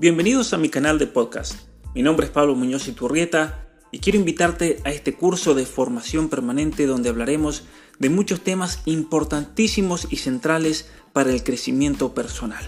Bienvenidos 0.00 0.52
a 0.52 0.58
mi 0.58 0.68
canal 0.68 0.96
de 1.00 1.08
podcast. 1.08 1.56
Mi 1.92 2.02
nombre 2.02 2.26
es 2.26 2.30
Pablo 2.30 2.54
Muñoz 2.54 2.86
Iturrieta 2.86 3.66
y 3.90 3.98
quiero 3.98 4.16
invitarte 4.16 4.80
a 4.84 4.92
este 4.92 5.12
curso 5.14 5.54
de 5.56 5.66
formación 5.66 6.28
permanente 6.28 6.86
donde 6.86 7.08
hablaremos 7.08 7.64
de 7.98 8.08
muchos 8.08 8.42
temas 8.42 8.80
importantísimos 8.84 10.06
y 10.08 10.18
centrales 10.18 10.88
para 11.12 11.32
el 11.32 11.42
crecimiento 11.42 12.14
personal. 12.14 12.64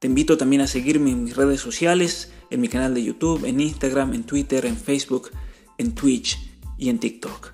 Te 0.00 0.08
invito 0.08 0.36
también 0.36 0.62
a 0.62 0.66
seguirme 0.66 1.12
en 1.12 1.22
mis 1.22 1.36
redes 1.36 1.60
sociales, 1.60 2.32
en 2.50 2.62
mi 2.62 2.66
canal 2.66 2.94
de 2.94 3.04
YouTube, 3.04 3.44
en 3.44 3.60
Instagram, 3.60 4.12
en 4.12 4.24
Twitter, 4.24 4.66
en 4.66 4.76
Facebook, 4.76 5.30
en 5.78 5.94
Twitch 5.94 6.36
y 6.76 6.88
en 6.88 6.98
TikTok. 6.98 7.52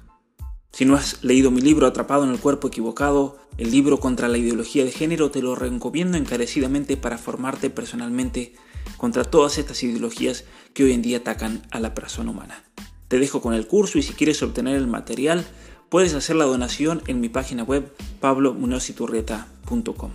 Si 0.73 0.87
no 0.87 0.95
has 0.95 1.23
leído 1.23 1.51
mi 1.51 1.61
libro 1.61 1.87
Atrapado 1.87 2.25
en 2.25 2.31
el 2.31 2.41
cuerpo 2.41 2.69
equivocado, 2.69 3.44
el 3.57 3.71
libro 3.71 4.01
contra 4.01 4.29
la 4.29 4.39
ideología 4.39 4.85
de 4.85 4.91
género, 4.91 5.31
te 5.31 5.43
lo 5.43 5.55
recomiendo 5.55 6.19
encarecidamente 6.19 6.97
para 6.97 7.19
formarte 7.19 7.71
personalmente 7.71 8.55
contra 8.97 9.25
todas 9.25 9.59
estas 9.59 9.83
ideologías 9.83 10.45
que 10.73 10.85
hoy 10.85 10.93
en 10.93 11.03
día 11.03 11.19
atacan 11.19 11.63
a 11.71 11.81
la 11.81 11.95
persona 11.95 12.31
humana. 12.31 12.65
Te 13.09 13.19
dejo 13.19 13.41
con 13.41 13.55
el 13.55 13.67
curso 13.67 13.99
y 13.99 14.03
si 14.03 14.13
quieres 14.15 14.43
obtener 14.43 14.77
el 14.77 14.87
material, 14.87 15.45
puedes 15.89 16.15
hacer 16.15 16.37
la 16.37 16.47
donación 16.47 17.03
en 17.07 17.21
mi 17.21 17.29
página 17.29 17.63
web 17.63 17.93
pablomunociturrieta.com. 18.21 20.11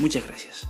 Muchas 0.00 0.26
gracias. 0.26 0.66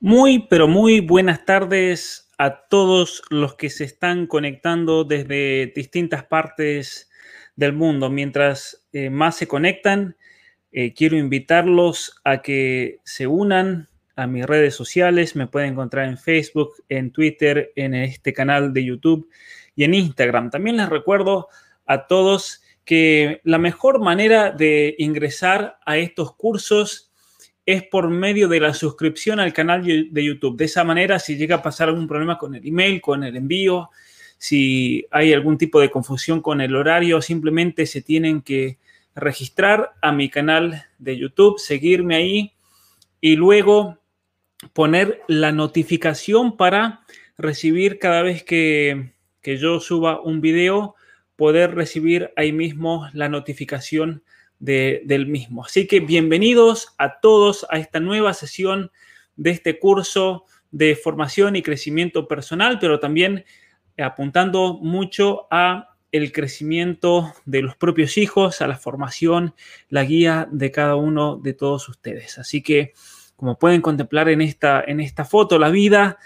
Muy, 0.00 0.48
pero 0.48 0.66
muy 0.66 1.00
buenas 1.00 1.44
tardes 1.44 2.31
a 2.42 2.66
todos 2.66 3.22
los 3.30 3.54
que 3.54 3.70
se 3.70 3.84
están 3.84 4.26
conectando 4.26 5.04
desde 5.04 5.72
distintas 5.76 6.24
partes 6.24 7.08
del 7.54 7.72
mundo. 7.72 8.10
Mientras 8.10 8.84
eh, 8.92 9.10
más 9.10 9.36
se 9.36 9.46
conectan, 9.46 10.16
eh, 10.72 10.92
quiero 10.92 11.16
invitarlos 11.16 12.20
a 12.24 12.42
que 12.42 12.98
se 13.04 13.28
unan 13.28 13.88
a 14.16 14.26
mis 14.26 14.44
redes 14.44 14.74
sociales. 14.74 15.36
Me 15.36 15.46
pueden 15.46 15.74
encontrar 15.74 16.08
en 16.08 16.18
Facebook, 16.18 16.72
en 16.88 17.12
Twitter, 17.12 17.70
en 17.76 17.94
este 17.94 18.32
canal 18.32 18.72
de 18.72 18.86
YouTube 18.86 19.30
y 19.76 19.84
en 19.84 19.94
Instagram. 19.94 20.50
También 20.50 20.78
les 20.78 20.88
recuerdo 20.88 21.46
a 21.86 22.08
todos 22.08 22.60
que 22.84 23.40
la 23.44 23.58
mejor 23.58 24.00
manera 24.00 24.50
de 24.50 24.96
ingresar 24.98 25.78
a 25.86 25.96
estos 25.96 26.34
cursos 26.34 27.11
es 27.64 27.84
por 27.84 28.08
medio 28.08 28.48
de 28.48 28.60
la 28.60 28.74
suscripción 28.74 29.38
al 29.40 29.52
canal 29.52 29.84
de 29.84 30.24
YouTube. 30.24 30.56
De 30.56 30.64
esa 30.64 30.84
manera, 30.84 31.18
si 31.18 31.36
llega 31.36 31.56
a 31.56 31.62
pasar 31.62 31.88
algún 31.88 32.08
problema 32.08 32.38
con 32.38 32.54
el 32.54 32.66
email, 32.66 33.00
con 33.00 33.22
el 33.22 33.36
envío, 33.36 33.90
si 34.38 35.06
hay 35.12 35.32
algún 35.32 35.56
tipo 35.56 35.80
de 35.80 35.90
confusión 35.90 36.40
con 36.40 36.60
el 36.60 36.74
horario, 36.74 37.22
simplemente 37.22 37.86
se 37.86 38.02
tienen 38.02 38.42
que 38.42 38.78
registrar 39.14 39.92
a 40.00 40.10
mi 40.10 40.28
canal 40.30 40.86
de 40.98 41.16
YouTube, 41.16 41.58
seguirme 41.58 42.16
ahí 42.16 42.52
y 43.20 43.36
luego 43.36 43.98
poner 44.72 45.22
la 45.28 45.52
notificación 45.52 46.56
para 46.56 47.02
recibir 47.38 47.98
cada 47.98 48.22
vez 48.22 48.42
que, 48.42 49.12
que 49.40 49.58
yo 49.58 49.78
suba 49.78 50.20
un 50.20 50.40
video, 50.40 50.96
poder 51.36 51.74
recibir 51.74 52.32
ahí 52.36 52.52
mismo 52.52 53.08
la 53.12 53.28
notificación 53.28 54.24
del 54.62 55.26
mismo. 55.26 55.64
Así 55.64 55.88
que 55.88 55.98
bienvenidos 55.98 56.94
a 56.96 57.18
todos 57.18 57.66
a 57.68 57.78
esta 57.78 57.98
nueva 57.98 58.32
sesión 58.32 58.92
de 59.34 59.50
este 59.50 59.80
curso 59.80 60.44
de 60.70 60.94
formación 60.94 61.56
y 61.56 61.62
crecimiento 61.62 62.28
personal, 62.28 62.78
pero 62.78 63.00
también 63.00 63.44
apuntando 63.98 64.74
mucho 64.74 65.48
a 65.50 65.96
el 66.12 66.30
crecimiento 66.30 67.34
de 67.44 67.62
los 67.62 67.74
propios 67.74 68.16
hijos, 68.16 68.62
a 68.62 68.68
la 68.68 68.76
formación, 68.76 69.56
la 69.88 70.04
guía 70.04 70.46
de 70.52 70.70
cada 70.70 70.94
uno 70.94 71.38
de 71.38 71.54
todos 71.54 71.88
ustedes. 71.88 72.38
Así 72.38 72.62
que, 72.62 72.92
como 73.34 73.58
pueden 73.58 73.80
contemplar 73.80 74.28
en 74.28 74.42
esta, 74.42 74.84
en 74.86 75.00
esta 75.00 75.24
foto, 75.24 75.58
la 75.58 75.70
vida 75.70 76.18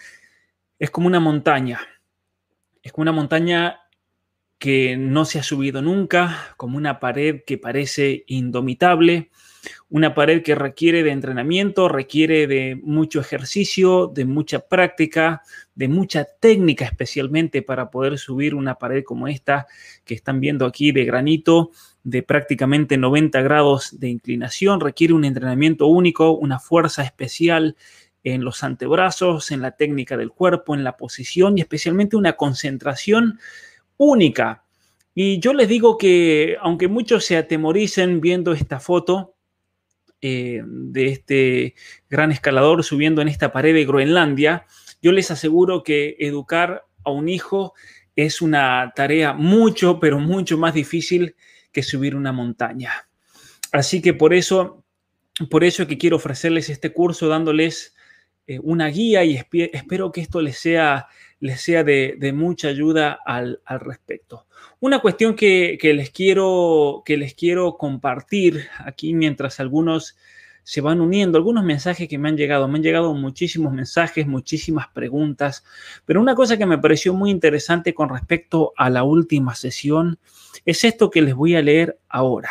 es 0.78 0.90
como 0.90 1.06
una 1.06 1.20
montaña. 1.20 1.80
Es 2.82 2.92
como 2.92 3.04
una 3.04 3.12
montaña 3.12 3.80
que 4.58 4.96
no 4.96 5.24
se 5.24 5.38
ha 5.38 5.42
subido 5.42 5.82
nunca, 5.82 6.54
como 6.56 6.78
una 6.78 6.98
pared 6.98 7.42
que 7.46 7.58
parece 7.58 8.24
indomitable, 8.26 9.30
una 9.88 10.14
pared 10.14 10.42
que 10.42 10.54
requiere 10.54 11.02
de 11.02 11.10
entrenamiento, 11.10 11.88
requiere 11.88 12.46
de 12.46 12.78
mucho 12.82 13.20
ejercicio, 13.20 14.06
de 14.06 14.24
mucha 14.24 14.60
práctica, 14.60 15.42
de 15.74 15.88
mucha 15.88 16.24
técnica 16.24 16.84
especialmente 16.84 17.62
para 17.62 17.90
poder 17.90 18.18
subir 18.18 18.54
una 18.54 18.76
pared 18.76 19.04
como 19.04 19.28
esta 19.28 19.66
que 20.04 20.14
están 20.14 20.40
viendo 20.40 20.66
aquí 20.66 20.92
de 20.92 21.04
granito 21.04 21.70
de 22.02 22.22
prácticamente 22.22 22.96
90 22.96 23.42
grados 23.42 23.98
de 23.98 24.08
inclinación, 24.08 24.80
requiere 24.80 25.12
un 25.12 25.24
entrenamiento 25.24 25.88
único, 25.88 26.32
una 26.32 26.60
fuerza 26.60 27.02
especial 27.02 27.76
en 28.22 28.44
los 28.44 28.64
antebrazos, 28.64 29.50
en 29.50 29.60
la 29.60 29.72
técnica 29.72 30.16
del 30.16 30.30
cuerpo, 30.30 30.74
en 30.74 30.84
la 30.84 30.96
posición 30.96 31.58
y 31.58 31.60
especialmente 31.60 32.16
una 32.16 32.34
concentración 32.34 33.38
única. 33.96 34.64
Y 35.14 35.38
yo 35.40 35.54
les 35.54 35.68
digo 35.68 35.96
que 35.96 36.56
aunque 36.60 36.88
muchos 36.88 37.24
se 37.24 37.36
atemoricen 37.36 38.20
viendo 38.20 38.52
esta 38.52 38.80
foto 38.80 39.34
eh, 40.20 40.62
de 40.64 41.06
este 41.08 41.74
gran 42.08 42.32
escalador 42.32 42.84
subiendo 42.84 43.22
en 43.22 43.28
esta 43.28 43.52
pared 43.52 43.74
de 43.74 43.84
Groenlandia, 43.84 44.66
yo 45.00 45.12
les 45.12 45.30
aseguro 45.30 45.82
que 45.82 46.16
educar 46.18 46.84
a 47.04 47.10
un 47.10 47.28
hijo 47.28 47.74
es 48.16 48.40
una 48.42 48.92
tarea 48.96 49.34
mucho, 49.34 50.00
pero 50.00 50.18
mucho 50.18 50.58
más 50.58 50.74
difícil 50.74 51.36
que 51.70 51.82
subir 51.82 52.16
una 52.16 52.32
montaña. 52.32 53.08
Así 53.72 54.00
que 54.00 54.14
por 54.14 54.32
eso, 54.32 54.84
por 55.50 55.64
eso 55.64 55.82
es 55.82 55.88
que 55.88 55.98
quiero 55.98 56.16
ofrecerles 56.16 56.70
este 56.70 56.92
curso 56.92 57.28
dándoles 57.28 57.94
eh, 58.46 58.58
una 58.62 58.88
guía 58.88 59.24
y 59.24 59.36
espero 59.36 60.12
que 60.12 60.22
esto 60.22 60.40
les 60.40 60.58
sea 60.58 61.08
les 61.40 61.60
sea 61.60 61.84
de, 61.84 62.32
mucha 62.34 62.68
ayuda 62.68 63.18
al, 63.24 63.60
respecto. 63.80 64.46
Una 64.80 65.00
cuestión 65.00 65.34
que, 65.34 65.78
les 65.82 66.10
quiero, 66.10 67.02
que 67.04 67.16
les 67.16 67.34
quiero 67.34 67.76
compartir 67.76 68.68
aquí 68.78 69.14
mientras 69.14 69.60
algunos 69.60 70.16
se 70.62 70.80
van 70.80 71.00
uniendo, 71.00 71.38
algunos 71.38 71.62
mensajes 71.62 72.08
que 72.08 72.18
me 72.18 72.28
han 72.28 72.36
llegado, 72.36 72.66
me 72.66 72.78
han 72.78 72.82
llegado 72.82 73.14
muchísimos 73.14 73.72
mensajes, 73.72 74.26
muchísimas 74.26 74.88
preguntas, 74.88 75.64
pero 76.04 76.20
una 76.20 76.34
cosa 76.34 76.56
que 76.56 76.66
me 76.66 76.78
pareció 76.78 77.14
muy 77.14 77.30
interesante 77.30 77.94
con 77.94 78.08
respecto 78.08 78.72
a 78.76 78.90
la 78.90 79.04
última 79.04 79.54
sesión 79.54 80.18
es 80.64 80.82
esto 80.82 81.08
que 81.08 81.22
les 81.22 81.36
voy 81.36 81.54
a 81.54 81.62
leer 81.62 82.00
ahora, 82.08 82.50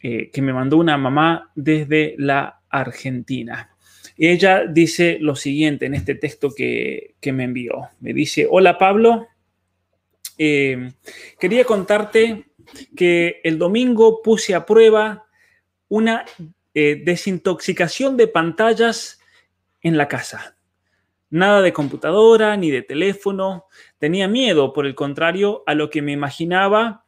eh, 0.00 0.30
que 0.30 0.42
me 0.42 0.52
mandó 0.52 0.76
una 0.76 0.96
mamá 0.96 1.50
desde 1.56 2.14
la 2.18 2.60
Argentina. 2.70 3.70
Ella 4.18 4.66
dice 4.66 5.18
lo 5.20 5.36
siguiente 5.36 5.86
en 5.86 5.94
este 5.94 6.16
texto 6.16 6.52
que, 6.52 7.14
me 7.32 7.44
envió. 7.44 7.88
Me 8.00 8.12
dice, 8.12 8.48
hola 8.50 8.76
Pablo, 8.76 9.28
eh, 10.36 10.92
quería 11.38 11.64
contarte 11.64 12.46
que 12.96 13.40
el 13.44 13.58
domingo 13.58 14.20
puse 14.20 14.54
a 14.54 14.66
prueba 14.66 15.26
una 15.88 16.24
eh, 16.74 17.00
desintoxicación 17.04 18.16
de 18.16 18.26
pantallas 18.26 19.20
en 19.82 19.96
la 19.96 20.08
casa. 20.08 20.56
Nada 21.30 21.62
de 21.62 21.72
computadora 21.72 22.56
ni 22.56 22.70
de 22.70 22.82
teléfono. 22.82 23.66
Tenía 23.98 24.26
miedo, 24.26 24.72
por 24.72 24.86
el 24.86 24.96
contrario, 24.96 25.62
a 25.66 25.74
lo 25.74 25.90
que 25.90 26.02
me 26.02 26.12
imaginaba 26.12 27.04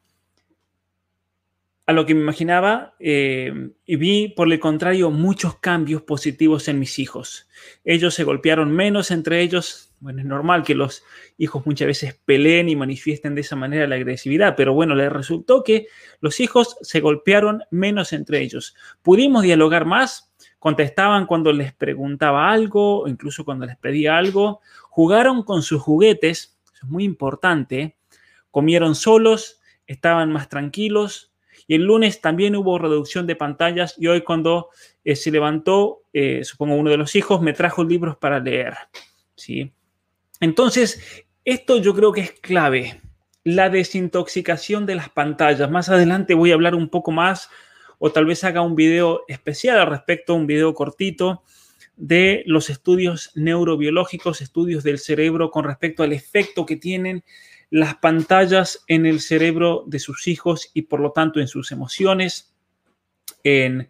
a 1.90 1.92
lo 1.92 2.06
que 2.06 2.14
me 2.14 2.20
imaginaba 2.20 2.94
eh, 3.00 3.72
y 3.84 3.96
vi, 3.96 4.28
por 4.28 4.50
el 4.52 4.60
contrario, 4.60 5.10
muchos 5.10 5.56
cambios 5.56 6.02
positivos 6.02 6.68
en 6.68 6.78
mis 6.78 7.00
hijos. 7.00 7.48
Ellos 7.84 8.14
se 8.14 8.22
golpearon 8.22 8.70
menos 8.70 9.10
entre 9.10 9.42
ellos. 9.42 9.92
Bueno, 9.98 10.20
es 10.20 10.24
normal 10.24 10.62
que 10.62 10.76
los 10.76 11.02
hijos 11.36 11.66
muchas 11.66 11.88
veces 11.88 12.16
peleen 12.24 12.68
y 12.68 12.76
manifiesten 12.76 13.34
de 13.34 13.40
esa 13.40 13.56
manera 13.56 13.88
la 13.88 13.96
agresividad, 13.96 14.54
pero 14.56 14.72
bueno, 14.72 14.94
les 14.94 15.10
resultó 15.10 15.64
que 15.64 15.88
los 16.20 16.38
hijos 16.38 16.76
se 16.80 17.00
golpearon 17.00 17.64
menos 17.72 18.12
entre 18.12 18.40
ellos. 18.40 18.76
Pudimos 19.02 19.42
dialogar 19.42 19.84
más, 19.84 20.32
contestaban 20.60 21.26
cuando 21.26 21.52
les 21.52 21.72
preguntaba 21.74 22.52
algo 22.52 23.00
o 23.00 23.08
incluso 23.08 23.44
cuando 23.44 23.66
les 23.66 23.76
pedía 23.76 24.16
algo, 24.16 24.60
jugaron 24.90 25.42
con 25.42 25.62
sus 25.62 25.82
juguetes, 25.82 26.56
eso 26.72 26.86
es 26.86 26.88
muy 26.88 27.02
importante, 27.02 27.96
comieron 28.52 28.94
solos, 28.94 29.60
estaban 29.88 30.30
más 30.30 30.48
tranquilos, 30.48 31.29
y 31.70 31.76
el 31.76 31.84
lunes 31.84 32.20
también 32.20 32.56
hubo 32.56 32.80
reducción 32.80 33.28
de 33.28 33.36
pantallas 33.36 33.94
y 33.96 34.08
hoy 34.08 34.22
cuando 34.22 34.70
eh, 35.04 35.14
se 35.14 35.30
levantó, 35.30 36.02
eh, 36.12 36.42
supongo 36.42 36.74
uno 36.74 36.90
de 36.90 36.96
los 36.96 37.14
hijos, 37.14 37.40
me 37.42 37.52
trajo 37.52 37.84
libros 37.84 38.16
para 38.16 38.40
leer. 38.40 38.74
¿sí? 39.36 39.72
Entonces, 40.40 41.00
esto 41.44 41.78
yo 41.78 41.94
creo 41.94 42.10
que 42.10 42.22
es 42.22 42.32
clave, 42.32 43.00
la 43.44 43.70
desintoxicación 43.70 44.84
de 44.84 44.96
las 44.96 45.10
pantallas. 45.10 45.70
Más 45.70 45.88
adelante 45.88 46.34
voy 46.34 46.50
a 46.50 46.54
hablar 46.54 46.74
un 46.74 46.88
poco 46.88 47.12
más 47.12 47.48
o 48.00 48.10
tal 48.10 48.24
vez 48.26 48.42
haga 48.42 48.62
un 48.62 48.74
video 48.74 49.22
especial 49.28 49.78
al 49.78 49.86
respecto, 49.86 50.34
un 50.34 50.48
video 50.48 50.74
cortito 50.74 51.44
de 51.94 52.42
los 52.46 52.68
estudios 52.68 53.30
neurobiológicos, 53.36 54.40
estudios 54.40 54.82
del 54.82 54.98
cerebro 54.98 55.52
con 55.52 55.64
respecto 55.64 56.02
al 56.02 56.12
efecto 56.12 56.66
que 56.66 56.74
tienen 56.74 57.22
las 57.70 57.96
pantallas 57.96 58.84
en 58.88 59.06
el 59.06 59.20
cerebro 59.20 59.84
de 59.86 59.98
sus 59.98 60.26
hijos 60.26 60.70
y 60.74 60.82
por 60.82 61.00
lo 61.00 61.12
tanto 61.12 61.40
en 61.40 61.48
sus 61.48 61.72
emociones, 61.72 62.52
en, 63.44 63.88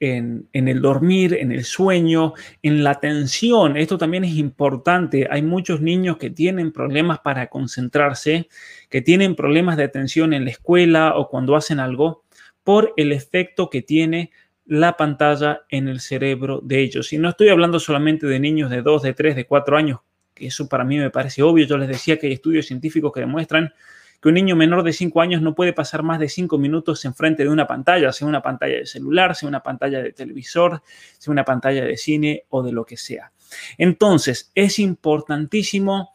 en, 0.00 0.48
el 0.52 0.80
dormir, 0.80 1.34
en 1.34 1.52
el 1.52 1.64
sueño, 1.64 2.34
en 2.62 2.84
la 2.84 2.90
atención. 2.90 3.76
Esto 3.76 3.98
también 3.98 4.24
es 4.24 4.34
importante. 4.36 5.28
Hay 5.30 5.42
muchos 5.42 5.80
niños 5.80 6.16
que 6.16 6.30
tienen 6.30 6.72
problemas 6.72 7.20
para 7.20 7.48
concentrarse, 7.48 8.48
que 8.88 9.02
tienen 9.02 9.34
problemas 9.34 9.76
de 9.76 9.84
atención 9.84 10.32
en 10.32 10.44
la 10.44 10.50
escuela 10.50 11.14
o 11.16 11.28
cuando 11.28 11.56
hacen 11.56 11.80
algo 11.80 12.24
por 12.62 12.92
el 12.96 13.12
efecto 13.12 13.70
que 13.70 13.82
tiene 13.82 14.30
la 14.66 14.96
pantalla 14.96 15.62
en 15.70 15.88
el 15.88 16.00
cerebro 16.00 16.60
de 16.62 16.80
ellos. 16.80 17.12
Y 17.12 17.18
no 17.18 17.30
estoy 17.30 17.48
hablando 17.48 17.80
solamente 17.80 18.26
de 18.26 18.38
niños 18.38 18.70
de 18.70 18.82
2, 18.82 19.02
de 19.02 19.14
3, 19.14 19.36
de 19.36 19.46
4 19.46 19.76
años, 19.76 20.00
eso 20.46 20.68
para 20.68 20.84
mí 20.84 20.98
me 20.98 21.10
parece 21.10 21.42
obvio. 21.42 21.66
Yo 21.66 21.78
les 21.78 21.88
decía 21.88 22.18
que 22.18 22.26
hay 22.26 22.32
estudios 22.32 22.66
científicos 22.66 23.12
que 23.12 23.20
demuestran 23.20 23.72
que 24.20 24.28
un 24.28 24.34
niño 24.34 24.56
menor 24.56 24.82
de 24.82 24.92
5 24.92 25.20
años 25.20 25.42
no 25.42 25.54
puede 25.54 25.72
pasar 25.72 26.02
más 26.02 26.18
de 26.18 26.28
5 26.28 26.58
minutos 26.58 27.04
enfrente 27.04 27.44
de 27.44 27.50
una 27.50 27.66
pantalla, 27.66 28.12
sea 28.12 28.26
una 28.26 28.42
pantalla 28.42 28.78
de 28.78 28.86
celular, 28.86 29.36
sea 29.36 29.48
una 29.48 29.62
pantalla 29.62 30.02
de 30.02 30.12
televisor, 30.12 30.82
sea 31.18 31.30
una 31.32 31.44
pantalla 31.44 31.84
de 31.84 31.96
cine 31.96 32.44
o 32.48 32.62
de 32.62 32.72
lo 32.72 32.84
que 32.84 32.96
sea. 32.96 33.32
Entonces, 33.76 34.50
es 34.54 34.78
importantísimo 34.78 36.10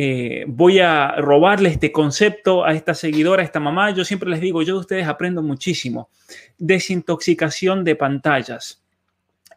eh, 0.00 0.44
voy 0.46 0.78
a 0.78 1.16
robarle 1.16 1.70
este 1.70 1.90
concepto 1.90 2.64
a 2.64 2.72
esta 2.72 2.94
seguidora, 2.94 3.42
a 3.42 3.44
esta 3.44 3.58
mamá. 3.58 3.90
Yo 3.90 4.04
siempre 4.04 4.30
les 4.30 4.40
digo, 4.40 4.62
yo 4.62 4.74
de 4.74 4.80
ustedes 4.80 5.08
aprendo 5.08 5.42
muchísimo. 5.42 6.08
Desintoxicación 6.56 7.82
de 7.82 7.96
pantallas. 7.96 8.84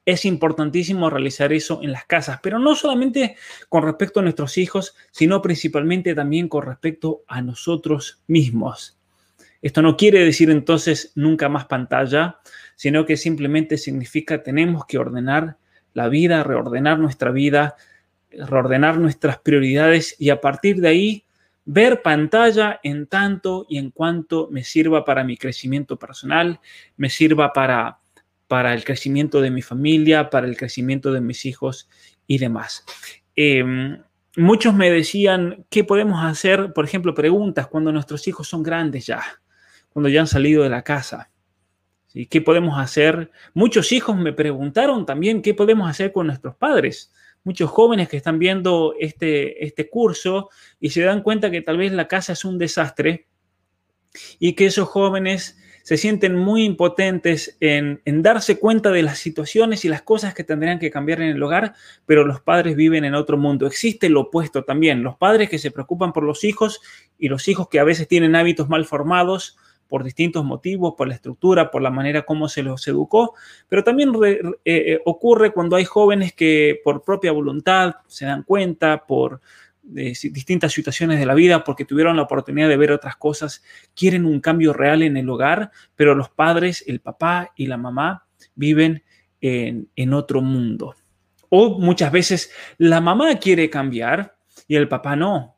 Es 0.06 0.25
importantísimo 0.25 1.09
realizar 1.09 1.53
eso 1.53 1.80
en 1.83 1.92
las 1.92 2.06
casas, 2.06 2.39
pero 2.42 2.57
no 2.57 2.75
solamente 2.75 3.36
con 3.69 3.83
respecto 3.83 4.19
a 4.19 4.24
nuestros 4.24 4.57
hijos, 4.57 4.95
sino 5.12 5.42
principalmente 5.42 6.15
también 6.15 6.48
con 6.48 6.65
respecto 6.65 7.24
a 7.27 7.42
nosotros 7.42 8.21
mismos. 8.27 8.98
Esto 9.62 9.83
no 9.83 9.95
quiere 9.95 10.25
decir 10.25 10.50
entonces 10.50 11.12
nunca 11.13 11.50
más 11.50 11.65
pantalla, 11.65 12.39
sino 12.75 13.06
que 13.06 13.15
simplemente 13.15 13.77
significa 13.77 14.42
tenemos 14.42 14.86
que 14.86 14.98
ordenar 14.98 15.57
la 15.94 16.09
vida, 16.09 16.44
reordenar 16.44 16.98
nuestra 16.98 17.31
vida, 17.31 17.75
reordenar 18.31 18.98
nuestras 18.98 19.38
prioridades 19.39 20.15
y 20.18 20.31
a 20.31 20.42
partir 20.42 20.81
de 20.81 20.88
ahí 20.88 21.25
ver 21.65 22.01
pantalla 22.01 22.80
en 22.81 23.06
tanto 23.06 23.68
y 23.69 23.77
en 23.77 23.92
cuanto 23.92 24.50
me 24.51 24.63
sirva 24.63 25.06
para 25.06 25.24
mi 25.24 25.38
crecimiento 25.38 25.98
personal, 25.98 26.59
me 26.98 27.09
sirva 27.09 27.53
para, 27.53 28.00
para 28.51 28.74
el 28.74 28.83
crecimiento 28.83 29.39
de 29.39 29.50
mi 29.50 29.62
familia, 29.62 30.30
para 30.30 30.45
el 30.45 30.57
crecimiento 30.57 31.13
de 31.13 31.21
mis 31.21 31.45
hijos 31.45 31.88
y 32.27 32.38
demás. 32.38 32.83
Em, 33.33 34.03
muchos 34.36 34.74
me 34.74 34.92
decían, 34.92 35.65
¿qué 35.69 35.86
podemos 35.86 36.21
hacer? 36.21 36.74
Por 36.74 36.83
ejemplo, 36.83 37.13
preguntas 37.13 37.68
cuando 37.68 37.94
nuestros 37.94 38.27
hijos 38.27 38.50
son 38.50 38.62
grandes 38.62 39.06
ya, 39.06 39.24
cuando 39.88 40.09
ya 40.09 40.19
han 40.19 40.27
salido 40.27 40.63
de 40.63 40.69
la 40.69 40.81
casa. 40.81 41.31
¿Qué 42.30 42.42
podemos 42.42 42.77
hacer? 42.77 43.31
Muchos 43.53 43.94
hijos 43.94 44.18
me 44.18 44.33
preguntaron 44.33 45.06
también, 45.06 45.42
¿qué 45.42 45.53
podemos 45.53 45.89
hacer 45.89 46.12
con 46.12 46.27
nuestros 46.27 46.57
padres? 46.57 47.13
muchos 47.45 47.71
jóvenes 47.71 48.09
que 48.09 48.18
están 48.18 48.38
viendo 48.38 48.95
este, 49.00 49.65
este 49.65 49.89
curso 49.89 50.50
y 50.77 50.89
se 50.89 51.01
dan 51.01 51.24
cuenta 51.24 51.50
que 51.50 51.62
tal 51.62 51.77
vez 51.77 51.94
la 51.94 52.09
casa 52.09 52.33
es 52.33 52.44
un 52.44 52.57
desastre 52.57 53.27
y 54.39 54.53
que 54.53 54.65
esos 54.65 54.89
jóvenes 54.89 55.57
se 55.83 55.98
sienten 55.98 56.36
muy 56.36 56.63
impotentes 56.63 57.57
en, 57.60 58.01
darse 58.22 58.60
cuenta 58.60 58.92
de 58.92 59.04
las 59.04 59.19
situaciones 59.19 59.86
y 59.86 59.89
las 59.89 60.01
cosas 60.01 60.33
que 60.33 60.44
tendrían 60.44 60.80
que 60.80 60.92
cambiar 60.92 61.22
en 61.22 61.30
el 61.30 61.44
hogar, 61.44 61.74
pero 62.06 62.25
los 62.25 62.42
padres 62.42 62.75
viven 62.75 63.06
en 63.06 63.16
otro 63.16 63.38
mundo. 63.38 63.68
Existe 63.68 64.10
lo 64.10 64.22
opuesto 64.22 64.63
también, 64.63 65.04
los 65.04 65.16
padres 65.16 65.50
que 65.50 65.60
se 65.60 65.72
preocupan 65.72 66.13
por 66.13 66.24
los 66.24 66.44
hijos 66.44 66.81
y 67.18 67.30
los 67.30 67.48
hijos 67.48 67.68
que 67.69 67.80
a 67.80 67.83
veces 67.83 68.07
tienen 68.07 68.36
hábitos 68.36 68.69
mal 68.69 68.86
formados 68.86 69.57
por 69.88 70.06
distintos 70.06 70.45
motivos, 70.45 70.94
por 70.98 71.10
la 71.10 71.16
estructura, 71.16 71.69
por 71.69 71.81
la 71.81 71.89
manera 71.89 72.22
como 72.22 72.48
se 72.48 72.63
los 72.63 72.88
educó, 72.88 73.34
pero 73.68 73.84
también 73.84 74.13
eh, 74.25 74.42
eh, 74.63 75.00
ocurre 75.04 75.51
cuando 75.51 75.75
hay 75.75 75.84
jóvenes 75.84 76.31
que 76.31 76.80
por 76.81 77.04
propia 77.04 77.34
voluntad 77.34 77.95
se 78.07 78.24
dan 78.24 78.44
cuenta, 78.44 79.06
por 79.06 79.42
eh, 79.95 80.13
distintas 80.31 80.74
situaciones 80.74 81.19
de 81.19 81.25
la 81.25 81.33
vida, 81.33 81.63
porque 81.63 81.86
tuvieron 81.86 82.16
la 82.16 82.24
oportunidad 82.24 82.69
de 82.69 82.78
ver 82.78 82.92
otras 82.92 83.16
cosas, 83.16 83.63
quieren 83.95 84.25
un 84.25 84.39
cambio 84.39 84.74
real 84.74 85.01
en 85.04 85.18
el 85.18 85.30
hogar, 85.30 85.72
pero 85.95 86.16
los 86.16 86.30
padres, 86.30 86.83
el 86.88 87.00
papá 87.00 87.51
y 87.56 87.68
la 87.68 87.78
mamá 87.78 88.25
viven 88.56 89.04
en, 89.39 89.89
en 89.95 90.13
otro 90.13 90.42
mundo. 90.42 90.95
O 91.50 91.80
muchas 91.80 92.12
veces 92.12 92.51
la 92.78 93.01
mamá 93.01 93.36
quiere 93.36 93.69
cambiar 93.69 94.38
y 94.68 94.75
el 94.75 94.88
papá 94.88 95.16
no. 95.16 95.57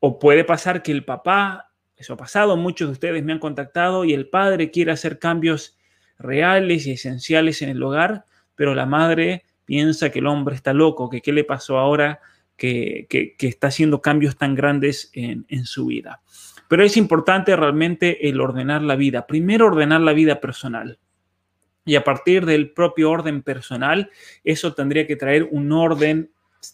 O 0.00 0.18
puede 0.18 0.44
pasar 0.44 0.82
que 0.82 0.92
el 0.92 1.04
papá 1.04 1.72
eso 2.02 2.14
ha 2.14 2.16
pasado, 2.16 2.56
muchos 2.56 2.88
de 2.88 2.92
ustedes 2.92 3.22
me 3.22 3.32
han 3.32 3.38
contactado 3.38 4.04
y 4.04 4.12
el 4.12 4.28
padre 4.28 4.72
quiere 4.72 4.90
hacer 4.90 5.20
cambios 5.20 5.78
reales 6.18 6.86
y 6.86 6.92
esenciales 6.92 7.62
en 7.62 7.68
el 7.68 7.82
hogar, 7.82 8.24
pero 8.56 8.74
la 8.74 8.86
madre 8.86 9.44
piensa 9.64 10.10
que 10.10 10.18
el 10.18 10.26
hombre 10.26 10.56
está 10.56 10.72
loco, 10.72 11.08
que 11.08 11.20
qué 11.20 11.32
le 11.32 11.44
pasó 11.44 11.78
ahora, 11.78 12.20
que, 12.56 13.06
está 13.38 13.68
haciendo 13.68 14.00
cambios 14.00 14.36
tan 14.36 14.54
grandes 14.54 15.10
en, 15.14 15.64
su 15.64 15.86
vida. 15.86 16.20
Pero 16.68 16.84
es 16.84 16.96
importante 16.96 17.54
realmente 17.56 18.28
el 18.28 18.40
ordenar 18.40 18.82
la 18.82 18.96
vida. 18.96 19.26
Primero 19.26 19.66
ordenar 19.66 20.00
la 20.00 20.12
vida 20.12 20.40
personal. 20.40 20.98
Y 21.84 21.96
a 21.96 22.04
partir 22.04 22.46
del 22.46 22.70
propio 22.70 23.10
orden 23.10 23.42
personal, 23.42 24.10
eso 24.44 24.72
tendría 24.72 25.06
que 25.06 25.16
traer 25.16 25.48
un 25.50 25.72
orden 25.72 26.30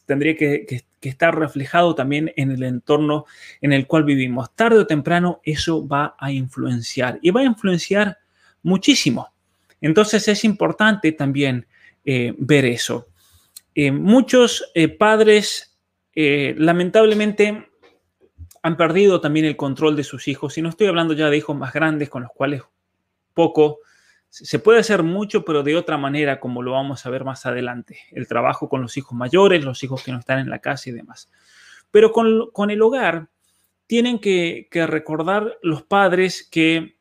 tendría 0.07 0.37
que, 0.37 0.85
estar 1.01 1.39
reflejado 1.39 1.95
también 1.95 2.33
en 2.37 2.51
el 2.51 2.63
entorno 2.63 3.25
en 3.61 3.73
el 3.73 3.87
cual 3.87 4.05
vivimos. 4.05 4.55
Tarde 4.55 4.79
o 4.79 4.87
temprano 4.87 5.41
eso 5.45 5.87
va 5.87 6.17
a 6.19 6.33
influenciar 6.33 7.19
y 7.23 7.31
va 7.31 7.41
a 7.43 7.45
influenciar 7.45 8.19
muchísimo. 8.63 9.29
Entonces 9.81 10.27
es 10.29 10.45
importante 10.45 11.13
también 11.13 11.67
eh, 12.05 12.35
ver 12.37 12.65
eso. 12.65 13.09
Eh, 13.75 13.93
muchos 13.93 14.71
eh, 14.75 14.89
padres 14.89 15.68
lamentablemente 16.15 17.69
han 18.63 18.77
perdido 18.77 19.21
también 19.21 19.47
el 19.47 19.57
control 19.57 19.97
de 19.97 20.05
sus 20.05 20.29
hijos 20.29 20.59
y 20.59 20.63
no 20.63 20.69
estoy 20.69 20.89
hablando 20.89 21.15
ya 21.15 21.31
de 21.31 21.37
hijos 21.37 21.57
más 21.57 21.73
grandes 21.73 22.09
con 22.09 22.23
los 22.23 22.33
cuales 22.33 22.63
poco 23.35 23.79
se 24.31 24.59
puede 24.59 24.81
hacer 24.81 25.03
mucho, 25.03 25.45
pero 25.45 25.63
de 25.63 25.77
otra 25.77 25.97
manera, 25.97 26.39
como 26.39 26.63
lo 26.63 26.73
vamos 26.73 27.07
a 27.07 27.11
ver 27.11 27.25
más 27.25 27.47
adelante. 27.47 27.99
El 28.13 28.29
trabajo 28.29 28.69
con 28.69 28.83
los 28.83 28.97
hijos 28.97 29.17
mayores, 29.17 29.65
los 29.65 29.83
hijos 29.83 30.03
que 30.03 30.13
no 30.13 30.19
están 30.19 30.39
en 30.39 30.51
la 30.51 30.59
casa 30.59 30.91
y 30.91 30.93
demás. 30.93 31.31
Pero 31.91 32.13
con, 32.13 32.71
el 32.71 32.83
hogar, 32.83 33.29
tienen 33.87 34.19
que, 34.19 34.69
recordar 34.71 35.57
los 35.63 35.83
padres 35.83 36.47
que, 36.51 36.97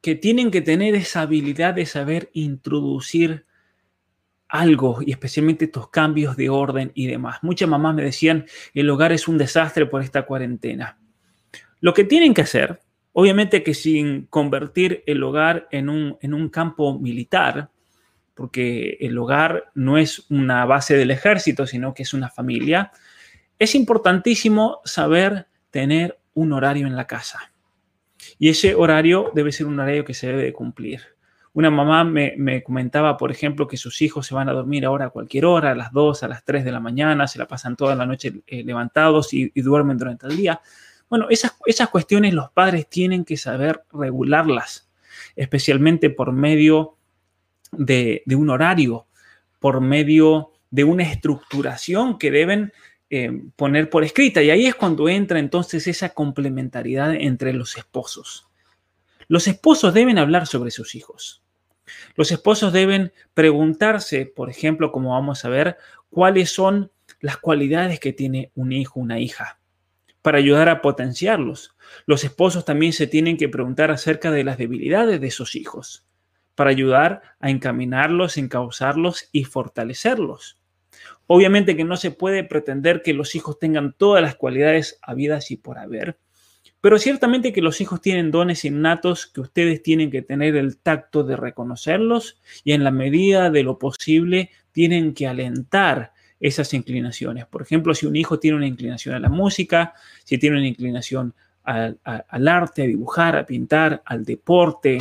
que 0.00 0.16
tienen 0.16 0.50
que 0.50 0.62
tener 0.62 0.96
esa 0.96 1.22
habilidad 1.22 1.74
de 1.74 1.86
saber 1.86 2.28
introducir 2.32 3.46
algo 4.58 4.98
y 5.04 5.10
especialmente 5.10 5.66
estos 5.66 5.90
cambios 5.90 6.36
de 6.36 6.48
orden 6.48 6.92
y 6.94 7.06
demás. 7.06 7.38
Muchas 7.42 7.68
mamás 7.68 7.94
me 7.94 8.02
decían, 8.02 8.46
el 8.74 8.88
hogar 8.90 9.12
es 9.12 9.28
un 9.28 9.38
desastre 9.38 9.86
por 9.86 10.02
esta 10.02 10.22
cuarentena. 10.22 10.98
Lo 11.80 11.94
que 11.94 12.04
tienen 12.04 12.34
que 12.34 12.42
hacer 12.42 12.80
Obviamente 13.18 13.62
que 13.62 13.72
sin 13.72 14.26
convertir 14.26 15.02
el 15.06 15.22
hogar 15.22 15.68
en 15.70 15.88
un, 15.88 16.18
en 16.20 16.34
un 16.34 16.50
campo 16.50 16.98
militar, 16.98 17.70
porque 18.34 18.98
el 19.00 19.16
hogar 19.16 19.70
no 19.74 19.96
es 19.96 20.26
una 20.28 20.66
base 20.66 20.98
del 20.98 21.10
ejército, 21.10 21.66
sino 21.66 21.94
que 21.94 22.02
es 22.02 22.12
una 22.12 22.28
familia, 22.28 22.92
es 23.58 23.74
importantísimo 23.74 24.82
saber 24.84 25.46
tener 25.70 26.18
un 26.34 26.52
horario 26.52 26.86
en 26.86 26.94
la 26.94 27.06
casa. 27.06 27.52
Y 28.38 28.50
ese 28.50 28.74
horario 28.74 29.32
debe 29.34 29.50
ser 29.50 29.64
un 29.64 29.80
horario 29.80 30.04
que 30.04 30.12
se 30.12 30.26
debe 30.26 30.52
cumplir. 30.52 31.15
Una 31.56 31.70
mamá 31.70 32.04
me, 32.04 32.62
comentaba, 32.62 33.16
por 33.16 33.30
ejemplo, 33.30 33.66
que 33.66 33.78
sus 33.78 34.02
hijos 34.02 34.26
se 34.26 34.34
van 34.34 34.50
a 34.50 34.52
dormir 34.52 34.84
ahora 34.84 35.06
a 35.06 35.08
cualquier 35.08 35.46
hora, 35.46 35.70
a 35.70 35.74
las 35.74 35.90
2, 35.90 36.22
a 36.22 36.28
las 36.28 36.44
3 36.44 36.66
de 36.66 36.70
la 36.70 36.80
mañana, 36.80 37.26
se 37.26 37.38
la 37.38 37.48
pasan 37.48 37.76
toda 37.76 37.94
la 37.94 38.04
noche 38.04 38.42
eh, 38.46 38.62
levantados 38.62 39.32
y, 39.32 39.48
duermen 39.62 39.96
durante 39.96 40.26
el 40.26 40.36
día. 40.36 40.60
Bueno, 41.08 41.28
esas, 41.30 41.56
esas 41.64 41.88
cuestiones 41.88 42.34
los 42.34 42.50
padres 42.50 42.90
tienen 42.90 43.24
que 43.24 43.38
saber 43.38 43.84
regularlas, 43.90 44.90
especialmente 45.34 46.10
por 46.10 46.30
medio 46.30 46.98
de, 47.72 48.22
un 48.36 48.50
horario, 48.50 49.06
por 49.58 49.80
medio 49.80 50.50
de 50.70 50.84
una 50.84 51.04
estructuración 51.04 52.18
que 52.18 52.30
deben 52.30 52.70
eh, 53.08 53.32
poner 53.56 53.88
por 53.88 54.04
escrita. 54.04 54.42
Y 54.42 54.50
ahí 54.50 54.66
es 54.66 54.74
cuando 54.74 55.08
entra 55.08 55.38
entonces 55.38 55.86
esa 55.86 56.10
complementariedad 56.10 57.14
entre 57.14 57.54
los 57.54 57.78
esposos. 57.78 58.46
Los 59.26 59.48
esposos 59.48 59.94
deben 59.94 60.18
hablar 60.18 60.46
sobre 60.46 60.70
sus 60.70 60.94
hijos. 60.94 61.44
Los 62.14 62.32
esposos 62.32 62.72
deben 62.72 63.12
preguntarse, 63.34 64.26
por 64.26 64.50
ejemplo, 64.50 64.92
como 64.92 65.12
vamos 65.12 65.44
a 65.44 65.48
ver, 65.48 65.76
cuáles 66.10 66.50
son 66.50 66.90
las 67.20 67.36
cualidades 67.36 68.00
que 68.00 68.12
tiene 68.12 68.50
un 68.54 68.72
hijo, 68.72 69.00
una 69.00 69.18
hija 69.18 69.58
para 70.26 70.38
ayudar 70.38 70.68
a 70.68 70.82
potenciarlos. 70.82 71.76
Los 72.04 72.24
esposos 72.24 72.64
también 72.64 72.92
se 72.92 73.06
tienen 73.06 73.36
que 73.36 73.48
preguntar 73.48 73.92
acerca 73.92 74.32
de 74.32 74.42
las 74.42 74.58
debilidades 74.58 75.20
de 75.20 75.30
sus 75.30 75.54
hijos, 75.54 76.04
para 76.56 76.70
ayudar 76.70 77.22
a 77.38 77.48
encaminarlos, 77.48 78.36
encauzarlos 78.36 79.28
y 79.30 79.44
fortalecerlos. 79.44 80.58
Obviamente 81.28 81.76
que 81.76 81.84
no 81.84 81.96
se 81.96 82.10
puede 82.10 82.42
pretender 82.42 83.02
que 83.02 83.14
los 83.14 83.36
hijos 83.36 83.60
tengan 83.60 83.92
todas 83.92 84.20
las 84.20 84.34
cualidades 84.34 84.98
habidas 85.00 85.52
y 85.52 85.58
por 85.58 85.78
haber, 85.78 86.18
pero 86.86 87.00
ciertamente 87.00 87.52
que 87.52 87.62
los 87.62 87.80
hijos 87.80 88.00
tienen 88.00 88.30
dones 88.30 88.64
innatos 88.64 89.26
que 89.26 89.40
ustedes 89.40 89.82
tienen 89.82 90.08
que 90.08 90.22
tener 90.22 90.54
el 90.54 90.78
tacto 90.78 91.24
de 91.24 91.34
reconocerlos 91.34 92.40
y 92.62 92.74
en 92.74 92.84
la 92.84 92.92
medida 92.92 93.50
de 93.50 93.64
lo 93.64 93.76
posible 93.76 94.50
tienen 94.70 95.12
que 95.12 95.26
alentar 95.26 96.12
esas 96.38 96.72
inclinaciones. 96.74 97.44
Por 97.46 97.62
ejemplo, 97.62 97.92
si 97.92 98.06
un 98.06 98.14
hijo 98.14 98.38
tiene 98.38 98.58
una 98.58 98.68
inclinación 98.68 99.16
a 99.16 99.18
la 99.18 99.28
música, 99.28 99.94
si 100.22 100.38
tiene 100.38 100.58
una 100.58 100.68
inclinación 100.68 101.34
al, 101.64 101.98
arte, 102.46 102.84
a 102.84 102.86
dibujar, 102.86 103.34
a 103.34 103.46
pintar, 103.46 104.04
al 104.06 104.24
deporte, 104.24 104.98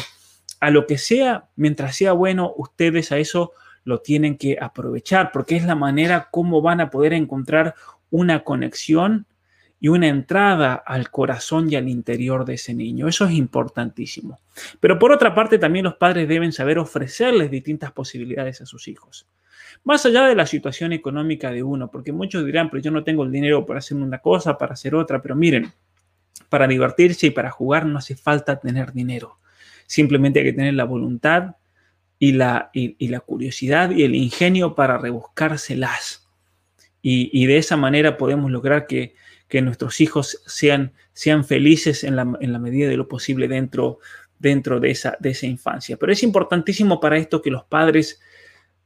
a 0.61 0.71
lo 0.71 0.87
que 0.87 0.97
sea, 0.97 1.49
mientras 1.55 1.95
sea 1.95 2.13
bueno, 2.13 2.51
ustedes 2.57 3.11
a 3.11 3.19
eso 3.19 3.51
lo 3.83 3.99
tienen 3.99 4.39
que 4.39 4.57
aprovechar 4.59 5.31
porque 5.31 5.55
es 5.55 5.65
la 5.65 5.75
manera 5.75 6.29
como 6.31 6.63
van 6.63 6.81
a 6.81 6.89
poder 6.89 7.13
encontrar 7.13 7.75
una 8.09 8.43
conexión 8.43 9.27
y 9.85 9.87
una 9.87 10.07
entrada 10.07 10.73
al 10.73 11.11
corazón 11.11 11.71
y 11.71 11.75
al 11.75 11.87
interior 11.87 12.43
de 12.43 12.55
ese 12.55 12.73
niño. 12.73 13.07
Eso 13.07 13.23
es 13.25 13.33
importantísimo. 13.33 14.39
Pero 14.79 14.97
por 14.97 15.11
otra 15.11 15.35
parte, 15.35 15.59
también 15.59 15.85
los 15.85 15.93
padres 15.93 16.27
deben 16.27 16.51
saber 16.51 16.79
ofrecerles 16.79 17.51
distintas 17.51 17.91
posibilidades 17.91 18.61
a 18.61 18.65
sus 18.65 18.87
hijos. 18.87 19.27
Más 19.83 20.03
allá 20.07 20.25
de 20.25 20.33
la 20.33 20.47
situación 20.47 20.91
económica 20.91 21.51
de 21.51 21.61
uno, 21.61 21.91
porque 21.91 22.11
muchos 22.11 22.43
dirán, 22.47 22.71
pero 22.71 22.81
yo 22.81 22.89
no 22.89 23.03
tengo 23.03 23.23
el 23.25 23.31
dinero 23.31 23.63
para 23.67 23.77
hacer 23.77 23.95
una 23.95 24.17
cosa, 24.17 24.57
para 24.57 24.73
hacer 24.73 24.95
otra, 24.95 25.21
pero 25.21 25.35
miren, 25.35 25.71
para 26.49 26.65
divertirse 26.65 27.27
y 27.27 27.29
para 27.29 27.51
jugar 27.51 27.85
no 27.85 27.99
hace 27.99 28.15
falta 28.15 28.59
tener 28.59 28.91
dinero. 28.91 29.37
Simplemente 29.85 30.39
hay 30.39 30.45
que 30.45 30.53
tener 30.53 30.73
la 30.73 30.85
voluntad 30.85 31.57
y 32.17 32.31
la, 32.31 32.71
y, 32.73 33.07
la 33.07 33.19
curiosidad 33.19 33.91
y 33.91 34.01
el 34.01 34.15
ingenio 34.15 34.73
para 34.73 34.97
rebuscárselas. 34.97 36.27
Y, 37.03 37.29
y 37.31 37.45
de 37.45 37.59
esa 37.59 37.77
manera 37.77 38.17
podemos 38.17 38.49
lograr 38.49 38.87
que, 38.87 39.13
que 39.55 39.61
nuestros 39.61 40.01
hijos 40.01 40.41
sean, 40.45 40.91
sean 41.13 41.45
felices 41.45 42.03
en 42.03 42.17
la, 42.17 42.29
en 42.41 42.51
la, 42.51 42.59
medida 42.59 42.89
de 42.89 42.97
lo 42.97 43.07
posible 43.07 43.47
dentro, 43.47 43.99
dentro 44.37 44.81
de, 44.81 44.91
esa, 44.91 45.15
de 45.21 45.29
esa 45.29 45.45
infancia. 45.45 45.95
Pero 45.95 46.11
es 46.11 46.23
importantísimo 46.23 46.99
para 46.99 47.17
esto 47.17 47.41
que 47.41 47.51
los 47.51 47.63
padres 47.63 48.19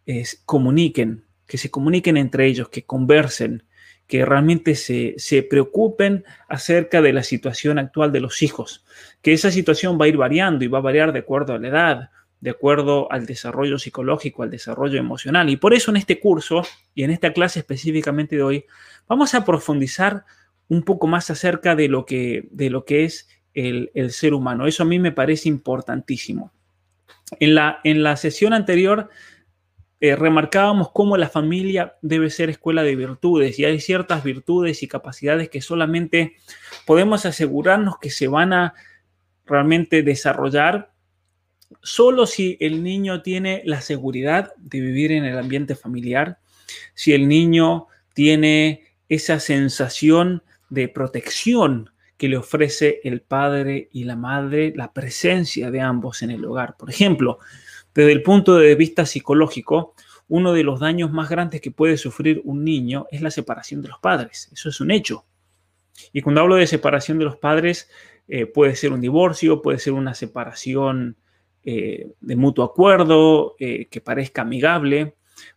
eh, 0.05 0.23
comuniquen, 0.45 1.25
que 1.47 1.57
se 1.57 1.71
comuniquen 1.71 2.17
entre 2.17 2.45
ellos, 2.45 2.69
que 2.69 2.83
conversen, 2.83 3.63
que 4.05 4.23
realmente 4.25 4.75
se, 4.75 5.15
se, 5.17 5.41
preocupen 5.41 6.23
acerca 6.47 7.01
de 7.01 7.13
la 7.13 7.23
situación 7.23 7.79
actual 7.79 8.11
de 8.11 8.19
los 8.19 8.43
hijos, 8.43 8.85
que 9.23 9.33
esa 9.33 9.49
situación 9.49 9.97
va 9.99 10.05
a 10.05 10.09
ir 10.09 10.17
variando 10.17 10.63
y 10.63 10.67
va 10.67 10.77
a 10.77 10.81
variar 10.81 11.13
de 11.13 11.19
acuerdo 11.21 11.53
a 11.53 11.57
la 11.57 11.67
edad, 11.67 12.09
de 12.41 12.51
acuerdo 12.51 13.11
al 13.11 13.25
desarrollo 13.25 13.79
psicológico, 13.79 14.43
al 14.43 14.51
desarrollo 14.51 14.99
emocional. 14.99 15.49
Y 15.49 15.57
por 15.57 15.73
eso 15.73 15.89
en 15.89 15.97
este 15.97 16.19
curso 16.19 16.61
y 16.93 17.05
en 17.05 17.09
esta 17.09 17.33
clase 17.33 17.57
específicamente 17.57 18.35
de 18.35 18.43
hoy, 18.43 18.65
vamos 19.07 19.33
a 19.33 19.43
profundizar 19.43 20.25
un 20.69 20.83
poco 20.83 21.07
más 21.07 21.29
acerca 21.29 21.75
de 21.75 21.89
lo 21.89 22.05
que, 22.05 22.47
de 22.51 22.69
lo 22.69 22.85
que 22.85 23.03
es 23.03 23.27
el, 23.53 23.91
el 23.93 24.11
ser 24.11 24.33
humano. 24.33 24.67
Eso 24.67 24.83
a 24.83 24.85
mí 24.85 24.99
me 24.99 25.11
parece 25.11 25.49
importantísimo. 25.49 26.51
En 27.39 27.55
la, 27.55 27.79
en 27.83 28.03
la 28.03 28.15
sesión 28.15 28.53
anterior 28.53 29.09
eh, 30.01 30.15
remarcábamos 30.15 30.91
cómo 30.91 31.17
la 31.17 31.27
familia 31.27 31.95
debe 32.01 32.29
ser 32.29 32.49
escuela 32.49 32.83
de 32.83 32.95
virtudes 32.95 33.59
y 33.59 33.65
hay 33.65 33.81
ciertas 33.81 34.23
virtudes 34.23 34.81
y 34.81 34.87
capacidades 34.87 35.49
que 35.49 35.61
solamente 35.61 36.37
podemos 36.85 37.25
asegurarnos 37.25 37.97
que 37.99 38.09
se 38.09 38.27
van 38.27 38.53
a 38.53 38.73
realmente 39.45 40.01
desarrollar 40.01 40.93
solo 41.81 42.25
si 42.25 42.57
el 42.61 42.81
niño 42.81 43.21
tiene 43.21 43.61
la 43.65 43.81
seguridad 43.81 44.53
de 44.57 44.79
vivir 44.79 45.11
en 45.11 45.25
el 45.25 45.37
ambiente 45.37 45.75
familiar, 45.75 46.39
si 46.93 47.13
el 47.13 47.27
niño 47.27 47.87
tiene 48.13 48.83
esa 49.09 49.39
sensación 49.39 50.43
de 50.69 50.87
protección 50.87 51.91
que 52.17 52.27
le 52.27 52.37
ofrece 52.37 52.99
el 53.03 53.21
padre 53.21 53.89
y 53.93 54.03
la 54.03 54.15
madre, 54.15 54.73
la 54.75 54.91
presencia 54.91 55.71
de 55.71 55.79
ambos 55.79 56.21
en 56.21 56.31
el 56.31 56.43
hogar. 56.43 56.75
Por 56.77 56.89
ejemplo, 56.89 57.39
desde 57.93 58.11
el 58.11 58.23
punto 58.23 58.57
de 58.57 58.75
vista 58.75 59.05
psicológico, 59.05 59.95
uno 60.27 60.53
de 60.53 60.63
los 60.63 60.79
daños 60.79 61.11
más 61.11 61.29
grandes 61.29 61.61
que 61.61 61.71
puede 61.71 61.97
sufrir 61.97 62.41
un 62.43 62.63
niño 62.63 63.07
es 63.09 63.21
la 63.21 63.31
separación 63.31 63.81
de 63.81 63.87
los 63.87 63.99
padres. 63.99 64.49
Eso 64.51 64.69
es 64.69 64.79
un 64.79 64.91
hecho. 64.91 65.25
Y 66.13 66.21
cuando 66.21 66.41
hablo 66.41 66.55
de 66.55 66.67
separación 66.67 67.17
de 67.19 67.25
los 67.25 67.37
padres, 67.37 67.89
eh, 68.27 68.45
puede 68.45 68.75
ser 68.75 68.91
un 68.93 69.01
divorcio, 69.01 69.61
puede 69.61 69.79
ser 69.79 69.93
una 69.93 70.13
separación 70.13 71.17
eh, 71.63 72.11
de 72.19 72.35
mutuo 72.35 72.63
acuerdo, 72.63 73.55
eh, 73.59 73.87
que 73.87 74.01
parezca 74.01 74.43
amigable, 74.43 75.15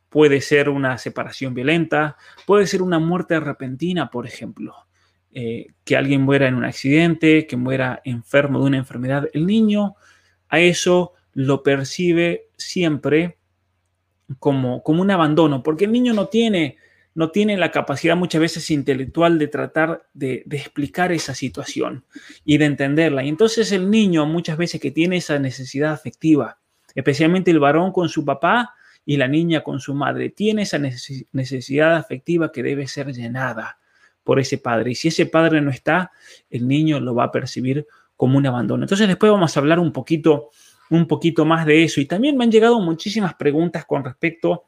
puede 0.09 0.41
ser 0.41 0.69
una 0.69 0.99
separación 0.99 1.55
violenta, 1.55 2.17
puede 2.47 2.67
ser 2.67 2.83
una 2.83 2.99
muerte 2.99 3.39
repentina, 3.41 4.11
por 4.11 4.27
ejemplo, 4.27 4.75
eh, 5.33 5.69
que 5.85 5.97
alguien 5.97 6.23
muera 6.23 6.49
en 6.49 6.55
un 6.55 6.65
accidente, 6.65 7.47
que 7.47 7.57
muera 7.57 8.01
enfermo 8.05 8.61
de 8.61 8.67
una 8.67 8.77
enfermedad. 8.77 9.29
El 9.33 9.47
niño 9.47 9.95
a 10.49 10.61
eso 10.61 11.13
lo 11.33 11.63
percibe 11.63 12.49
siempre 12.57 13.39
como, 14.39 14.83
como 14.83 15.03
un 15.03 15.11
abandono, 15.11 15.63
porque 15.63 15.87
el 15.87 15.93
niño 15.93 16.13
no 16.13 16.27
tiene 16.29 16.77
no 17.15 17.31
tiene 17.31 17.57
la 17.57 17.71
capacidad 17.71 18.17
muchas 18.17 18.41
veces 18.41 18.71
intelectual 18.71 19.39
de 19.39 19.49
tratar 19.49 20.07
de, 20.15 20.45
explicar 20.51 21.13
esa 21.13 21.35
situación 21.35 22.05
y 22.45 22.59
de 22.59 22.67
entenderla. 22.67 23.25
Y 23.25 23.29
entonces 23.29 23.73
el 23.73 23.91
niño 23.91 24.25
muchas 24.27 24.57
veces 24.57 24.81
que 24.81 24.91
tiene 24.91 25.19
esa 25.19 25.39
necesidad 25.39 25.93
afectiva, 25.93 26.59
especialmente 26.95 27.51
el 27.51 27.59
varón 27.59 27.93
con 27.93 28.09
su 28.09 28.25
papá 28.25 28.75
y 29.05 29.17
la 29.17 29.29
niña 29.29 29.63
con 29.63 29.81
su 29.81 29.95
madre, 29.95 30.31
tiene 30.31 30.63
esa 30.63 30.79
necesidad 30.79 31.97
afectiva 31.97 32.51
que 32.53 32.63
debe 32.63 32.87
ser 32.87 33.13
llenada 33.13 33.79
por 34.25 34.41
ese 34.41 34.59
padre. 34.59 34.93
Y 34.93 34.95
si 34.95 35.09
ese 35.09 35.27
padre 35.27 35.61
no 35.61 35.71
está, 35.71 36.13
el 36.51 36.67
niño 36.69 37.01
lo 37.01 37.15
va 37.15 37.25
a 37.25 37.31
percibir 37.33 37.87
como 38.17 38.39
un 38.39 38.47
abandono. 38.47 38.85
Entonces 38.85 39.09
después 39.09 39.33
vamos 39.33 39.57
a 39.57 39.61
hablar 39.61 39.79
un 39.79 39.93
poquito, 39.93 40.51
un 40.91 41.07
poquito 41.09 41.45
más 41.45 41.67
de 41.67 41.85
eso. 41.85 42.01
Y 42.01 42.07
también 42.07 42.37
me 42.37 42.45
han 42.45 42.53
llegado 42.53 42.81
muchísimas 42.81 43.35
preguntas 43.35 43.85
con 43.85 44.05
respecto 44.05 44.65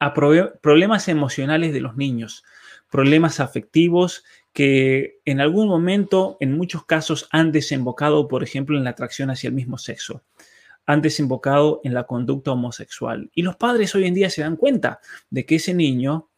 a 0.00 0.12
problemas 0.12 1.08
emocionales 1.08 1.72
de 1.72 1.80
los 1.80 1.96
niños, 1.96 2.44
problemas 2.90 3.40
afectivos 3.40 4.24
que 4.52 5.20
en 5.24 5.40
algún 5.40 5.68
momento, 5.68 6.36
en 6.40 6.56
muchos 6.56 6.84
casos, 6.84 7.28
han 7.30 7.52
desembocado, 7.52 8.28
por 8.28 8.42
ejemplo, 8.42 8.76
en 8.76 8.84
la 8.84 8.90
atracción 8.90 9.30
hacia 9.30 9.48
el 9.48 9.54
mismo 9.54 9.78
sexo, 9.78 10.22
han 10.86 11.00
desembocado 11.00 11.80
en 11.84 11.94
la 11.94 12.04
conducta 12.04 12.52
homosexual. 12.52 13.30
Y 13.34 13.42
los 13.42 13.56
padres 13.56 13.94
hoy 13.94 14.04
en 14.04 14.14
día 14.14 14.30
se 14.30 14.42
dan 14.42 14.56
cuenta 14.56 15.00
de 15.30 15.46
que 15.46 15.56
ese 15.56 15.74
niño 15.74 16.28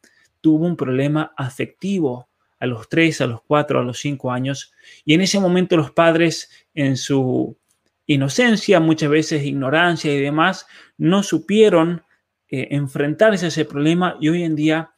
tuvo 0.40 0.66
un 0.66 0.76
problema 0.76 1.33
afectivo 1.37 2.28
a 2.59 2.66
los 2.66 2.88
3, 2.88 3.21
a 3.21 3.26
los 3.26 3.43
4, 3.43 3.81
a 3.81 3.83
los 3.83 3.99
5 3.99 4.33
años, 4.33 4.73
y 5.05 5.14
en 5.14 5.21
ese 5.21 5.38
momento 5.38 5.76
los 5.76 5.90
padres, 5.90 6.50
en 6.75 6.97
su 6.97 7.57
inocencia, 8.07 8.81
muchas 8.81 9.11
veces 9.11 9.45
ignorancia 9.45 10.12
y 10.12 10.21
demás, 10.21 10.66
no 10.97 11.23
supieron 11.23 12.02
eh, 12.49 12.69
enfrentarse 12.71 13.47
a 13.47 13.49
ese 13.49 13.64
problema 13.64 14.16
y 14.21 14.28
hoy 14.28 14.45
en 14.45 14.57
día 14.57 14.96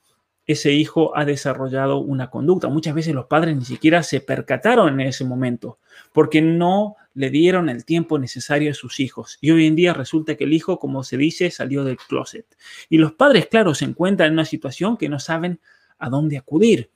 ese 0.49 0.73
hijo 0.73 1.15
ha 1.15 1.27
desarrollado 1.27 1.99
una 1.99 2.31
conducta. 2.31 2.69
Muchas 2.69 2.95
veces 2.95 3.15
los 3.15 3.27
padres 3.27 3.55
ni 3.55 3.67
siquiera 3.67 4.03
se 4.03 4.23
percataron 4.23 4.99
en 4.99 5.07
ese 5.07 5.25
momento 5.25 5.79
porque 6.13 6.41
no 6.41 6.97
le 7.13 7.29
dieron 7.29 7.69
el 7.69 7.85
tiempo 7.85 8.19
necesario 8.19 8.71
a 8.71 8.75
sus 8.75 8.99
hijos. 8.99 9.37
Y 9.43 9.51
hoy 9.51 9.67
en 9.67 9.77
día 9.77 9.93
resulta 9.93 10.37
que 10.37 10.45
el 10.45 10.55
hijo, 10.55 10.79
como 10.79 11.05
se 11.05 11.19
dice, 11.19 11.51
salió 11.51 11.85
del 11.85 11.99
closet. 11.99 12.47
Y 12.89 12.97
los 12.97 13.13
padres, 13.13 13.47
claro, 13.49 13.75
se 13.75 13.85
encuentran 13.85 14.29
en 14.29 14.33
una 14.33 14.47
situación 14.47 14.97
que 14.97 15.11
no 15.11 15.21
saben 15.21 15.61
a 15.99 16.09
dónde 16.09 16.39
acudir. 16.39 16.91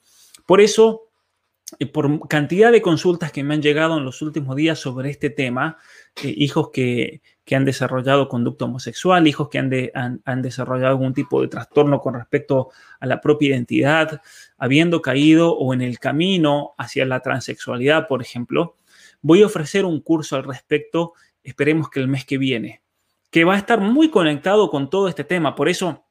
Por 0.47 0.63
eso, 0.63 1.11
por 1.93 2.29
cantidad 2.29 2.73
de 2.73 2.83
consultas 2.83 3.33
que 3.33 3.43
me 3.43 3.55
han 3.55 3.63
llegado 3.63 3.97
en 3.99 4.05
los 4.05 4.23
últimos 4.23 4.57
días 4.57 4.79
sobre 4.79 5.11
este 5.11 5.31
tema, 5.31 5.79
eh, 6.23 6.35
hijos 6.37 6.71
que, 6.73 7.23
que 7.45 7.57
han 7.57 7.65
desarrollado 7.65 8.29
conducta 8.29 8.67
homosexual, 8.67 9.27
hijos 9.27 9.49
que 9.49 9.59
han, 9.59 10.21
han, 10.25 10.43
desarrollado 10.43 10.91
algún 10.91 11.15
tipo 11.15 11.41
de 11.41 11.49
trastorno 11.49 12.01
con 12.01 12.15
respecto 12.15 12.71
a 13.01 13.07
la 13.07 13.21
propia 13.21 13.51
identidad, 13.51 14.21
habiendo 14.59 15.03
caído 15.03 15.57
o 15.57 15.75
en 15.75 15.83
el 15.83 15.99
camino 15.99 16.75
hacia 16.79 17.05
la 17.05 17.21
transexualidad, 17.21 18.07
por 18.07 18.23
ejemplo, 18.23 18.77
voy 19.21 19.43
a 19.43 19.47
ofrecer 19.47 19.85
un 19.85 20.01
curso 20.01 20.37
al 20.37 20.45
respecto, 20.45 21.15
esperemos 21.43 21.91
que 21.91 22.01
el 22.01 22.09
mes 22.09 22.25
que 22.25 22.39
viene, 22.39 22.83
que 23.31 23.45
va 23.45 23.55
a 23.55 23.59
estar 23.59 23.81
muy 23.81 24.11
conectado 24.11 24.71
con 24.71 24.91
todo 24.91 25.09
este 25.09 25.25
tema. 25.25 25.55
Por 25.55 25.69
eso 25.69 26.02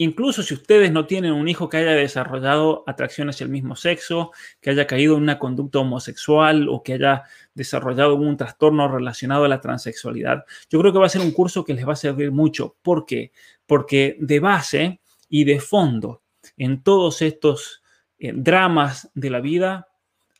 Incluso 0.00 0.44
si 0.44 0.54
ustedes 0.54 0.92
no 0.92 1.06
tienen 1.06 1.32
un 1.32 1.48
hijo 1.48 1.68
que 1.68 1.78
haya 1.78 1.90
desarrollado 1.90 2.84
atracción 2.86 3.28
hacia 3.30 3.42
el 3.42 3.50
mismo 3.50 3.74
sexo, 3.74 4.30
que 4.60 4.70
haya 4.70 4.86
caído 4.86 5.16
en 5.16 5.24
una 5.24 5.40
conducta 5.40 5.80
homosexual 5.80 6.68
o 6.68 6.84
que 6.84 6.94
haya 6.94 7.24
desarrollado 7.52 8.14
un 8.14 8.36
trastorno 8.36 8.86
relacionado 8.86 9.44
a 9.44 9.48
la 9.48 9.60
transexualidad, 9.60 10.44
yo 10.70 10.78
creo 10.78 10.92
que 10.92 11.00
va 11.00 11.06
a 11.06 11.10
ser 11.10 11.20
un 11.20 11.32
curso 11.32 11.64
que 11.64 11.74
les 11.74 11.86
va 11.86 11.94
a 11.94 11.96
servir 11.96 12.30
mucho. 12.30 12.76
¿Por 12.80 13.06
qué? 13.06 13.32
Porque 13.66 14.16
de 14.20 14.38
base 14.38 15.00
y 15.28 15.42
de 15.42 15.58
fondo 15.58 16.22
en 16.56 16.84
todos 16.84 17.20
estos 17.20 17.82
eh, 18.20 18.32
dramas 18.34 19.10
de 19.14 19.30
la 19.30 19.40
vida 19.40 19.88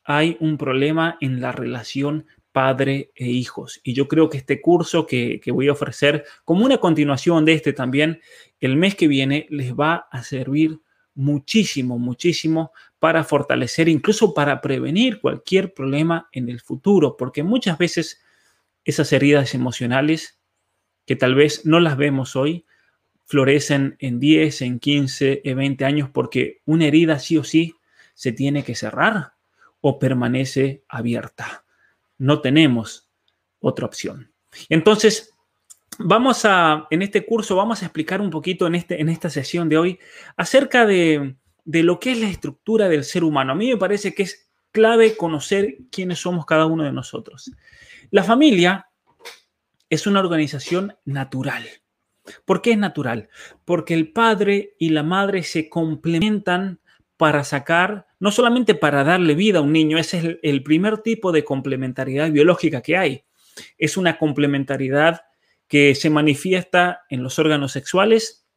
hay 0.05 0.37
un 0.39 0.57
problema 0.57 1.17
en 1.19 1.41
la 1.41 1.51
relación 1.51 2.25
padre 2.51 3.11
e 3.15 3.27
hijos. 3.27 3.79
Y 3.83 3.93
yo 3.93 4.07
creo 4.07 4.29
que 4.29 4.37
este 4.37 4.61
curso 4.61 5.05
que, 5.05 5.39
que, 5.39 5.51
voy 5.51 5.67
a 5.67 5.73
ofrecer, 5.73 6.25
como 6.45 6.65
una 6.65 6.77
continuación 6.77 7.45
de 7.45 7.53
este 7.53 7.73
también, 7.73 8.21
el 8.59 8.75
mes 8.75 8.95
que 8.95 9.07
viene 9.07 9.47
les 9.49 9.73
va 9.73 10.07
a 10.11 10.23
servir 10.23 10.79
muchísimo, 11.13 11.99
muchísimo 11.99 12.71
para 12.97 13.23
fortalecer, 13.23 13.89
incluso 13.89 14.33
para 14.33 14.61
prevenir 14.61 15.19
cualquier 15.19 15.73
problema 15.73 16.29
en 16.31 16.49
el 16.49 16.61
futuro, 16.61 17.17
porque 17.17 17.43
muchas 17.43 17.77
veces 17.77 18.21
esas 18.85 19.11
heridas 19.13 19.53
emocionales, 19.53 20.39
que 21.05 21.15
tal 21.15 21.35
vez 21.35 21.65
no 21.65 21.79
las 21.79 21.97
vemos 21.97 22.35
hoy, 22.35 22.65
florecen 23.25 23.95
en 23.99 24.19
10, 24.19 24.61
en 24.63 24.79
15, 24.79 25.41
en 25.43 25.57
20 25.57 25.85
años, 25.85 26.09
porque 26.09 26.61
una 26.65 26.85
herida 26.85 27.19
sí 27.19 27.37
o 27.37 27.43
sí 27.43 27.75
se 28.15 28.31
tiene 28.31 28.63
que 28.63 28.75
cerrar 28.75 29.33
o 29.81 29.99
permanece 29.99 30.83
abierta. 30.89 31.63
No 32.19 32.41
tenemos 32.41 33.09
otra 33.59 33.87
opción. 33.87 34.31
Entonces, 34.69 35.33
vamos 35.97 36.45
a, 36.45 36.87
en 36.91 37.01
este 37.01 37.25
curso, 37.25 37.55
vamos 37.55 37.81
a 37.81 37.85
explicar 37.85 38.21
un 38.21 38.29
poquito 38.29 38.67
en, 38.67 38.75
este, 38.75 39.01
en 39.01 39.09
esta 39.09 39.29
sesión 39.29 39.67
de 39.67 39.77
hoy 39.77 39.99
acerca 40.37 40.85
de, 40.85 41.35
de 41.65 41.83
lo 41.83 41.99
que 41.99 42.11
es 42.11 42.19
la 42.19 42.29
estructura 42.29 42.87
del 42.87 43.03
ser 43.03 43.23
humano. 43.23 43.53
A 43.53 43.55
mí 43.55 43.69
me 43.69 43.77
parece 43.77 44.13
que 44.13 44.23
es 44.23 44.49
clave 44.71 45.17
conocer 45.17 45.77
quiénes 45.91 46.19
somos 46.19 46.45
cada 46.45 46.65
uno 46.65 46.83
de 46.83 46.91
nosotros. 46.91 47.51
La 48.11 48.23
familia 48.23 48.87
es 49.89 50.07
una 50.07 50.19
organización 50.19 50.95
natural. 51.05 51.67
¿Por 52.45 52.61
qué 52.61 52.71
es 52.71 52.77
natural? 52.77 53.29
Porque 53.65 53.93
el 53.93 54.11
padre 54.11 54.75
y 54.77 54.89
la 54.89 55.03
madre 55.03 55.43
se 55.43 55.69
complementan 55.69 56.79
para 57.19 57.43
sacar, 57.43 58.07
no 58.21 58.31
solamente 58.31 58.75
para 58.75 59.03
darle 59.03 59.35
vida 59.35 59.59
a 59.59 59.61
un 59.61 59.73
niño, 59.73 59.97
ese 59.97 60.19
es 60.19 60.37
el, 60.41 60.63
primer 60.63 60.99
tipo 60.99 61.33
de 61.33 61.43
complementariedad 61.43 62.31
biológica 62.31 62.81
que 62.81 62.95
hay. 62.95 63.25
Es 63.77 63.97
una 63.97 64.17
complementariedad 64.17 65.23
que 65.67 65.95
se 65.95 66.09
manifiesta 66.09 67.01
en 67.09 67.21
los 67.21 67.37
órganos 67.37 67.73
sexuales, 67.73 68.47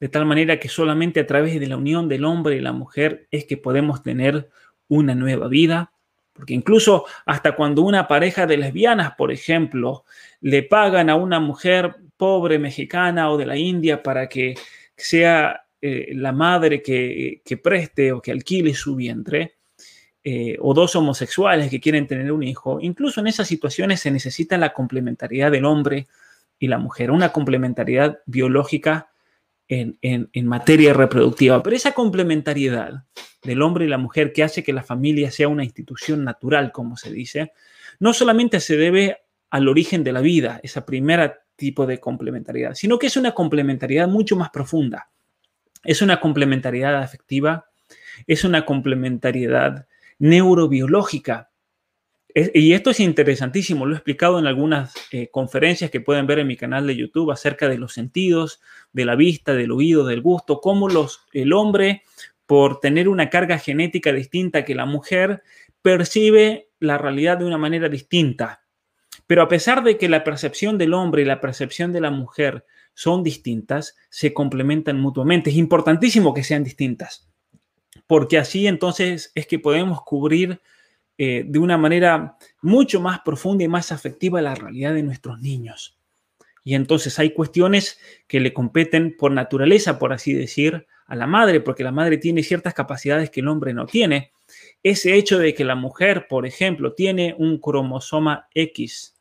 de 0.00 0.10
tal 0.10 0.26
manera 0.26 0.60
que 0.60 0.68
solamente 0.68 1.20
a 1.20 1.26
través 1.26 1.58
de 1.58 1.66
la 1.66 1.78
unión 1.78 2.10
del 2.10 2.26
hombre 2.26 2.56
y 2.56 2.60
la 2.60 2.72
mujer 2.72 3.26
es 3.30 3.46
que 3.46 3.56
podemos 3.56 4.02
tener 4.02 4.50
una 4.88 5.14
nueva 5.14 5.48
vida. 5.48 5.94
Porque 6.34 6.52
incluso 6.52 7.06
hasta 7.24 7.56
cuando 7.56 7.80
una 7.80 8.06
pareja 8.06 8.46
de 8.46 8.58
lesbianas, 8.58 9.14
por 9.14 9.32
ejemplo, 9.32 10.04
le 10.42 10.62
pagan 10.62 11.08
a 11.08 11.14
una 11.14 11.40
mujer 11.40 11.96
pobre 12.18 12.58
mexicana 12.58 13.30
o 13.30 13.38
de 13.38 13.46
la 13.46 13.56
India 13.56 14.02
para 14.02 14.28
que 14.28 14.56
sea 14.94 15.64
eh, 15.80 16.10
la 16.14 16.32
madre 16.32 16.82
que, 16.82 17.60
preste 17.62 18.12
o 18.12 18.20
que 18.20 18.32
alquile 18.32 18.74
su 18.74 18.96
vientre, 18.96 19.58
eh, 20.24 20.56
o 20.60 20.74
dos 20.74 20.96
homosexuales 20.96 21.70
que 21.70 21.80
quieren 21.80 22.06
tener 22.06 22.32
un 22.32 22.42
hijo, 22.42 22.80
incluso 22.80 23.20
en 23.20 23.28
esas 23.28 23.46
situaciones 23.46 24.00
se 24.00 24.10
necesita 24.10 24.58
la 24.58 24.72
complementariedad 24.72 25.50
del 25.50 25.64
hombre 25.64 26.08
y 26.58 26.66
la 26.66 26.78
mujer, 26.78 27.10
una 27.10 27.32
complementariedad 27.32 28.18
biológica 28.26 29.10
en, 29.68 30.28
materia 30.46 30.92
reproductiva. 30.94 31.62
Pero 31.62 31.76
esa 31.76 31.92
complementariedad 31.92 33.04
del 33.42 33.62
hombre 33.62 33.84
y 33.84 33.88
la 33.88 33.98
mujer 33.98 34.32
que 34.32 34.42
hace 34.42 34.64
que 34.64 34.72
la 34.72 34.82
familia 34.82 35.30
sea 35.30 35.48
una 35.48 35.64
institución 35.64 36.24
natural, 36.24 36.72
como 36.72 36.96
se 36.96 37.12
dice, 37.12 37.52
no 38.00 38.12
solamente 38.12 38.60
se 38.60 38.76
debe 38.76 39.18
al 39.50 39.68
origen 39.68 40.02
de 40.04 40.12
la 40.12 40.20
vida, 40.20 40.60
esa 40.62 40.84
primera 40.84 41.40
tipo 41.54 41.86
de 41.86 42.00
complementariedad, 42.00 42.74
sino 42.74 42.98
que 42.98 43.06
es 43.06 43.16
una 43.16 43.32
complementariedad 43.32 44.08
mucho 44.08 44.36
más 44.36 44.50
profunda. 44.50 45.10
Es 45.88 46.02
una 46.02 46.20
complementariedad 46.20 47.02
afectiva, 47.02 47.70
es 48.26 48.44
una 48.44 48.66
complementariedad 48.66 49.86
neurobiológica 50.18 51.48
y 52.34 52.74
esto 52.74 52.90
es 52.90 53.00
interesantísimo, 53.00 53.86
lo 53.86 53.94
he 53.94 53.96
explicado 53.96 54.38
en 54.38 54.46
algunas 54.46 54.94
eh, 55.10 55.28
conferencias 55.30 55.90
que 55.90 56.02
pueden 56.02 56.26
ver 56.26 56.38
en 56.38 56.46
mi 56.46 56.56
canal 56.56 56.86
de 56.86 56.94
YouTube 56.94 57.32
acerca 57.32 57.68
de 57.68 57.78
los 57.78 57.94
sentidos, 57.94 58.60
de 58.92 59.06
la 59.06 59.16
vista, 59.16 59.54
del 59.54 59.72
oído, 59.72 60.04
del 60.04 60.20
gusto, 60.20 60.60
cómo 60.60 60.88
los, 60.88 61.24
el 61.32 61.54
hombre, 61.54 62.02
por 62.46 62.80
tener 62.80 63.08
una 63.08 63.30
carga 63.30 63.58
genética 63.58 64.12
distinta 64.12 64.64
que 64.64 64.74
la 64.74 64.84
mujer, 64.84 65.42
percibe 65.80 66.68
la 66.80 66.98
realidad 66.98 67.38
de 67.38 67.46
una 67.46 67.58
manera 67.58 67.88
distinta. 67.88 68.62
Pero 69.26 69.42
a 69.42 69.48
pesar 69.48 69.82
de 69.82 69.96
que 69.96 70.08
la 70.08 70.22
percepción 70.22 70.76
del 70.76 70.94
hombre 70.94 71.22
y 71.22 71.24
la 71.24 71.40
percepción 71.40 71.92
de 71.92 72.02
la 72.02 72.10
mujer 72.10 72.66
son 72.98 73.22
distintas, 73.22 73.96
se 74.10 74.34
complementan 74.34 74.98
mutuamente. 74.98 75.50
Es 75.50 75.56
importantísimo 75.56 76.34
que 76.34 76.42
sean 76.42 76.64
distintas, 76.64 77.28
porque 78.08 78.38
así 78.38 78.66
entonces 78.66 79.30
es 79.36 79.46
que 79.46 79.60
podemos 79.60 80.02
cubrir 80.02 80.60
eh, 81.16 81.44
de 81.46 81.60
una 81.60 81.78
manera 81.78 82.36
mucho 82.60 83.00
más 83.00 83.20
profunda 83.20 83.62
y 83.62 83.68
más 83.68 83.92
afectiva 83.92 84.42
la 84.42 84.56
realidad 84.56 84.94
de 84.94 85.04
nuestros 85.04 85.40
niños. 85.40 85.96
Y 86.64 86.74
entonces 86.74 87.16
hay 87.20 87.30
cuestiones 87.34 88.00
que 88.26 88.40
le 88.40 88.52
competen 88.52 89.16
por 89.16 89.30
naturaleza, 89.30 90.00
por 90.00 90.12
así 90.12 90.34
decir, 90.34 90.88
a 91.06 91.14
la 91.14 91.28
madre, 91.28 91.60
porque 91.60 91.84
la 91.84 91.92
madre 91.92 92.18
tiene 92.18 92.42
ciertas 92.42 92.74
capacidades 92.74 93.30
que 93.30 93.38
el 93.38 93.46
hombre 93.46 93.74
no 93.74 93.86
tiene. 93.86 94.32
Ese 94.82 95.14
hecho 95.14 95.38
de 95.38 95.54
que 95.54 95.64
la 95.64 95.76
mujer, 95.76 96.26
por 96.28 96.46
ejemplo, 96.46 96.94
tiene 96.94 97.36
un 97.38 97.58
cromosoma 97.58 98.48
X 98.54 99.17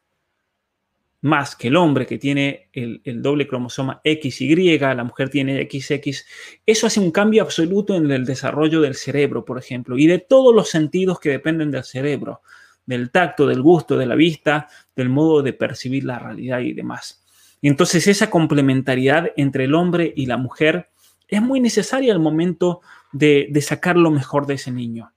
más 1.22 1.56
que 1.56 1.70
el 1.70 1.76
hombre 1.76 2.06
que 2.06 2.18
tiene 2.18 2.70
el, 2.74 3.22
doble 3.22 3.48
cromosoma 3.48 4.02
XY, 4.04 4.78
la 4.80 5.04
mujer 5.04 5.30
tiene 5.30 5.68
XX, 5.70 6.26
eso 6.66 6.88
hace 6.88 7.00
un 7.00 7.12
cambio 7.12 7.42
absoluto 7.42 7.96
en 7.96 8.10
el 8.12 8.26
desarrollo 8.26 8.82
del 8.82 8.96
cerebro, 8.96 9.44
por 9.44 9.58
ejemplo, 9.58 9.98
y 9.98 10.06
de 10.06 10.20
todos 10.20 10.54
los 10.54 10.70
sentidos 10.70 11.20
que 11.20 11.30
dependen 11.30 11.72
del 11.72 11.84
cerebro, 11.84 12.42
del 12.86 13.12
tacto, 13.12 13.48
del 13.48 13.62
gusto, 13.62 13.98
de 13.98 14.06
la 14.06 14.16
vista, 14.16 14.68
del 14.96 15.10
modo 15.10 15.42
de 15.42 15.54
percibir 15.54 16.04
la 16.04 16.20
realidad 16.20 16.60
y 16.60 16.74
demás. 16.74 17.24
Entonces 17.62 18.08
esa 18.08 18.30
complementariedad 18.30 19.32
entre 19.36 19.66
el 19.66 19.74
hombre 19.74 20.14
y 20.16 20.28
la 20.28 20.38
mujer 20.38 20.90
es 21.28 21.42
muy 21.42 21.60
necesaria 21.60 22.14
al 22.14 22.20
momento 22.20 22.82
de, 23.12 23.48
de 23.50 23.62
sacar 23.62 23.98
lo 23.98 24.12
mejor 24.12 24.46
de 24.46 24.54
ese 24.54 24.72
niño, 24.72 25.12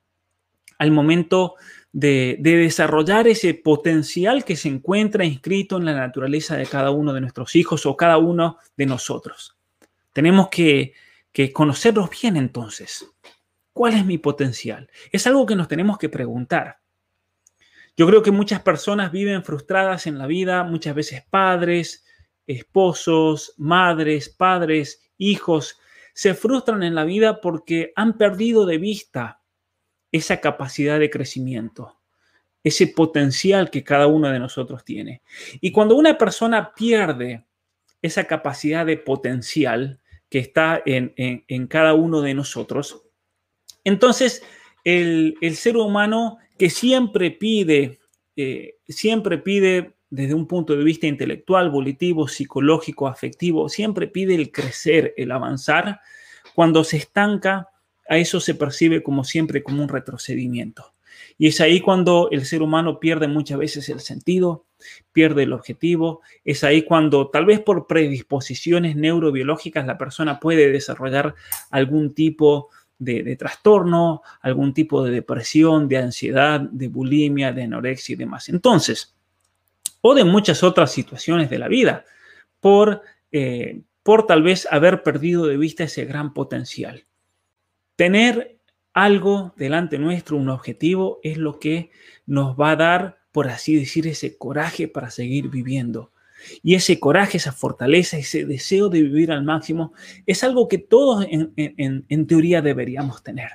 al 0.78 0.90
momento 0.90 1.56
de, 1.92 2.38
desarrollar 2.40 3.26
ese 3.26 3.54
potencial 3.54 4.44
que 4.44 4.56
se 4.56 4.68
encuentra 4.68 5.24
inscrito 5.24 5.78
en 5.78 5.86
la 5.86 5.94
naturaleza 5.94 6.56
de 6.56 6.66
cada 6.66 6.90
uno 6.90 7.12
de 7.12 7.20
nuestros 7.20 7.56
hijos 7.56 7.86
o 7.86 7.96
cada 7.96 8.18
uno 8.18 8.58
de 8.76 8.86
nosotros. 8.86 9.56
Tenemos 10.12 10.48
que, 10.48 10.94
que 11.32 11.52
conocerlos 11.52 12.10
bien 12.10 12.36
entonces. 12.36 13.06
¿Cuál 13.72 13.94
es 13.94 14.04
mi 14.04 14.18
potencial? 14.18 14.90
Es 15.12 15.26
algo 15.26 15.46
que 15.46 15.56
nos 15.56 15.68
tenemos 15.68 15.98
que 15.98 16.08
preguntar. 16.08 16.78
Yo 17.96 18.06
creo 18.06 18.22
que 18.22 18.30
muchas 18.30 18.60
personas 18.62 19.12
viven 19.12 19.44
frustradas 19.44 20.06
en 20.06 20.18
la 20.18 20.26
vida, 20.26 20.64
muchas 20.64 20.94
veces 20.94 21.22
padres, 21.28 22.04
esposos, 22.46 23.54
madres, 23.58 24.28
padres, 24.28 25.02
hijos, 25.18 25.78
se 26.14 26.34
frustran 26.34 26.82
en 26.82 26.94
la 26.94 27.04
vida 27.04 27.40
porque 27.40 27.92
han 27.96 28.16
perdido 28.16 28.66
de 28.66 28.78
vista 28.78 29.39
esa 30.12 30.40
capacidad 30.40 30.98
de 30.98 31.10
crecimiento, 31.10 31.98
ese 32.62 32.88
potencial 32.88 33.70
que 33.70 33.84
cada 33.84 34.06
uno 34.06 34.28
de 34.28 34.38
nosotros 34.38 34.84
tiene. 34.84 35.22
Y 35.60 35.72
cuando 35.72 35.96
una 35.96 36.18
persona 36.18 36.74
pierde 36.74 37.46
esa 38.02 38.24
capacidad 38.24 38.86
de 38.86 38.96
potencial 38.96 40.00
que 40.28 40.38
está 40.38 40.82
en, 40.84 41.66
cada 41.66 41.94
uno 41.94 42.20
de 42.22 42.34
nosotros, 42.34 43.02
entonces 43.84 44.42
el, 44.84 45.36
ser 45.54 45.76
humano 45.76 46.38
que 46.58 46.70
siempre 46.70 47.30
pide, 47.30 48.00
eh, 48.36 48.76
siempre 48.88 49.38
pide 49.38 49.96
desde 50.10 50.34
un 50.34 50.46
punto 50.46 50.76
de 50.76 50.84
vista 50.84 51.06
intelectual, 51.06 51.70
volitivo, 51.70 52.26
psicológico, 52.26 53.06
afectivo, 53.06 53.68
siempre 53.68 54.08
pide 54.08 54.34
el 54.34 54.50
crecer, 54.50 55.14
el 55.16 55.30
avanzar, 55.30 56.00
cuando 56.54 56.82
se 56.82 56.96
estanca, 56.96 57.69
a 58.10 58.18
eso 58.18 58.40
se 58.40 58.56
percibe 58.56 59.04
como 59.04 59.22
siempre 59.22 59.62
como 59.62 59.84
un 59.84 59.88
retrocedimiento. 59.88 60.94
Y 61.38 61.46
es 61.46 61.60
ahí 61.60 61.80
cuando 61.80 62.28
el 62.32 62.44
ser 62.44 62.60
humano 62.60 62.98
pierde 62.98 63.28
muchas 63.28 63.56
veces 63.56 63.88
el 63.88 64.00
sentido, 64.00 64.66
pierde 65.12 65.44
el 65.44 65.52
objetivo. 65.52 66.20
Es 66.44 66.64
ahí 66.64 66.82
cuando 66.82 67.30
tal 67.30 67.46
vez 67.46 67.60
por 67.60 67.86
predisposiciones 67.86 68.96
neurobiológicas 68.96 69.86
la 69.86 69.96
persona 69.96 70.40
puede 70.40 70.72
desarrollar 70.72 71.36
algún 71.70 72.12
tipo 72.12 72.70
de, 72.98 73.36
trastorno, 73.36 74.22
algún 74.40 74.74
tipo 74.74 75.04
de 75.04 75.12
depresión, 75.12 75.86
de 75.86 75.98
ansiedad, 75.98 76.60
de 76.60 76.88
bulimia, 76.88 77.52
de 77.52 77.62
anorexia 77.62 78.14
y 78.14 78.16
demás. 78.16 78.48
Entonces, 78.48 79.14
o 80.00 80.16
de 80.16 80.24
muchas 80.24 80.64
otras 80.64 80.90
situaciones 80.90 81.48
de 81.48 81.58
la 81.60 81.68
vida, 81.68 82.04
por, 82.58 83.02
eh, 83.30 83.82
por 84.02 84.26
tal 84.26 84.42
vez 84.42 84.66
haber 84.68 85.04
perdido 85.04 85.46
de 85.46 85.56
vista 85.56 85.84
ese 85.84 86.06
gran 86.06 86.34
potencial. 86.34 87.04
Tener 88.00 88.56
algo 88.94 89.52
delante 89.58 89.98
nuestro, 89.98 90.38
un 90.38 90.48
objetivo, 90.48 91.20
es 91.22 91.36
lo 91.36 91.58
que 91.58 91.90
nos 92.24 92.58
va 92.58 92.70
a 92.70 92.76
dar, 92.76 93.18
por 93.30 93.48
así 93.48 93.76
decir, 93.76 94.06
ese 94.06 94.38
coraje 94.38 94.88
para 94.88 95.10
seguir 95.10 95.50
viviendo. 95.50 96.10
Y 96.62 96.76
ese 96.76 96.98
coraje, 96.98 97.36
esa 97.36 97.52
fortaleza, 97.52 98.16
ese 98.16 98.46
deseo 98.46 98.88
de 98.88 99.02
vivir 99.02 99.30
al 99.30 99.44
máximo, 99.44 99.92
es 100.24 100.42
algo 100.44 100.66
que 100.66 100.78
todos 100.78 101.26
en, 101.28 102.26
teoría 102.26 102.62
deberíamos 102.62 103.22
tener. 103.22 103.50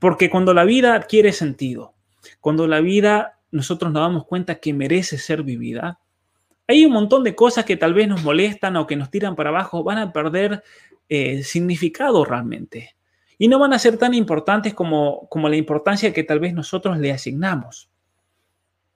Porque 0.00 0.30
cuando 0.30 0.52
la 0.52 0.64
vida 0.64 0.96
adquiere 0.96 1.30
sentido, 1.30 1.94
cuando 2.40 2.66
la 2.66 2.80
vida 2.80 3.38
nosotros 3.52 3.92
nos 3.92 4.02
damos 4.02 4.26
cuenta 4.26 4.56
que 4.56 4.74
merece 4.74 5.16
ser 5.16 5.44
vivida, 5.44 6.00
hay 6.66 6.84
un 6.84 6.92
montón 6.92 7.22
de 7.22 7.36
cosas 7.36 7.64
que 7.64 7.76
tal 7.76 7.94
vez 7.94 8.08
nos 8.08 8.24
molestan 8.24 8.74
o 8.74 8.88
que 8.88 8.96
nos 8.96 9.12
tiran 9.12 9.36
para 9.36 9.50
abajo, 9.50 9.84
van 9.84 9.98
a 9.98 10.12
perder 10.12 10.64
eh, 11.08 11.44
significado 11.44 12.24
realmente. 12.24 12.96
Y 13.38 13.48
no 13.48 13.58
van 13.58 13.72
a 13.72 13.78
ser 13.78 13.98
tan 13.98 14.14
importantes 14.14 14.74
como, 14.74 15.28
como 15.28 15.48
la 15.48 15.56
importancia 15.56 16.12
que 16.12 16.24
tal 16.24 16.40
vez 16.40 16.54
nosotros 16.54 16.98
le 16.98 17.12
asignamos. 17.12 17.90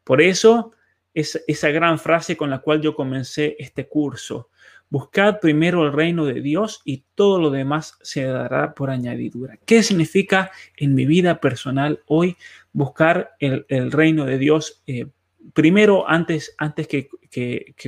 Por 0.05 0.23
eso, 0.23 0.73
es 1.15 1.43
esa 1.49 1.71
gran 1.71 1.99
frase 1.99 2.37
con 2.37 2.49
la 2.49 2.61
cual 2.61 2.81
yo 2.81 2.95
comencé 2.95 3.57
este 3.59 3.89
curso. 3.89 4.51
Buscad 4.89 5.41
primero 5.41 5.85
el 5.85 5.93
reino 5.93 6.25
de 6.25 6.41
Dios 6.41 6.81
y 6.85 7.05
todo 7.15 7.41
lo 7.41 7.51
demás 7.51 7.99
se 8.03 8.23
dará 8.23 8.73
por 8.73 8.91
añadidura. 8.91 9.59
¿Qué 9.67 9.83
significa 9.83 10.51
en 10.77 10.95
mi 10.95 11.05
vida 11.07 11.41
personal 11.41 12.03
hoy 12.07 12.37
buscar 12.73 13.33
el, 13.39 13.91
reino 13.91 14.25
de 14.25 14.39
Dios 14.39 14.83
eh, 14.87 15.07
primero 15.53 16.09
antes, 16.09 16.55
antes 16.57 16.87
que, 16.87 17.09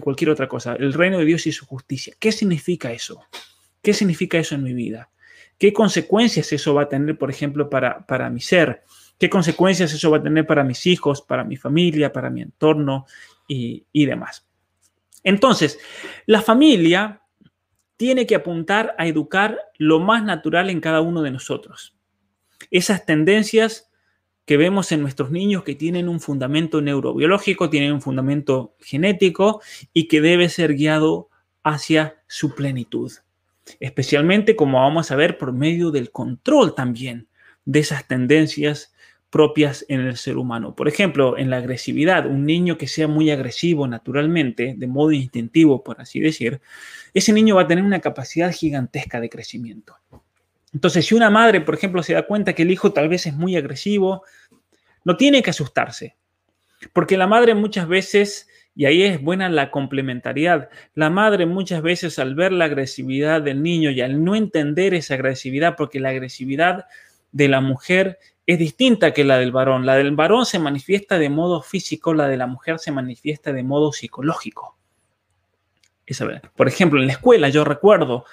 cualquier 0.03 0.31
otra 0.31 0.49
cosa? 0.49 0.75
El 0.75 0.93
reino 0.93 1.19
de 1.19 1.25
Dios 1.25 1.47
y 1.47 1.53
su 1.53 1.67
justicia. 1.67 2.15
¿Qué 2.19 2.33
significa 2.33 2.93
eso? 2.93 3.23
¿Qué 3.81 3.95
significa 3.95 4.39
eso 4.39 4.57
en 4.57 4.65
mi 4.65 4.75
vida? 4.75 5.09
¿Qué 5.61 5.75
consecuencias 5.75 6.55
eso 6.55 6.73
va 6.73 6.85
a 6.85 6.89
tener, 6.89 7.19
por 7.19 7.29
ejemplo, 7.29 7.69
para, 7.69 8.07
para 8.07 8.31
mi 8.31 8.41
ser? 8.41 8.83
¿Qué 9.19 9.29
consecuencias 9.29 9.93
eso 9.93 10.11
va 10.11 10.17
a 10.17 10.23
tener 10.23 10.47
para 10.47 10.65
mis 10.65 10.87
hijos, 10.87 11.21
para 11.21 11.45
mi 11.45 11.59
familia, 11.59 12.15
para 12.15 12.31
mi 12.31 12.41
entorno 12.41 13.05
y, 13.47 13.85
y 13.93 14.07
demás? 14.07 14.49
Entonces, 15.23 15.79
la 16.25 16.41
familia 16.41 17.21
tiene 17.99 18.27
que 18.27 18.37
apuntar 18.37 18.95
a 18.97 19.07
educar 19.07 19.59
lo 19.77 20.01
más 20.01 20.25
natural 20.25 20.71
en 20.71 20.81
cada 20.81 21.03
uno 21.03 21.21
de 21.21 21.31
nosotros. 21.31 21.95
Esas 22.71 23.05
tendencias 23.05 23.91
que 24.47 24.57
vemos 24.57 24.93
en 24.93 25.03
nuestros 25.03 25.31
niños 25.31 25.63
que 25.63 25.75
tienen 25.75 26.09
un 26.09 26.21
fundamento 26.21 26.81
neurobiológico, 26.81 27.69
tienen 27.69 27.93
un 27.93 28.01
fundamento 28.01 28.77
genético 28.81 29.61
y 29.93 30.09
que 30.09 30.23
debe 30.23 30.49
ser 30.49 30.73
guiado 30.73 31.29
hacia 31.63 32.23
su 32.29 32.55
plenitud. 32.55 33.13
Especialmente, 33.79 34.57
como 34.57 34.81
vamos 34.81 35.11
a 35.11 35.17
ver, 35.17 35.39
por 35.39 35.53
medio 35.53 35.91
del 35.91 36.11
control 36.11 36.75
también 36.75 37.29
de 37.65 37.81
esas 37.81 38.07
tendencias 38.09 38.95
propias 39.31 39.87
en 39.89 40.01
el 40.01 40.17
ser 40.17 40.37
humano. 40.37 40.75
Por 40.75 40.89
ejemplo, 40.89 41.39
en 41.39 41.51
la 41.51 41.59
agresividad, 41.59 42.27
un 42.27 42.45
niño 42.45 42.77
que 42.77 42.89
sea 42.89 43.07
muy 43.07 43.31
agresivo 43.31 43.87
naturalmente, 43.87 44.75
de 44.77 44.87
modo 44.89 45.13
instintivo, 45.13 45.85
por 45.85 46.01
así 46.01 46.19
decir, 46.19 46.61
ese 47.15 47.33
niño 47.33 47.55
va 47.55 47.63
a 47.63 47.67
tener 47.67 47.85
una 47.85 48.01
capacidad 48.01 48.53
gigantesca 48.53 49.21
de 49.21 49.31
crecimiento. 49.31 49.95
Entonces, 50.73 51.07
si 51.07 51.15
una 51.15 51.31
madre, 51.31 51.61
por 51.61 51.75
ejemplo, 51.75 52.03
se 52.03 52.15
da 52.15 52.27
cuenta 52.27 52.53
que 52.53 52.63
el 52.63 52.71
hijo 52.71 52.93
tal 52.93 53.09
vez 53.09 53.27
es 53.27 53.35
muy 53.35 53.57
agresivo, 53.57 54.25
no 55.05 55.17
tiene 55.17 55.43
que 55.43 55.51
asustarse, 55.51 56.17
porque 56.93 57.17
la 57.17 57.27
madre 57.27 57.55
muchas 57.55 57.89
veces, 57.89 58.49
y 58.75 58.87
ahí 58.87 59.03
es 59.03 59.21
buena 59.23 59.49
la 59.49 59.71
complementariedad, 59.71 60.71
la 60.95 61.11
madre 61.11 61.47
muchas 61.47 61.83
veces 61.83 62.19
al 62.19 62.35
ver 62.35 62.53
la 62.53 62.67
agresividad 62.67 63.43
del 63.43 63.63
niño 63.63 63.91
y 63.91 64.01
al 64.01 64.25
no 64.25 64.35
entender 64.35 64.95
esa 64.95 65.15
agresividad, 65.15 65.77
porque 65.77 66.01
la 66.01 66.11
agresividad 66.11 66.87
de 67.33 67.49
la 67.49 67.61
mujer 67.61 68.19
es 68.47 68.59
distinta 68.59 69.13
que 69.13 69.25
la 69.25 69.39
del 69.39 69.53
varón. 69.53 69.87
La 69.87 69.95
del 69.95 70.15
varón 70.17 70.45
se 70.45 70.59
manifiesta 70.59 71.19
de 71.19 71.31
modo 71.31 71.63
físico, 71.63 72.15
la 72.15 72.27
de 72.27 72.37
la 72.37 72.47
mujer 72.47 72.79
se 72.79 72.91
manifiesta 72.91 73.53
de 73.53 73.63
modo 73.63 73.93
psicológico. 73.93 74.77
Por 76.57 76.67
ejemplo, 76.67 77.01
en 77.01 77.07
la 77.07 77.13
escuela 77.13 77.49
yo 77.49 77.63
recuerdo, 77.63 78.25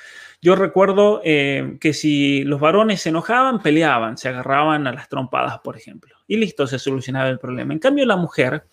yo 0.41 0.55
recuerdo 0.55 1.21
eh, 1.23 1.77
que 1.79 1.93
si 1.93 2.43
los 2.43 2.59
varones 2.59 3.01
se 3.01 3.09
enojaban, 3.09 3.61
peleaban, 3.61 4.17
se 4.17 4.29
agarraban 4.29 4.87
a 4.87 4.91
las 4.91 5.09
trompadas, 5.09 5.59
por 5.59 5.77
ejemplo. 5.77 6.15
Y 6.27 6.37
listo, 6.37 6.65
se 6.65 6.79
solucionaba 6.79 7.29
el 7.29 7.37
problema. 7.37 7.73
En 7.73 7.79
cambio, 7.79 8.05
la 8.05 8.15
mujer, 8.15 8.63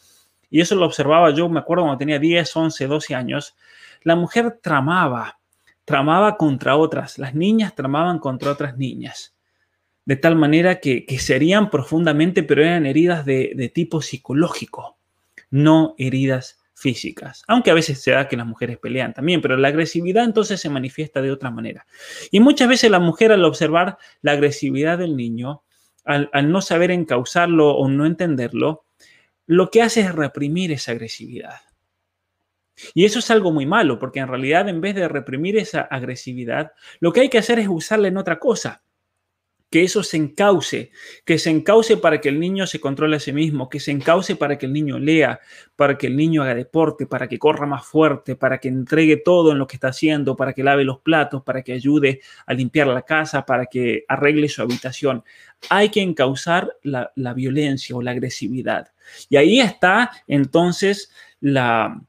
y 0.54 0.60
eso 0.60 0.76
lo 0.76 0.86
observaba 0.86 1.30
yo, 1.30 1.48
me 1.48 1.58
acuerdo 1.58 1.82
cuando 1.82 1.98
tenía 1.98 2.20
10, 2.20 2.54
11, 2.54 2.86
12 2.86 3.12
años, 3.16 3.56
la 4.02 4.14
mujer 4.14 4.60
tramaba, 4.62 5.40
tramaba 5.84 6.36
contra 6.36 6.76
otras. 6.76 7.18
Las 7.18 7.34
niñas 7.34 7.74
tramaban 7.74 8.20
contra 8.20 8.52
otras 8.52 8.76
niñas 8.76 9.34
de 10.04 10.14
tal 10.14 10.36
manera 10.36 10.78
que, 10.78 11.04
serían 11.18 11.70
profundamente, 11.70 12.44
pero 12.44 12.62
eran 12.62 12.86
heridas 12.86 13.24
de, 13.24 13.68
tipo 13.74 14.00
psicológico, 14.00 14.96
no 15.50 15.96
heridas 15.98 16.62
físicas. 16.72 17.42
Aunque 17.48 17.72
a 17.72 17.74
veces 17.74 18.00
se 18.00 18.12
da 18.12 18.28
que 18.28 18.36
las 18.36 18.46
mujeres 18.46 18.78
pelean 18.78 19.12
también, 19.12 19.40
pero 19.40 19.56
la 19.56 19.66
agresividad 19.66 20.22
entonces 20.22 20.60
se 20.60 20.70
manifiesta 20.70 21.20
de 21.20 21.32
otra 21.32 21.50
manera. 21.50 21.84
Y 22.30 22.38
muchas 22.38 22.68
veces 22.68 22.92
la 22.92 23.00
mujer 23.00 23.32
al 23.32 23.44
observar 23.44 23.98
la 24.22 24.30
agresividad 24.30 24.98
del 24.98 25.16
niño, 25.16 25.64
al, 26.04 26.30
al 26.32 26.52
no 26.52 26.60
saber 26.60 26.92
encauzarlo 26.92 27.70
o 27.70 27.88
no 27.88 28.06
entenderlo, 28.06 28.84
lo 29.46 29.70
que 29.70 29.82
hace 29.82 30.00
es 30.00 30.14
reprimir 30.14 30.72
esa 30.72 30.92
agresividad. 30.92 31.60
Y 32.92 33.04
eso 33.04 33.18
es 33.18 33.30
algo 33.30 33.52
muy 33.52 33.66
malo, 33.66 33.98
porque 33.98 34.20
en 34.20 34.28
realidad 34.28 34.68
en 34.68 34.80
vez 34.80 34.94
de 34.94 35.08
reprimir 35.08 35.56
esa 35.56 35.82
agresividad, 35.82 36.72
lo 37.00 37.12
que 37.12 37.20
hay 37.20 37.28
que 37.28 37.38
hacer 37.38 37.58
es 37.58 37.68
usarla 37.68 38.08
en 38.08 38.16
otra 38.16 38.38
cosa 38.38 38.83
que 39.70 39.82
eso 39.82 40.02
se 40.04 40.16
encauce, 40.16 40.92
que 41.24 41.38
se 41.38 41.50
encauce 41.50 41.96
para 41.96 42.20
que 42.20 42.28
el 42.28 42.38
niño 42.38 42.66
se 42.66 42.80
controle 42.80 43.16
a 43.16 43.20
sí 43.20 43.32
mismo, 43.32 43.68
que 43.68 43.80
se 43.80 43.90
encauce 43.90 44.36
para 44.36 44.56
que 44.56 44.66
el 44.66 44.72
niño 44.72 44.98
lea, 44.98 45.40
para 45.74 45.98
que 45.98 46.06
el 46.06 46.16
niño 46.16 46.42
haga 46.42 46.54
deporte, 46.54 47.06
para 47.06 47.28
que 47.28 47.38
corra 47.38 47.66
más 47.66 47.84
fuerte, 47.84 48.36
para 48.36 48.58
que 48.58 48.68
entregue 48.68 49.16
todo 49.16 49.50
en 49.50 49.58
lo 49.58 49.66
que 49.66 49.76
está 49.76 49.88
haciendo, 49.88 50.36
para 50.36 50.52
que 50.52 50.62
lave 50.62 50.84
los 50.84 51.00
platos, 51.00 51.42
para 51.42 51.62
que 51.62 51.72
ayude 51.72 52.20
a 52.46 52.54
limpiar 52.54 52.86
la 52.86 53.02
casa, 53.02 53.44
para 53.44 53.66
que 53.66 54.04
arregle 54.06 54.48
su 54.48 54.62
habitación. 54.62 55.24
Hay 55.70 55.88
que 55.88 56.02
encauzar 56.02 56.76
la, 56.82 57.10
violencia 57.34 57.96
o 57.96 58.02
la 58.02 58.12
agresividad. 58.12 58.92
Y 59.28 59.36
ahí 59.36 59.58
está 59.58 60.12
entonces 60.28 61.10
la, 61.40 62.00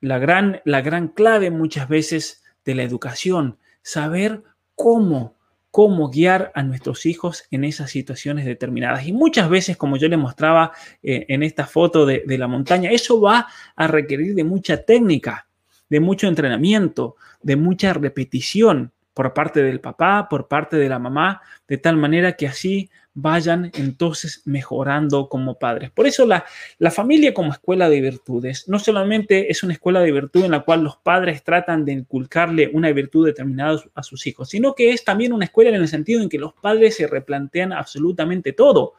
la, 0.00 0.18
gran, 0.18 0.60
la 0.66 0.82
gran 0.82 1.08
clave 1.08 1.50
muchas 1.50 1.88
veces 1.88 2.44
de 2.64 2.74
la 2.74 2.82
educación, 2.82 3.58
saber 3.82 4.42
cómo 4.74 5.33
cómo 5.74 6.08
guiar 6.08 6.52
a 6.54 6.62
nuestros 6.62 7.04
hijos 7.04 7.48
en 7.50 7.64
esas 7.64 7.90
situaciones 7.90 8.44
determinadas. 8.44 9.08
Y 9.08 9.12
muchas 9.12 9.50
veces, 9.50 9.76
como 9.76 9.96
yo 9.96 10.06
les 10.06 10.20
mostraba 10.20 10.70
eh, 11.02 11.26
en 11.28 11.42
esta 11.42 11.66
foto 11.66 12.06
de, 12.06 12.22
de 12.24 12.38
la 12.38 12.46
montaña, 12.46 12.92
eso 12.92 13.20
va 13.20 13.48
a 13.74 13.88
requerir 13.88 14.36
de 14.36 14.44
mucha 14.44 14.84
técnica, 14.84 15.48
de 15.88 15.98
mucho 15.98 16.28
entrenamiento, 16.28 17.16
de 17.42 17.56
mucha 17.56 17.92
repetición 17.92 18.92
por 19.14 19.34
parte 19.34 19.64
del 19.64 19.80
papá, 19.80 20.28
por 20.30 20.46
parte 20.46 20.76
de 20.76 20.88
la 20.88 21.00
mamá, 21.00 21.42
de 21.66 21.78
tal 21.78 21.96
manera 21.96 22.34
que 22.34 22.46
así 22.46 22.88
vayan 23.14 23.70
entonces 23.74 24.42
mejorando 24.44 25.28
como 25.28 25.56
padres. 25.56 25.92
Por 25.92 26.06
eso 26.06 26.26
la, 26.26 26.44
la, 26.78 26.90
familia 26.90 27.32
como 27.32 27.52
escuela 27.52 27.88
de 27.88 28.00
virtudes 28.00 28.68
no 28.68 28.80
solamente 28.80 29.50
es 29.50 29.62
una 29.62 29.72
escuela 29.72 30.00
de 30.00 30.10
virtud 30.10 30.44
en 30.44 30.50
la 30.50 30.60
cual 30.60 30.82
los 30.82 30.96
padres 30.96 31.44
tratan 31.44 31.84
de 31.84 31.92
inculcarle 31.92 32.70
una 32.72 32.90
virtud 32.92 33.24
determinada 33.24 33.80
a 33.94 34.02
sus 34.02 34.26
hijos, 34.26 34.48
sino 34.48 34.74
que 34.74 34.90
es 34.90 35.04
también 35.04 35.32
una 35.32 35.44
escuela 35.44 35.70
en 35.70 35.76
el 35.76 35.88
sentido 35.88 36.22
en 36.22 36.28
que 36.28 36.38
los 36.38 36.54
padres 36.54 36.96
se 36.96 37.06
replantean 37.06 37.72
absolutamente 37.72 38.52
todo. 38.52 38.94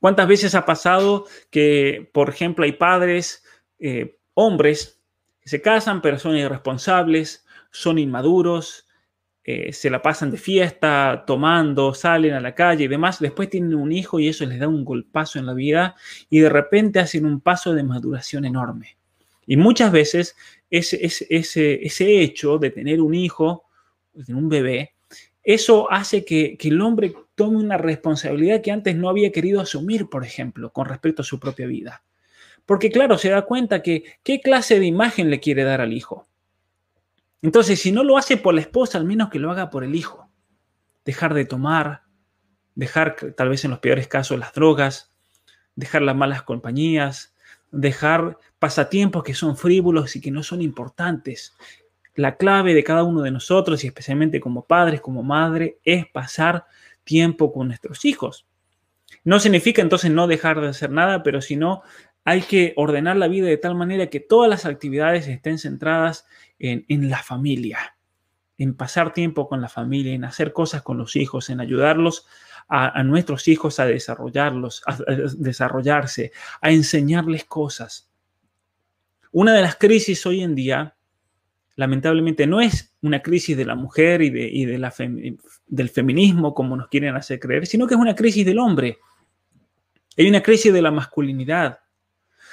¿Cuántas 0.00 0.28
veces 0.28 0.54
ha 0.54 0.64
pasado 0.64 1.26
que, 1.50 2.08
por 2.12 2.28
ejemplo, 2.30 2.64
hay 2.64 2.72
padres, 2.72 3.42
eh, 3.80 4.16
hombres, 4.34 5.00
que 5.40 5.48
se 5.48 5.60
casan 5.60 6.00
pero 6.00 6.20
son 6.20 6.36
irresponsables, 6.36 7.44
son 7.72 7.98
inmaduros, 7.98 8.87
eh, 9.50 9.72
se 9.72 9.88
la 9.88 10.02
pasan 10.02 10.30
de 10.30 10.36
fiesta, 10.36 11.24
tomando, 11.26 11.94
salen 11.94 12.34
a 12.34 12.40
la 12.40 12.54
calle 12.54 12.84
y 12.84 12.86
demás, 12.86 13.18
después 13.18 13.48
tienen 13.48 13.72
un 13.76 13.92
hijo 13.92 14.20
y 14.20 14.28
eso 14.28 14.44
les 14.44 14.58
da 14.58 14.68
un 14.68 14.84
golpazo 14.84 15.38
en 15.38 15.46
la 15.46 15.54
vida 15.54 15.96
y 16.28 16.40
de 16.40 16.50
repente 16.50 16.98
hacen 16.98 17.24
un 17.24 17.40
paso 17.40 17.72
de 17.72 17.82
maduración 17.82 18.44
enorme. 18.44 18.98
Y 19.46 19.56
muchas 19.56 19.90
veces 19.90 20.36
ese, 20.68 20.98
ese, 21.02 21.78
ese 21.82 22.20
hecho 22.20 22.58
de 22.58 22.68
tener 22.68 23.00
un 23.00 23.14
hijo, 23.14 23.64
de 24.12 24.34
un 24.34 24.50
bebé, 24.50 24.92
eso 25.42 25.90
hace 25.90 26.26
que, 26.26 26.58
que 26.58 26.68
el 26.68 26.82
hombre 26.82 27.14
tome 27.34 27.56
una 27.56 27.78
responsabilidad 27.78 28.60
que 28.60 28.70
antes 28.70 28.96
no 28.96 29.08
había 29.08 29.32
querido 29.32 29.62
asumir, 29.62 30.10
por 30.10 30.26
ejemplo, 30.26 30.74
con 30.74 30.84
respecto 30.84 31.22
a 31.22 31.24
su 31.24 31.40
propia 31.40 31.66
vida. 31.66 32.02
Porque 32.66 32.90
claro, 32.90 33.16
se 33.16 33.30
da 33.30 33.40
cuenta 33.46 33.80
que 33.80 34.04
qué 34.22 34.42
clase 34.42 34.78
de 34.78 34.84
imagen 34.84 35.30
le 35.30 35.40
quiere 35.40 35.64
dar 35.64 35.80
al 35.80 35.94
hijo. 35.94 36.28
Entonces, 37.42 37.80
si 37.80 37.92
no 37.92 38.04
lo 38.04 38.18
hace 38.18 38.36
por 38.36 38.54
la 38.54 38.60
esposa, 38.60 38.98
al 38.98 39.04
menos 39.04 39.30
que 39.30 39.38
lo 39.38 39.50
haga 39.50 39.70
por 39.70 39.84
el 39.84 39.94
hijo. 39.94 40.28
Dejar 41.04 41.34
de 41.34 41.44
tomar, 41.44 42.02
dejar 42.74 43.16
tal 43.36 43.48
vez 43.48 43.64
en 43.64 43.70
los 43.70 43.80
peores 43.80 44.08
casos 44.08 44.38
las 44.38 44.52
drogas, 44.52 45.12
dejar 45.74 46.02
las 46.02 46.16
malas 46.16 46.42
compañías, 46.42 47.34
dejar 47.70 48.38
pasatiempos 48.58 49.22
que 49.22 49.34
son 49.34 49.56
frívolos 49.56 50.16
y 50.16 50.20
que 50.20 50.30
no 50.30 50.42
son 50.42 50.62
importantes. 50.62 51.56
La 52.14 52.36
clave 52.36 52.74
de 52.74 52.82
cada 52.82 53.04
uno 53.04 53.22
de 53.22 53.30
nosotros, 53.30 53.84
y 53.84 53.86
especialmente 53.86 54.40
como 54.40 54.64
padres, 54.64 55.00
como 55.00 55.22
madre, 55.22 55.78
es 55.84 56.06
pasar 56.06 56.66
tiempo 57.04 57.52
con 57.52 57.68
nuestros 57.68 58.04
hijos. 58.04 58.46
No 59.24 59.40
significa 59.40 59.82
entonces 59.82 60.10
no 60.10 60.26
dejar 60.26 60.60
de 60.60 60.68
hacer 60.68 60.90
nada, 60.90 61.22
pero 61.22 61.40
sino 61.40 61.82
hay 62.24 62.42
que 62.42 62.74
ordenar 62.76 63.16
la 63.16 63.28
vida 63.28 63.46
de 63.46 63.56
tal 63.56 63.74
manera 63.74 64.08
que 64.08 64.20
todas 64.20 64.50
las 64.50 64.66
actividades 64.66 65.28
estén 65.28 65.58
centradas 65.58 66.26
en, 66.58 67.08
la 67.08 67.22
familia, 67.22 67.96
en 68.56 68.74
pasar 68.74 69.12
tiempo 69.12 69.48
con 69.48 69.60
la 69.60 69.68
familia, 69.68 70.14
en 70.14 70.24
hacer 70.24 70.52
cosas 70.52 70.82
con 70.82 70.98
los 70.98 71.16
hijos, 71.16 71.50
en 71.50 71.60
ayudarlos 71.60 72.26
a, 72.68 73.02
nuestros 73.02 73.48
hijos 73.48 73.80
a 73.80 73.86
desarrollarlos, 73.86 74.82
a, 74.86 74.98
desarrollarse, 75.36 76.32
a 76.60 76.70
enseñarles 76.70 77.44
cosas. 77.44 78.10
Una 79.32 79.52
de 79.52 79.62
las 79.62 79.76
crisis 79.76 80.24
hoy 80.26 80.42
en 80.42 80.54
día, 80.54 80.96
lamentablemente, 81.76 82.46
no 82.46 82.60
es 82.60 82.94
una 83.02 83.22
crisis 83.22 83.56
de 83.56 83.64
la 83.64 83.74
mujer 83.74 84.20
y, 84.22 84.30
de, 84.30 85.38
del 85.66 85.88
feminismo, 85.88 86.54
como 86.54 86.76
nos 86.76 86.88
quieren 86.88 87.14
hacer 87.14 87.38
creer, 87.38 87.66
sino 87.66 87.86
que 87.86 87.94
es 87.94 88.00
una 88.00 88.14
crisis 88.14 88.44
del 88.44 88.58
hombre. 88.58 88.98
Hay 90.16 90.28
una 90.28 90.42
crisis 90.42 90.72
de 90.72 90.82
la 90.82 90.90
masculinidad. 90.90 91.78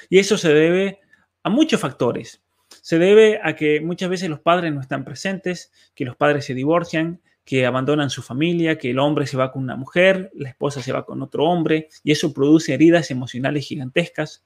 Y 0.10 0.20
eso 0.20 0.38
se 0.38 0.54
debe 0.54 1.00
a 1.41 1.50
muchos 1.50 1.82
factores. 1.82 2.44
Se 2.86 3.00
debe 3.00 3.39
a 3.43 3.56
que 3.56 3.82
muchas 3.82 4.12
veces 4.12 4.30
los 4.30 4.41
padres 4.41 4.71
no 4.71 4.80
están 4.80 5.06
presentes, 5.06 5.71
que 5.95 6.06
los 6.06 6.15
padres 6.15 6.45
se 6.45 6.54
divorcian, 6.54 7.19
que 7.43 7.65
abandonan 7.65 8.12
su 8.12 8.21
familia, 8.21 8.78
que 8.78 8.91
el 8.91 9.00
hombre 9.00 9.26
se 9.26 9.38
va 9.38 9.52
con 9.52 9.63
una 9.63 9.76
mujer, 9.76 10.30
la 10.36 10.50
esposa 10.50 10.84
se 10.84 10.93
va 10.93 11.04
con 11.04 11.19
otro 11.24 11.45
hombre, 11.45 11.89
y 12.04 12.12
eso 12.12 12.32
produce 12.32 12.76
heridas 12.76 13.10
emocionales 13.10 13.65
gigantescas. 13.65 14.45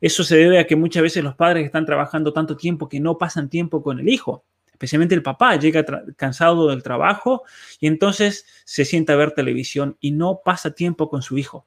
Eso 0.00 0.24
se 0.24 0.36
debe 0.36 0.58
a 0.58 0.66
que 0.66 0.74
muchas 0.74 1.04
veces 1.04 1.22
los 1.22 1.36
padres 1.36 1.66
están 1.66 1.86
trabajando 1.86 2.32
tanto 2.32 2.56
tiempo 2.56 2.88
que 2.88 2.98
no 2.98 3.16
pasan 3.16 3.48
tiempo 3.48 3.80
con 3.80 4.00
el 4.00 4.08
hijo. 4.08 4.44
Especialmente 4.72 5.14
el 5.14 5.22
papá 5.22 5.54
llega 5.54 5.86
cansado 6.16 6.70
del 6.70 6.82
trabajo 6.82 7.44
y 7.78 7.86
entonces 7.86 8.44
se 8.64 8.84
sienta 8.84 9.12
a 9.12 9.16
ver 9.16 9.30
televisión 9.30 9.96
y 10.00 10.10
no 10.10 10.40
pasa 10.44 10.72
tiempo 10.74 11.08
con 11.08 11.22
su 11.22 11.38
hijo. 11.38 11.64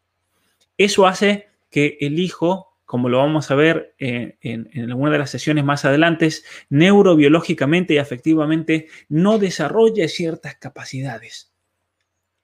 Eso 0.77 1.07
hace 1.07 1.47
que 1.69 1.97
el 2.01 2.19
hijo 2.19 2.70
como 2.91 3.07
lo 3.07 3.19
vamos 3.19 3.49
a 3.49 3.55
ver 3.55 3.95
en, 3.99 4.35
en, 4.41 4.91
alguna 4.91 5.13
de 5.13 5.19
las 5.19 5.29
sesiones 5.29 5.63
más 5.63 5.85
adelante, 5.85 6.27
neurobiológicamente 6.67 7.93
y 7.93 7.99
afectivamente 7.99 8.89
no 9.07 9.37
desarrolla 9.37 10.09
ciertas 10.09 10.55
capacidades, 10.55 11.53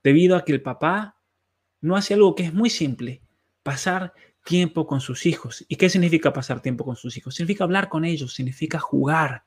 debido 0.05 0.38
a 0.38 0.45
que 0.45 0.53
el 0.53 0.62
papá 0.62 1.17
no 1.81 1.97
hace 1.97 2.13
algo 2.13 2.33
que 2.33 2.45
es 2.45 2.53
muy 2.53 2.69
simple, 2.69 3.21
pasar 3.62 4.13
tiempo 4.45 4.88
con 4.88 5.01
sus 5.01 5.25
hijos. 5.25 5.65
¿Y 5.67 5.75
qué 5.75 5.89
significa 5.89 6.31
pasar 6.31 6.62
tiempo 6.62 6.86
con 6.86 6.95
sus 6.95 7.17
hijos? 7.17 7.36
Significa 7.36 7.65
hablar 7.65 7.89
con 7.89 8.05
ellos, 8.05 8.33
significa 8.33 8.79
jugar, 8.79 9.43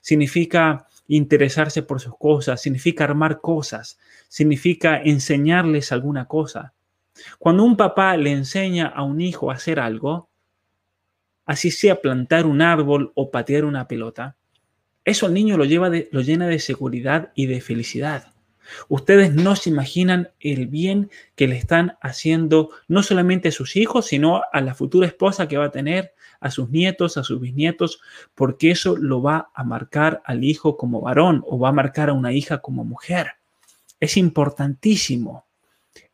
significa 0.00 0.86
interesarse 1.08 1.82
por 1.82 2.00
sus 2.00 2.16
cosas, 2.16 2.62
significa 2.62 3.02
armar 3.02 3.40
cosas, 3.40 3.98
significa 4.28 5.02
enseñarles 5.02 5.90
alguna 5.90 6.26
cosa. 6.28 6.72
Cuando 7.40 7.64
un 7.64 7.76
papá 7.76 8.16
le 8.16 8.30
enseña 8.30 8.86
a 8.86 9.02
un 9.02 9.20
hijo 9.20 9.50
a 9.50 9.54
hacer 9.54 9.80
algo, 9.80 10.30
así 11.46 11.70
sea 11.70 12.02
plantar 12.02 12.44
un 12.44 12.60
árbol 12.60 13.12
o 13.14 13.30
patear 13.30 13.64
una 13.64 13.88
pelota, 13.88 14.36
eso 15.06 15.26
al 15.26 15.34
niño 15.34 15.56
lo, 15.56 15.64
llena 15.64 16.46
de 16.48 16.58
seguridad 16.58 17.32
y 17.36 17.46
de 17.46 17.60
felicidad. 17.60 18.32
Ustedes 18.88 19.32
no 19.32 19.54
se 19.54 19.70
imaginan 19.70 20.30
el 20.40 20.66
bien 20.66 21.10
que 21.36 21.46
le 21.46 21.56
están 21.56 21.96
haciendo 22.00 22.70
no 22.88 23.04
solamente 23.04 23.48
a 23.48 23.52
sus 23.52 23.76
hijos, 23.76 24.06
sino 24.06 24.42
a 24.52 24.60
la 24.60 24.74
futura 24.74 25.06
esposa 25.06 25.46
que 25.46 25.56
va 25.56 25.66
a 25.66 25.70
tener, 25.70 26.12
a 26.40 26.50
sus 26.50 26.70
nietos, 26.70 27.16
a 27.16 27.22
sus 27.22 27.40
bisnietos, 27.40 28.00
porque 28.34 28.72
eso 28.72 28.96
lo 28.96 29.22
va 29.22 29.50
a 29.54 29.62
marcar 29.62 30.20
al 30.24 30.42
hijo 30.42 30.76
como 30.76 31.00
varón 31.00 31.44
o 31.46 31.56
va 31.60 31.68
a 31.68 31.72
marcar 31.72 32.08
a 32.08 32.12
una 32.12 32.32
hija 32.32 32.58
como 32.58 32.84
mujer. 32.84 33.34
Es 34.00 34.16
importantísimo, 34.16 35.46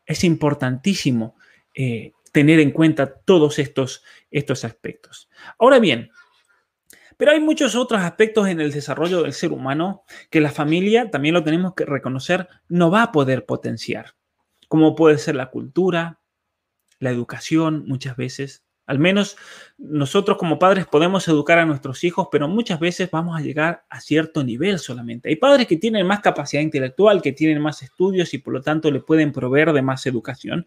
es 0.04 0.22
importantísimo 0.22 1.34
eh, 1.74 2.12
tener 2.32 2.58
en 2.60 2.70
cuenta 2.70 3.14
todos 3.14 3.58
estos, 3.58 4.02
estos 4.30 4.64
aspectos. 4.64 5.28
Ahora 5.58 5.78
bien, 5.78 6.10
pero 7.16 7.32
hay 7.32 7.40
muchos 7.40 7.76
otros 7.76 8.00
aspectos 8.00 8.48
en 8.48 8.60
el 8.60 8.72
desarrollo 8.72 9.22
del 9.22 9.32
ser 9.32 9.52
humano 9.52 10.02
que 10.30 10.40
la 10.40 10.50
familia, 10.50 11.10
también 11.10 11.34
lo 11.34 11.44
tenemos 11.44 11.74
que 11.74 11.84
reconocer, 11.84 12.48
no 12.68 12.90
va 12.90 13.04
a 13.04 13.12
poder 13.12 13.46
potenciar, 13.46 14.16
como 14.66 14.96
puede 14.96 15.18
ser 15.18 15.36
la 15.36 15.50
cultura, 15.50 16.20
la 16.98 17.10
educación 17.10 17.84
muchas 17.86 18.16
veces. 18.16 18.64
Al 18.86 18.98
menos 18.98 19.36
nosotros 19.78 20.36
como 20.36 20.58
padres 20.58 20.86
podemos 20.86 21.28
educar 21.28 21.58
a 21.58 21.66
nuestros 21.66 22.02
hijos, 22.02 22.28
pero 22.32 22.48
muchas 22.48 22.80
veces 22.80 23.08
vamos 23.10 23.38
a 23.38 23.42
llegar 23.42 23.84
a 23.88 24.00
cierto 24.00 24.42
nivel 24.42 24.80
solamente. 24.80 25.28
Hay 25.28 25.36
padres 25.36 25.68
que 25.68 25.76
tienen 25.76 26.06
más 26.06 26.20
capacidad 26.20 26.62
intelectual, 26.62 27.22
que 27.22 27.32
tienen 27.32 27.62
más 27.62 27.82
estudios 27.82 28.34
y 28.34 28.38
por 28.38 28.52
lo 28.52 28.62
tanto 28.62 28.90
le 28.90 29.00
pueden 29.00 29.30
proveer 29.30 29.72
de 29.72 29.82
más 29.82 30.04
educación, 30.06 30.66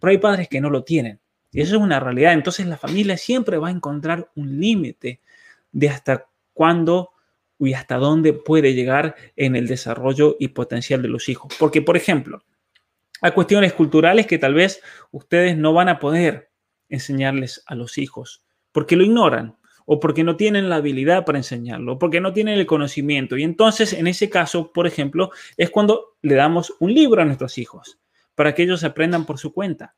pero 0.00 0.10
hay 0.10 0.18
padres 0.18 0.48
que 0.48 0.60
no 0.60 0.70
lo 0.70 0.84
tienen. 0.84 1.20
Y 1.50 1.60
eso 1.60 1.76
es 1.76 1.82
una 1.82 2.00
realidad. 2.00 2.32
Entonces 2.32 2.66
la 2.66 2.76
familia 2.76 3.16
siempre 3.16 3.58
va 3.58 3.68
a 3.68 3.72
encontrar 3.72 4.30
un 4.34 4.60
límite 4.60 5.20
de 5.72 5.88
hasta 5.88 6.26
cuándo 6.52 7.10
y 7.58 7.72
hasta 7.72 7.96
dónde 7.96 8.32
puede 8.32 8.74
llegar 8.74 9.16
en 9.36 9.56
el 9.56 9.66
desarrollo 9.66 10.36
y 10.38 10.48
potencial 10.48 11.02
de 11.02 11.08
los 11.08 11.28
hijos. 11.28 11.52
Porque, 11.58 11.82
por 11.82 11.96
ejemplo, 11.96 12.42
hay 13.20 13.32
cuestiones 13.32 13.72
culturales 13.72 14.26
que 14.26 14.38
tal 14.38 14.54
vez 14.54 14.80
ustedes 15.10 15.56
no 15.56 15.72
van 15.72 15.88
a 15.88 15.98
poder 15.98 16.50
enseñarles 16.88 17.62
a 17.66 17.74
los 17.74 17.98
hijos 17.98 18.44
porque 18.72 18.96
lo 18.96 19.04
ignoran 19.04 19.56
o 19.86 19.98
porque 19.98 20.22
no 20.22 20.36
tienen 20.36 20.68
la 20.68 20.76
habilidad 20.76 21.24
para 21.24 21.38
enseñarlo, 21.38 21.98
porque 21.98 22.20
no 22.20 22.32
tienen 22.32 22.58
el 22.58 22.66
conocimiento. 22.66 23.36
Y 23.36 23.42
entonces, 23.42 23.94
en 23.94 24.06
ese 24.06 24.28
caso, 24.28 24.70
por 24.72 24.86
ejemplo, 24.86 25.30
es 25.56 25.70
cuando 25.70 26.16
le 26.20 26.34
damos 26.34 26.74
un 26.78 26.92
libro 26.92 27.22
a 27.22 27.24
nuestros 27.24 27.56
hijos 27.56 27.98
para 28.38 28.54
que 28.54 28.62
ellos 28.62 28.84
aprendan 28.84 29.26
por 29.26 29.36
su 29.36 29.52
cuenta. 29.52 29.96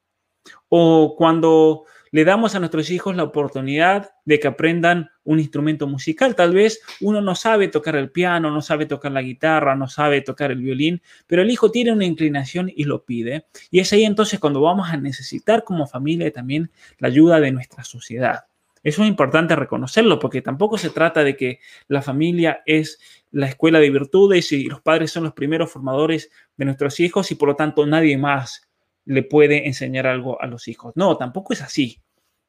O 0.70 1.14
cuando 1.14 1.84
le 2.10 2.24
damos 2.24 2.54
a 2.54 2.58
nuestros 2.58 2.90
hijos 2.90 3.14
la 3.14 3.22
oportunidad 3.22 4.12
de 4.24 4.40
que 4.40 4.48
aprendan 4.48 5.10
un 5.24 5.40
instrumento 5.40 5.86
musical. 5.86 6.34
Tal 6.34 6.54
vez 6.54 6.80
uno 7.02 7.20
no 7.20 7.34
sabe 7.34 7.68
tocar 7.68 7.96
el 7.96 8.10
piano, 8.10 8.50
no 8.50 8.62
sabe 8.62 8.86
tocar 8.86 9.12
la 9.12 9.20
guitarra, 9.20 9.76
no 9.76 9.88
sabe 9.88 10.22
tocar 10.22 10.52
el 10.52 10.62
violín, 10.62 11.02
pero 11.26 11.42
el 11.42 11.50
hijo 11.50 11.70
tiene 11.70 11.92
una 11.92 12.06
inclinación 12.06 12.72
y 12.74 12.84
lo 12.84 13.04
pide. 13.04 13.44
Y 13.70 13.80
es 13.80 13.92
ahí 13.92 14.04
entonces 14.04 14.40
cuando 14.40 14.62
vamos 14.62 14.88
a 14.88 14.96
necesitar 14.96 15.62
como 15.62 15.86
familia 15.86 16.32
también 16.32 16.70
la 16.96 17.08
ayuda 17.08 17.40
de 17.40 17.52
nuestra 17.52 17.84
sociedad. 17.84 18.49
Eso 18.82 19.02
es 19.02 19.08
importante 19.08 19.54
reconocerlo 19.56 20.18
porque 20.18 20.40
tampoco 20.40 20.78
se 20.78 20.90
trata 20.90 21.22
de 21.22 21.36
que 21.36 21.60
la 21.88 22.00
familia 22.00 22.62
es 22.64 22.98
la 23.30 23.46
escuela 23.46 23.78
de 23.78 23.90
virtudes 23.90 24.52
y 24.52 24.64
los 24.64 24.80
padres 24.80 25.10
son 25.10 25.24
los 25.24 25.34
primeros 25.34 25.70
formadores 25.70 26.30
de 26.56 26.64
nuestros 26.64 26.98
hijos 27.00 27.30
y 27.30 27.34
por 27.34 27.50
lo 27.50 27.56
tanto 27.56 27.84
nadie 27.86 28.16
más 28.16 28.68
le 29.04 29.22
puede 29.22 29.66
enseñar 29.66 30.06
algo 30.06 30.40
a 30.40 30.46
los 30.46 30.68
hijos. 30.68 30.92
No, 30.96 31.16
tampoco 31.16 31.52
es 31.52 31.62
así. 31.62 32.00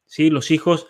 ¿sí? 0.06 0.30
Los 0.30 0.52
hijos, 0.52 0.88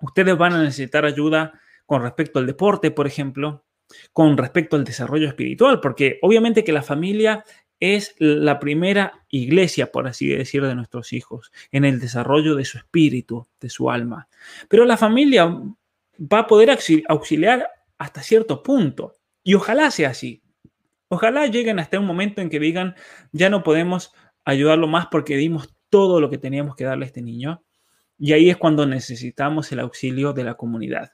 ustedes 0.00 0.36
van 0.36 0.52
a 0.52 0.62
necesitar 0.62 1.04
ayuda 1.04 1.60
con 1.86 2.02
respecto 2.02 2.38
al 2.38 2.46
deporte, 2.46 2.90
por 2.90 3.06
ejemplo, 3.06 3.64
con 4.12 4.36
respecto 4.36 4.76
al 4.76 4.84
desarrollo 4.84 5.28
espiritual, 5.28 5.80
porque 5.80 6.18
obviamente 6.20 6.62
que 6.62 6.72
la 6.72 6.82
familia 6.82 7.44
es 7.80 8.14
la 8.18 8.58
primera 8.58 9.24
iglesia, 9.28 9.92
por 9.92 10.06
así 10.06 10.28
decir, 10.28 10.62
de 10.64 10.74
nuestros 10.74 11.12
hijos, 11.12 11.52
en 11.70 11.84
el 11.84 12.00
desarrollo 12.00 12.54
de 12.56 12.64
su 12.64 12.78
espíritu, 12.78 13.46
de 13.60 13.70
su 13.70 13.90
alma. 13.90 14.28
Pero 14.68 14.84
la 14.84 14.96
familia 14.96 15.46
va 15.46 16.40
a 16.40 16.46
poder 16.46 16.76
auxiliar 17.08 17.68
hasta 17.98 18.22
cierto 18.22 18.62
punto. 18.62 19.14
Y 19.44 19.54
ojalá 19.54 19.90
sea 19.90 20.10
así. 20.10 20.42
Ojalá 21.08 21.46
lleguen 21.46 21.78
hasta 21.78 21.98
un 21.98 22.06
momento 22.06 22.40
en 22.40 22.50
que 22.50 22.58
digan, 22.58 22.94
ya 23.32 23.48
no 23.48 23.62
podemos 23.62 24.12
ayudarlo 24.44 24.88
más 24.88 25.06
porque 25.10 25.36
dimos 25.36 25.74
todo 25.88 26.20
lo 26.20 26.28
que 26.28 26.38
teníamos 26.38 26.76
que 26.76 26.84
darle 26.84 27.04
a 27.04 27.08
este 27.08 27.22
niño. 27.22 27.62
Y 28.18 28.32
ahí 28.32 28.50
es 28.50 28.56
cuando 28.56 28.86
necesitamos 28.86 29.70
el 29.72 29.80
auxilio 29.80 30.32
de 30.32 30.44
la 30.44 30.54
comunidad. 30.54 31.12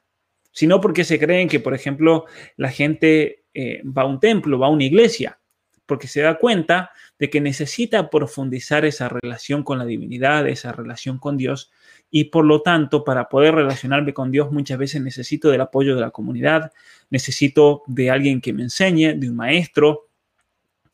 Sino 0.50 0.80
porque 0.80 1.04
se 1.04 1.18
creen 1.18 1.48
que, 1.48 1.60
por 1.60 1.74
ejemplo, 1.74 2.24
la 2.56 2.70
gente 2.70 3.44
eh, 3.52 3.82
va 3.84 4.02
a 4.02 4.06
un 4.06 4.20
templo, 4.20 4.58
va 4.58 4.68
a 4.68 4.70
una 4.70 4.84
iglesia 4.84 5.38
porque 5.86 6.08
se 6.08 6.22
da 6.22 6.38
cuenta 6.38 6.90
de 7.18 7.30
que 7.30 7.40
necesita 7.40 8.10
profundizar 8.10 8.84
esa 8.84 9.08
relación 9.08 9.62
con 9.62 9.78
la 9.78 9.84
divinidad, 9.84 10.48
esa 10.48 10.72
relación 10.72 11.18
con 11.18 11.36
Dios, 11.36 11.70
y 12.10 12.24
por 12.24 12.44
lo 12.44 12.62
tanto, 12.62 13.04
para 13.04 13.28
poder 13.28 13.54
relacionarme 13.54 14.14
con 14.14 14.30
Dios 14.30 14.52
muchas 14.52 14.78
veces 14.78 15.02
necesito 15.02 15.50
del 15.50 15.60
apoyo 15.60 15.94
de 15.94 16.00
la 16.00 16.10
comunidad, 16.10 16.72
necesito 17.10 17.82
de 17.86 18.10
alguien 18.10 18.40
que 18.40 18.52
me 18.52 18.62
enseñe, 18.62 19.14
de 19.14 19.28
un 19.28 19.36
maestro, 19.36 20.08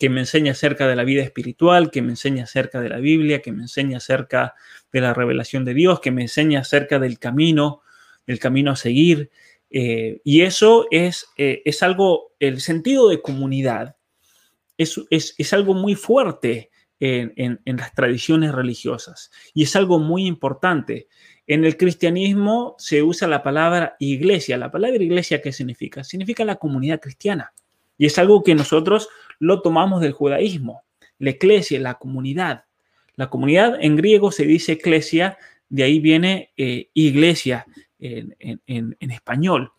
que 0.00 0.08
me 0.08 0.20
enseñe 0.20 0.48
acerca 0.48 0.88
de 0.88 0.96
la 0.96 1.04
vida 1.04 1.22
espiritual, 1.22 1.90
que 1.90 2.00
me 2.00 2.08
enseñe 2.10 2.40
acerca 2.40 2.80
de 2.80 2.88
la 2.88 2.96
Biblia, 2.96 3.42
que 3.42 3.52
me 3.52 3.60
enseñe 3.60 3.96
acerca 3.96 4.54
de 4.90 5.00
la 5.02 5.12
revelación 5.12 5.66
de 5.66 5.74
Dios, 5.74 6.00
que 6.00 6.10
me 6.10 6.22
enseñe 6.22 6.56
acerca 6.56 6.98
del 6.98 7.18
camino, 7.18 7.82
del 8.26 8.38
camino 8.38 8.70
a 8.70 8.76
seguir. 8.76 9.30
Eh, 9.70 10.22
y 10.24 10.40
eso 10.40 10.86
es, 10.90 11.26
eh, 11.36 11.60
es 11.66 11.82
algo, 11.82 12.32
el 12.40 12.62
sentido 12.62 13.10
de 13.10 13.20
comunidad 13.20 13.96
es, 14.80 15.52
algo 15.52 15.74
muy 15.74 15.94
fuerte 15.94 16.70
en, 16.98 17.60
las 17.64 17.94
tradiciones 17.94 18.52
religiosas 18.52 19.30
y 19.52 19.64
es 19.64 19.76
algo 19.76 19.98
muy 19.98 20.26
importante. 20.26 21.08
En 21.46 21.64
el 21.64 21.76
cristianismo 21.76 22.76
se 22.78 23.02
usa 23.02 23.28
la 23.28 23.42
palabra 23.42 23.96
iglesia. 23.98 24.56
¿La 24.56 24.70
palabra 24.70 25.02
iglesia 25.02 25.42
qué 25.42 25.52
significa? 25.52 26.04
Significa 26.04 26.44
la 26.44 26.56
comunidad 26.56 27.00
cristiana. 27.00 27.52
Y 27.98 28.06
es 28.06 28.18
algo 28.18 28.42
que 28.42 28.54
nosotros 28.54 29.08
lo 29.38 29.60
tomamos 29.60 30.00
del 30.00 30.12
judaísmo. 30.12 30.82
La 31.18 31.30
iglesia, 31.30 31.78
la 31.80 31.94
comunidad. 31.94 32.64
La 33.16 33.28
comunidad 33.28 33.76
en 33.80 33.96
griego 33.96 34.32
se 34.32 34.44
dice 34.44 34.72
eclesia, 34.72 35.36
de 35.68 35.82
ahí 35.82 36.00
viene 36.00 36.52
eh, 36.56 36.88
iglesia 36.94 37.66
en, 37.98 38.96
español. 39.00 39.72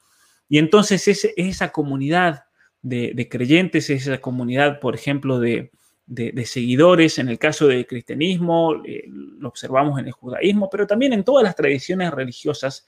Y 0.47 0.59
entonces 0.59 1.07
es 1.07 1.27
esa 1.35 1.71
comunidad 1.71 2.43
de, 2.81 3.27
creyentes, 3.29 3.89
es 3.89 4.07
esa 4.07 4.19
comunidad, 4.19 4.79
por 4.79 4.95
ejemplo, 4.95 5.39
de, 5.39 5.71
seguidores. 6.45 7.19
En 7.19 7.29
el 7.29 7.39
caso 7.39 7.67
del 7.67 7.85
cristianismo, 7.85 8.83
eh, 8.85 9.03
lo 9.07 9.47
observamos 9.47 9.99
en 9.99 10.07
el 10.07 10.11
judaísmo, 10.11 10.69
pero 10.69 10.87
también 10.87 11.13
en 11.13 11.23
todas 11.23 11.43
las 11.43 11.55
tradiciones 11.55 12.11
religiosas 12.11 12.85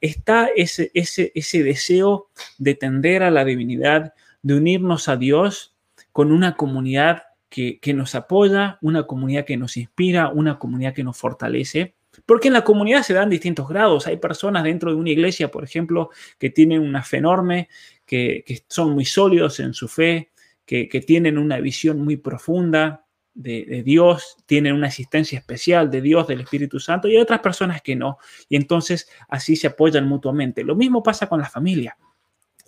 está 0.00 0.48
ese, 0.54 0.90
ese, 0.94 1.32
ese 1.34 1.62
deseo 1.62 2.28
de 2.58 2.74
tender 2.74 3.22
a 3.22 3.30
la 3.30 3.44
divinidad, 3.44 4.14
de 4.42 4.54
unirnos 4.54 5.08
a 5.08 5.16
Dios 5.16 5.74
con 6.12 6.32
una 6.32 6.56
comunidad 6.56 7.24
que, 7.48 7.78
que, 7.80 7.94
nos 7.94 8.14
apoya, 8.14 8.78
una 8.82 9.06
comunidad 9.06 9.44
que 9.44 9.56
nos 9.56 9.76
inspira, 9.76 10.28
una 10.28 10.58
comunidad 10.58 10.94
que 10.94 11.04
nos 11.04 11.16
fortalece. 11.16 11.94
Porque 12.26 12.48
en 12.48 12.54
la 12.54 12.64
comunidad 12.64 13.02
se 13.02 13.14
dan 13.14 13.30
distintos 13.30 13.68
grados. 13.68 14.06
Hay 14.06 14.16
personas 14.16 14.64
dentro 14.64 14.90
de 14.90 14.96
una 14.96 15.10
iglesia, 15.10 15.50
por 15.50 15.64
ejemplo, 15.64 16.10
que 16.38 16.50
tienen 16.50 16.80
una 16.80 17.02
fe 17.02 17.18
enorme, 17.18 17.68
que, 18.06 18.64
son 18.68 18.92
muy 18.92 19.04
sólidos 19.04 19.60
en 19.60 19.74
su 19.74 19.88
fe, 19.88 20.30
que, 20.66 20.86
tienen 21.06 21.38
una 21.38 21.58
visión 21.60 22.00
muy 22.00 22.16
profunda 22.16 23.06
de, 23.34 23.82
Dios, 23.84 24.36
tienen 24.46 24.74
una 24.74 24.88
asistencia 24.88 25.38
especial 25.38 25.90
de 25.90 26.00
Dios, 26.00 26.26
del 26.26 26.40
Espíritu 26.40 26.80
Santo, 26.80 27.08
y 27.08 27.16
hay 27.16 27.22
otras 27.22 27.40
personas 27.40 27.82
que 27.82 27.96
no. 27.96 28.18
Y 28.48 28.56
entonces 28.56 29.08
así 29.28 29.56
se 29.56 29.66
apoyan 29.66 30.06
mutuamente. 30.06 30.64
Lo 30.64 30.76
mismo 30.76 31.02
pasa 31.02 31.28
con 31.28 31.40
la 31.40 31.48
familia. 31.48 31.96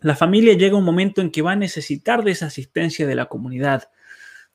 La 0.01 0.14
familia 0.14 0.55
llega 0.55 0.77
un 0.77 0.85
momento 0.85 1.20
en 1.20 1.31
que 1.31 1.42
va 1.42 1.53
a 1.53 1.57
necesitar 1.57 2.22
de 2.22 2.33
esa 2.33 2.46
asistencia 2.46 3.07
de 3.07 3.14
la 3.14 3.27
comunidad, 3.27 3.88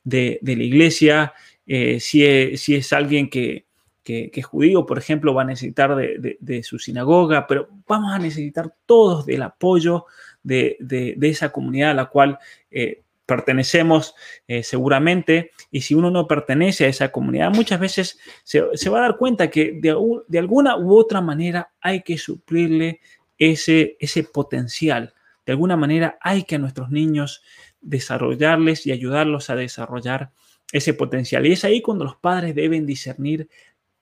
de, 0.03 0.39
la 0.41 0.63
iglesia, 0.63 1.33
eh, 1.65 1.99
si, 1.99 2.25
es, 2.25 2.93
alguien 2.93 3.29
que, 3.29 3.65
es 4.05 4.45
judío, 4.45 4.85
por 4.85 4.97
ejemplo, 4.97 5.33
va 5.33 5.43
a 5.43 5.45
necesitar 5.45 5.95
de, 5.95 6.63
su 6.63 6.79
sinagoga, 6.79 7.47
pero 7.47 7.69
vamos 7.87 8.13
a 8.13 8.19
necesitar 8.19 8.75
todos 8.85 9.25
del 9.25 9.41
apoyo 9.43 10.05
de, 10.43 11.17
esa 11.21 11.51
comunidad 11.51 11.91
a 11.91 11.95
la 11.95 12.05
cual 12.05 12.39
eh, 12.69 13.03
pertenecemos 13.25 14.15
eh, 14.47 14.63
seguramente. 14.63 15.51
Y 15.71 15.81
si 15.81 15.95
uno 15.95 16.11
no 16.11 16.27
pertenece 16.27 16.85
a 16.85 16.89
esa 16.89 17.11
comunidad, 17.11 17.51
muchas 17.51 17.79
veces 17.79 18.19
se, 18.43 18.89
va 18.89 18.99
a 18.99 19.01
dar 19.01 19.17
cuenta 19.17 19.49
que 19.49 19.79
de, 19.81 20.39
alguna 20.39 20.77
u 20.77 20.95
otra 20.95 21.21
manera 21.21 21.71
hay 21.79 22.01
que 22.01 22.17
suplirle 22.17 22.99
ese, 23.37 23.97
ese 23.99 24.23
potencial. 24.23 25.13
De 25.45 25.53
alguna 25.53 25.77
manera 25.77 26.17
hay 26.21 26.43
que 26.43 26.55
a 26.55 26.59
nuestros 26.59 26.91
niños 26.91 27.41
desarrollarles 27.79 28.85
y 28.85 28.91
ayudarlos 28.91 29.49
a 29.49 29.55
desarrollar 29.55 30.31
ese 30.71 30.93
potencial. 30.93 31.45
Y 31.45 31.53
es 31.53 31.63
ahí 31.63 31.81
cuando 31.81 32.05
los 32.05 32.15
padres 32.17 32.53
deben 32.53 32.85
discernir 32.85 33.49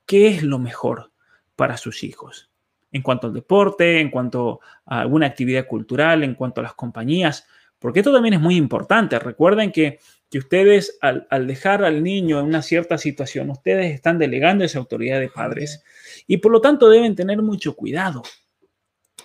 qué 0.05 0.27
es 0.27 0.43
lo 0.43 0.59
mejor 0.59 1.11
para 1.55 1.77
sus 1.77 2.03
hijos 2.03 2.48
en 2.91 3.01
cuanto 3.01 3.27
al 3.27 3.33
deporte, 3.33 3.99
en 3.99 4.09
cuanto 4.09 4.59
a 4.85 5.01
alguna 5.01 5.27
actividad 5.27 5.67
cultural, 5.67 6.23
en 6.23 6.35
cuanto 6.35 6.61
a 6.61 6.63
las 6.63 6.73
compañías, 6.73 7.47
porque 7.79 7.99
esto 7.99 8.13
también 8.13 8.33
es 8.33 8.41
muy 8.41 8.55
importante. 8.55 9.17
Recuerden 9.19 9.71
que, 9.71 9.99
ustedes 10.33 10.99
al, 11.01 11.47
dejar 11.47 11.83
al 11.83 12.03
niño 12.03 12.39
en 12.39 12.45
una 12.45 12.61
cierta 12.61 12.99
situación, 12.99 13.49
ustedes 13.49 13.93
están 13.93 14.19
delegando 14.19 14.63
esa 14.63 14.77
autoridad 14.77 15.19
de 15.19 15.29
padres 15.29 15.83
y 16.27 16.37
por 16.37 16.51
lo 16.51 16.61
tanto 16.61 16.87
deben 16.87 17.15
tener 17.15 17.41
mucho 17.41 17.75
cuidado, 17.75 18.21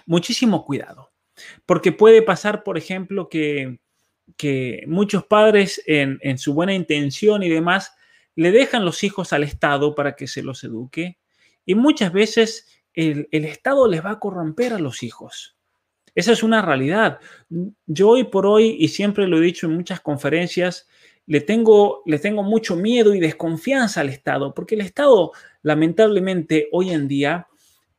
muchísimo 0.07 0.64
cuidado, 0.64 1.12
porque 1.66 1.92
puede 1.92 2.22
pasar, 2.22 2.62
por 2.62 2.79
ejemplo, 2.79 3.29
que, 3.29 3.81
muchos 4.87 5.27
padres 5.27 5.83
en, 5.87 6.18
en 6.22 6.38
su 6.38 6.55
buena 6.55 6.72
intención 6.72 7.42
y 7.42 7.50
demás 7.50 7.92
le 8.35 8.53
dejan 8.53 8.87
los 8.87 9.05
hijos 9.05 9.35
al 9.35 9.44
Estado 9.44 9.94
para 9.94 10.16
que 10.16 10.27
se 10.27 10.42
los 10.42 10.64
eduque 10.64 11.18
y 11.66 11.74
muchas 11.74 12.12
veces 12.12 12.66
el, 12.94 13.28
Estado 13.30 13.88
les 13.88 14.04
va 14.04 14.12
a 14.12 14.18
corromper 14.18 14.72
a 14.72 14.78
los 14.78 15.02
hijos. 15.02 15.57
Esa 16.14 16.33
es 16.33 16.42
una 16.42 16.62
realidad. 16.62 17.18
Yo 17.87 18.11
hoy 18.11 18.24
por 18.24 18.46
hoy, 18.46 18.76
y 18.78 18.88
siempre 18.88 19.26
lo 19.26 19.38
he 19.38 19.42
dicho 19.42 19.66
en 19.66 19.74
muchas 19.74 20.00
conferencias, 20.00 20.88
le 21.26 21.40
tengo, 21.40 22.02
le 22.07 22.18
tengo 22.18 22.42
mucho 22.42 22.76
miedo 22.76 23.14
y 23.14 23.20
desconfianza 23.20 24.00
al 24.00 24.11
Estado, 24.11 24.54
porque 24.54 24.74
el 24.74 24.83
Estado, 24.83 25.33
lamentablemente, 25.62 26.68
hoy 26.70 26.90
en 26.90 27.09
día 27.09 27.48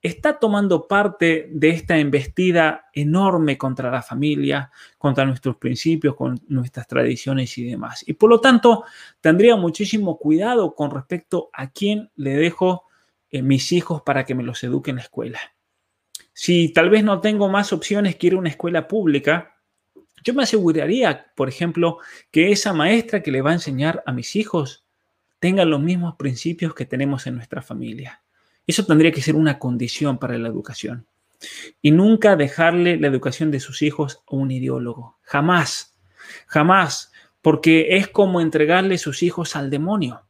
está 0.01 0.38
tomando 0.38 0.88
parte 0.88 1.49
de 1.51 1.69
esta 1.69 1.97
embestida 1.97 2.86
enorme 2.93 3.58
contra 3.58 3.89
la 3.89 4.03
familia, 4.03 4.71
contra 4.99 5.25
nuestros 5.25 5.58
principios, 5.58 6.15
con 6.15 6.39
nuestras 6.47 6.88
tradiciones 6.88 7.58
y 7.58 7.65
demás. 7.65 8.03
Y 8.08 8.13
por 8.13 8.29
lo 8.29 8.39
tanto, 8.39 8.84
tendría 9.19 9.55
muchísimo 9.55 10.19
cuidado 10.19 10.75
con 10.75 10.91
respecto 10.91 11.49
a 11.51 11.71
quién 11.71 12.12
le 12.15 12.36
dejo 12.36 12.84
mis 13.41 13.71
hijos 13.71 14.01
para 14.01 14.25
que 14.25 14.35
me 14.35 14.43
los 14.43 14.63
eduque 14.63 14.91
en 14.91 14.97
la 14.97 15.03
escuela. 15.03 15.39
Si 16.33 16.69
tal 16.73 16.89
vez 16.89 17.03
no 17.03 17.21
tengo 17.21 17.49
más 17.49 17.71
opciones 17.73 18.15
que 18.15 18.27
ir 18.27 18.33
a 18.33 18.37
una 18.37 18.49
escuela 18.49 18.87
pública, 18.87 19.55
yo 20.23 20.33
me 20.33 20.43
aseguraría, 20.43 21.31
por 21.35 21.47
ejemplo, 21.47 21.99
que 22.31 22.51
esa 22.51 22.73
maestra 22.73 23.21
que 23.21 23.31
le 23.31 23.41
va 23.41 23.51
a 23.51 23.55
enseñar 23.55 24.03
a 24.05 24.11
mis 24.11 24.35
hijos 24.35 24.85
tenga 25.39 25.63
los 25.65 25.81
mismos 25.81 26.15
principios 26.15 26.73
que 26.73 26.85
tenemos 26.85 27.27
en 27.27 27.35
nuestra 27.35 27.61
familia. 27.61 28.23
Eso 28.65 28.85
tendría 28.85 29.11
que 29.11 29.21
ser 29.21 29.35
una 29.35 29.59
condición 29.59 30.17
para 30.17 30.37
la 30.37 30.47
educación. 30.47 31.05
Y 31.81 31.91
nunca 31.91 32.35
dejarle 32.35 32.97
la 32.97 33.07
educación 33.07 33.51
de 33.51 33.59
sus 33.59 33.81
hijos 33.81 34.23
a 34.27 34.35
un 34.35 34.49
ideólogo. 34.49 35.19
Jamás, 35.21 35.95
jamás, 36.47 37.11
porque 37.41 37.97
es 37.97 38.07
como 38.07 38.41
entregarle 38.41 38.97
sus 38.97 39.21
hijos 39.21 39.55
al 39.55 39.69
demonio. 39.69 40.24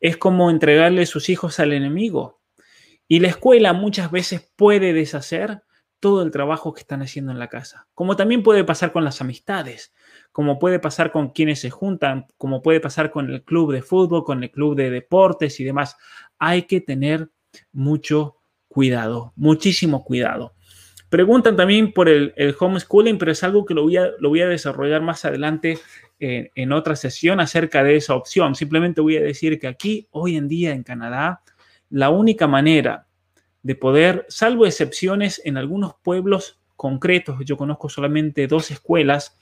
Es 0.00 0.16
como 0.16 0.50
entregarle 0.50 1.06
sus 1.06 1.28
hijos 1.28 1.60
al 1.60 1.72
enemigo. 1.72 2.40
Y 3.08 3.20
la 3.20 3.28
escuela 3.28 3.72
muchas 3.72 4.10
veces 4.10 4.50
puede 4.56 4.92
deshacer 4.92 5.62
todo 6.00 6.22
el 6.22 6.30
trabajo 6.30 6.72
que 6.72 6.80
están 6.80 7.02
haciendo 7.02 7.30
en 7.30 7.38
la 7.38 7.48
casa. 7.48 7.86
Como 7.94 8.16
también 8.16 8.42
puede 8.42 8.64
pasar 8.64 8.92
con 8.92 9.04
las 9.04 9.20
amistades, 9.20 9.92
como 10.32 10.58
puede 10.58 10.78
pasar 10.78 11.12
con 11.12 11.30
quienes 11.30 11.60
se 11.60 11.70
juntan, 11.70 12.26
como 12.38 12.62
puede 12.62 12.80
pasar 12.80 13.10
con 13.10 13.30
el 13.30 13.44
club 13.44 13.72
de 13.72 13.82
fútbol, 13.82 14.24
con 14.24 14.42
el 14.42 14.50
club 14.50 14.76
de 14.76 14.90
deportes 14.90 15.60
y 15.60 15.64
demás. 15.64 15.96
Hay 16.38 16.62
que 16.62 16.80
tener 16.80 17.30
mucho 17.72 18.38
cuidado, 18.68 19.32
muchísimo 19.36 20.04
cuidado. 20.04 20.54
Preguntan 21.10 21.56
también 21.56 21.92
por 21.92 22.08
el, 22.08 22.32
homeschooling, 22.58 23.18
pero 23.18 23.32
es 23.32 23.42
algo 23.42 23.66
que 23.66 23.74
lo 23.74 23.82
voy 23.82 23.96
a, 23.96 24.10
lo 24.20 24.28
voy 24.28 24.42
a 24.42 24.48
desarrollar 24.48 25.02
más 25.02 25.24
adelante 25.24 25.78
en, 26.20 26.72
otra 26.72 26.94
sesión 26.94 27.40
acerca 27.40 27.82
de 27.82 27.96
esa 27.96 28.14
opción. 28.14 28.54
Simplemente 28.54 29.00
voy 29.00 29.16
a 29.16 29.22
decir 29.22 29.58
que 29.58 29.66
aquí, 29.66 30.06
hoy 30.12 30.36
en 30.36 30.46
día 30.46 30.72
en 30.72 30.84
Canadá, 30.84 31.42
la 31.88 32.10
única 32.10 32.46
manera 32.46 33.08
de 33.62 33.74
poder, 33.74 34.24
salvo 34.28 34.66
excepciones 34.66 35.42
en 35.44 35.56
algunos 35.56 35.94
pueblos 36.00 36.60
concretos, 36.76 37.40
yo 37.44 37.56
conozco 37.56 37.88
solamente 37.88 38.46
dos 38.46 38.70
escuelas, 38.70 39.36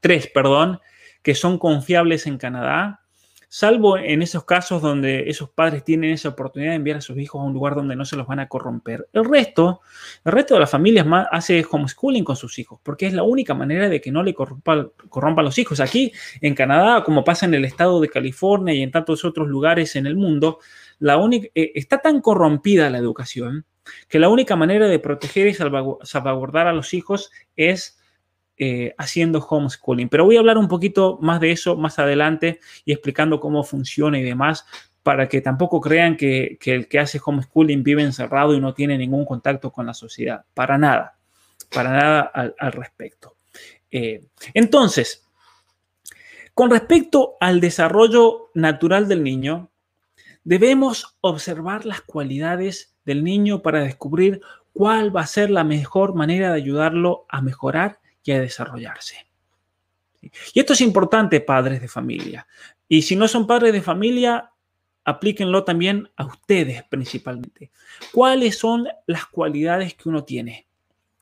tres, 0.00 0.28
perdón, 0.32 0.80
que 1.22 1.34
son 1.34 1.58
confiables 1.58 2.26
en 2.26 2.38
Canadá, 2.38 3.02
salvo 3.48 3.96
en 3.96 4.20
esos 4.20 4.44
casos 4.44 4.82
donde 4.82 5.30
esos 5.30 5.48
padres 5.50 5.82
tienen 5.82 6.10
esa 6.10 6.28
oportunidad 6.28 6.72
de 6.72 6.76
enviar 6.76 6.98
a 6.98 7.00
sus 7.00 7.18
hijos 7.18 7.40
a 7.40 7.44
un 7.44 7.54
lugar 7.54 7.74
donde 7.74 7.96
no 7.96 8.04
se 8.04 8.16
los 8.16 8.26
van 8.26 8.40
a 8.40 8.48
corromper. 8.48 9.08
El 9.12 9.24
resto, 9.24 9.80
el 10.24 10.32
resto 10.32 10.54
de 10.54 10.60
las 10.60 10.70
familias 10.70 11.06
hace 11.30 11.64
homeschooling 11.68 12.24
con 12.24 12.36
sus 12.36 12.58
hijos, 12.58 12.78
porque 12.82 13.06
es 13.06 13.14
la 13.14 13.22
única 13.22 13.54
manera 13.54 13.88
de 13.88 14.00
que 14.00 14.12
no 14.12 14.22
le 14.22 14.34
corrompan 14.34 14.90
corrompa 15.08 15.42
los 15.42 15.58
hijos. 15.58 15.80
Aquí 15.80 16.12
en 16.40 16.54
Canadá, 16.54 17.02
como 17.02 17.24
pasa 17.24 17.46
en 17.46 17.54
el 17.54 17.64
estado 17.64 18.00
de 18.00 18.08
California 18.08 18.74
y 18.74 18.82
en 18.82 18.90
tantos 18.90 19.24
otros 19.24 19.48
lugares 19.48 19.96
en 19.96 20.06
el 20.06 20.16
mundo, 20.16 20.58
la 20.98 21.16
única, 21.16 21.48
eh, 21.54 21.72
está 21.74 21.98
tan 21.98 22.20
corrompida 22.20 22.90
la 22.90 22.98
educación 22.98 23.64
que 24.08 24.18
la 24.18 24.28
única 24.28 24.56
manera 24.56 24.86
de 24.86 24.98
proteger 24.98 25.46
y 25.46 25.54
salvaguardar 25.54 26.66
a 26.66 26.74
los 26.74 26.92
hijos 26.92 27.30
es 27.56 27.97
eh, 28.58 28.94
haciendo 28.98 29.38
homeschooling. 29.38 30.08
Pero 30.08 30.24
voy 30.24 30.36
a 30.36 30.40
hablar 30.40 30.58
un 30.58 30.68
poquito 30.68 31.18
más 31.20 31.40
de 31.40 31.52
eso 31.52 31.76
más 31.76 31.98
adelante 31.98 32.60
y 32.84 32.92
explicando 32.92 33.38
cómo 33.38 33.62
funciona 33.62 34.18
y 34.18 34.22
demás 34.22 34.66
para 35.02 35.28
que 35.28 35.40
tampoco 35.40 35.80
crean 35.80 36.16
que, 36.16 36.58
el 36.66 36.88
que 36.88 36.98
hace 36.98 37.20
homeschooling 37.24 37.82
vive 37.82 38.02
encerrado 38.02 38.54
y 38.54 38.60
no 38.60 38.74
tiene 38.74 38.98
ningún 38.98 39.24
contacto 39.24 39.70
con 39.70 39.86
la 39.86 39.94
sociedad. 39.94 40.44
Para 40.54 40.76
nada, 40.76 41.16
para 41.72 41.90
nada 41.90 42.20
al, 42.20 42.72
respecto. 42.72 43.36
Eh, 43.90 44.24
entonces, 44.52 45.24
con 46.52 46.70
respecto 46.70 47.36
al 47.40 47.60
desarrollo 47.60 48.50
natural 48.54 49.08
del 49.08 49.22
niño, 49.22 49.70
debemos 50.44 51.16
observar 51.20 51.86
las 51.86 52.00
cualidades 52.00 52.96
del 53.04 53.24
niño 53.24 53.62
para 53.62 53.80
descubrir 53.80 54.40
cuál 54.72 55.14
va 55.14 55.22
a 55.22 55.26
ser 55.26 55.50
la 55.50 55.64
mejor 55.64 56.14
manera 56.14 56.50
de 56.50 56.56
ayudarlo 56.56 57.24
a 57.28 57.40
mejorar 57.40 58.00
a 58.32 58.40
desarrollarse. 58.40 59.26
Y 60.20 60.60
esto 60.60 60.72
es 60.72 60.80
importante, 60.80 61.40
padres 61.40 61.80
de 61.80 61.88
familia. 61.88 62.46
Y 62.88 63.02
si 63.02 63.16
no 63.16 63.28
son 63.28 63.46
padres 63.46 63.72
de 63.72 63.82
familia, 63.82 64.50
aplíquenlo 65.04 65.64
también 65.64 66.10
a 66.16 66.26
ustedes 66.26 66.82
principalmente. 66.84 67.70
¿Cuáles 68.12 68.58
son 68.58 68.88
las 69.06 69.26
cualidades 69.26 69.94
que 69.94 70.08
uno 70.08 70.24
tiene 70.24 70.66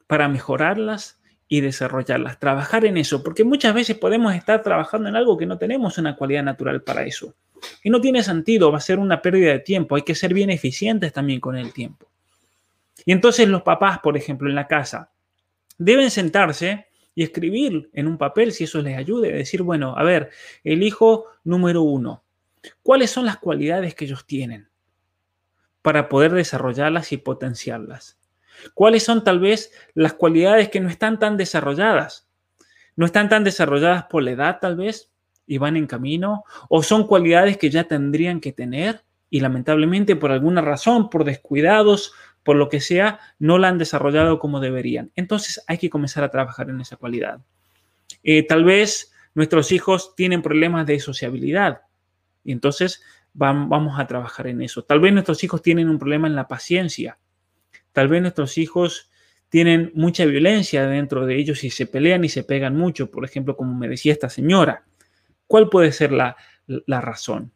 para 0.06 0.28
mejorarlas 0.28 1.20
y 1.48 1.60
desarrollarlas? 1.60 2.38
Trabajar 2.38 2.84
en 2.84 2.96
eso, 2.96 3.22
porque 3.22 3.44
muchas 3.44 3.74
veces 3.74 3.96
podemos 3.98 4.34
estar 4.34 4.62
trabajando 4.62 5.08
en 5.08 5.16
algo 5.16 5.36
que 5.36 5.46
no 5.46 5.58
tenemos 5.58 5.98
una 5.98 6.16
cualidad 6.16 6.42
natural 6.42 6.82
para 6.82 7.04
eso. 7.04 7.34
Y 7.82 7.90
no 7.90 8.00
tiene 8.00 8.22
sentido, 8.22 8.70
va 8.70 8.78
a 8.78 8.80
ser 8.80 8.98
una 8.98 9.22
pérdida 9.22 9.52
de 9.52 9.60
tiempo. 9.60 9.96
Hay 9.96 10.02
que 10.02 10.14
ser 10.14 10.34
bien 10.34 10.50
eficientes 10.50 11.12
también 11.12 11.40
con 11.40 11.56
el 11.56 11.72
tiempo. 11.72 12.08
Y 13.04 13.12
entonces 13.12 13.48
los 13.48 13.62
papás, 13.62 14.00
por 14.00 14.16
ejemplo, 14.16 14.48
en 14.48 14.56
la 14.56 14.66
casa, 14.66 15.10
deben 15.78 16.10
sentarse 16.10 16.85
y 17.16 17.22
escribir 17.22 17.88
en 17.94 18.06
un 18.06 18.18
papel 18.18 18.52
si 18.52 18.64
eso 18.64 18.80
les 18.82 18.96
ayude. 18.96 19.32
Decir, 19.32 19.62
bueno, 19.62 19.96
a 19.96 20.04
ver, 20.04 20.30
el 20.62 20.82
hijo 20.82 21.24
número 21.42 21.82
uno, 21.82 22.22
¿cuáles 22.82 23.10
son 23.10 23.24
las 23.24 23.38
cualidades 23.38 23.94
que 23.94 24.04
ellos 24.04 24.26
tienen 24.26 24.68
para 25.80 26.10
poder 26.10 26.32
desarrollarlas 26.32 27.10
y 27.12 27.16
potenciarlas? 27.16 28.18
¿Cuáles 28.74 29.02
son 29.02 29.24
tal 29.24 29.40
vez 29.40 29.72
las 29.94 30.12
cualidades 30.12 30.68
que 30.68 30.78
no 30.78 30.90
están 30.90 31.18
tan 31.18 31.38
desarrolladas? 31.38 32.28
¿No 32.96 33.06
están 33.06 33.30
tan 33.30 33.44
desarrolladas 33.44 34.04
por 34.04 34.22
la 34.22 34.32
edad 34.32 34.58
tal 34.60 34.76
vez 34.76 35.10
y 35.46 35.56
van 35.56 35.78
en 35.78 35.86
camino? 35.86 36.44
¿O 36.68 36.82
son 36.82 37.06
cualidades 37.06 37.56
que 37.56 37.70
ya 37.70 37.84
tendrían 37.84 38.40
que 38.40 38.52
tener 38.52 39.04
y 39.30 39.40
lamentablemente 39.40 40.16
por 40.16 40.32
alguna 40.32 40.60
razón, 40.60 41.08
por 41.08 41.24
descuidados, 41.24 42.12
por 42.46 42.56
lo 42.56 42.70
que 42.70 42.80
sea, 42.80 43.20
no 43.38 43.58
la 43.58 43.68
han 43.68 43.76
desarrollado 43.76 44.38
como 44.38 44.60
deberían? 44.60 45.12
Entonces 45.16 45.62
hay 45.66 45.76
que 45.76 45.90
comenzar 45.90 46.24
a 46.24 46.30
trabajar 46.30 46.70
en 46.70 46.80
esa 46.80 46.96
cualidad. 46.96 47.40
Eh, 48.22 48.46
tal 48.46 48.64
vez 48.64 49.12
nuestros 49.34 49.70
hijos 49.70 50.14
tienen 50.16 50.40
problemas 50.40 50.86
de 50.86 50.98
sociabilidad 50.98 51.82
y 52.42 52.52
entonces 52.52 53.02
vamos 53.34 54.00
a 54.00 54.06
trabajar 54.06 54.46
en 54.46 54.62
eso. 54.62 54.82
Tal 54.82 55.00
vez 55.00 55.12
nuestros 55.12 55.44
hijos 55.44 55.60
tienen 55.60 55.90
un 55.90 55.98
problema 55.98 56.26
en 56.26 56.34
la 56.34 56.48
paciencia 56.48 57.18
Tal 57.96 58.08
vez 58.08 58.20
nuestros 58.20 58.58
hijos 58.58 59.10
tienen 59.48 59.90
mucha 59.94 60.26
violencia 60.26 60.86
dentro 60.86 61.24
de 61.24 61.38
ellos 61.38 61.64
y 61.64 61.70
se 61.70 61.86
pelean 61.86 62.24
y 62.24 62.28
se 62.28 62.44
pegan 62.44 62.76
mucho, 62.76 63.10
por 63.10 63.24
ejemplo, 63.24 63.56
como 63.56 63.74
me 63.74 63.88
decía 63.88 64.12
esta 64.12 64.28
señora. 64.28 64.84
¿Cuál 65.46 65.70
puede 65.70 65.92
ser 65.92 66.12
la, 66.12 66.36
razón? 66.86 67.52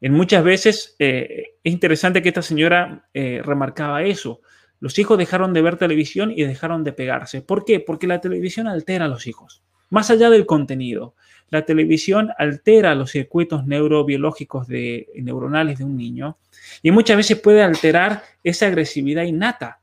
En 0.00 0.12
muchas 0.12 0.42
veces 0.42 0.96
eh, 0.98 1.56
es 1.62 1.72
interesante 1.72 2.22
que 2.22 2.28
esta 2.28 2.42
señora 2.42 3.08
eh, 3.12 3.42
remarcaba 3.44 4.02
eso. 4.02 4.40
Los 4.80 4.98
hijos 4.98 5.18
dejaron 5.18 5.52
de 5.52 5.60
ver 5.60 5.76
televisión 5.76 6.32
y 6.34 6.42
dejaron 6.44 6.84
de 6.84 6.92
pegarse. 6.92 7.42
¿Por 7.42 7.64
qué? 7.64 7.80
Porque 7.80 8.06
la 8.06 8.20
televisión 8.20 8.66
altera 8.66 9.04
a 9.04 9.08
los 9.08 9.26
hijos. 9.26 9.62
Más 9.90 10.10
allá 10.10 10.30
del 10.30 10.46
contenido, 10.46 11.14
la 11.50 11.66
televisión 11.66 12.30
altera 12.38 12.94
los 12.94 13.10
circuitos 13.10 13.66
neurobiológicos 13.66 14.68
neuronales 14.68 15.78
de 15.78 15.84
un 15.84 15.96
niño 15.96 16.38
y 16.80 16.92
muchas 16.92 17.16
veces 17.16 17.40
puede 17.40 17.62
alterar 17.62 18.22
esa 18.44 18.68
agresividad 18.68 19.24
innata. 19.24 19.80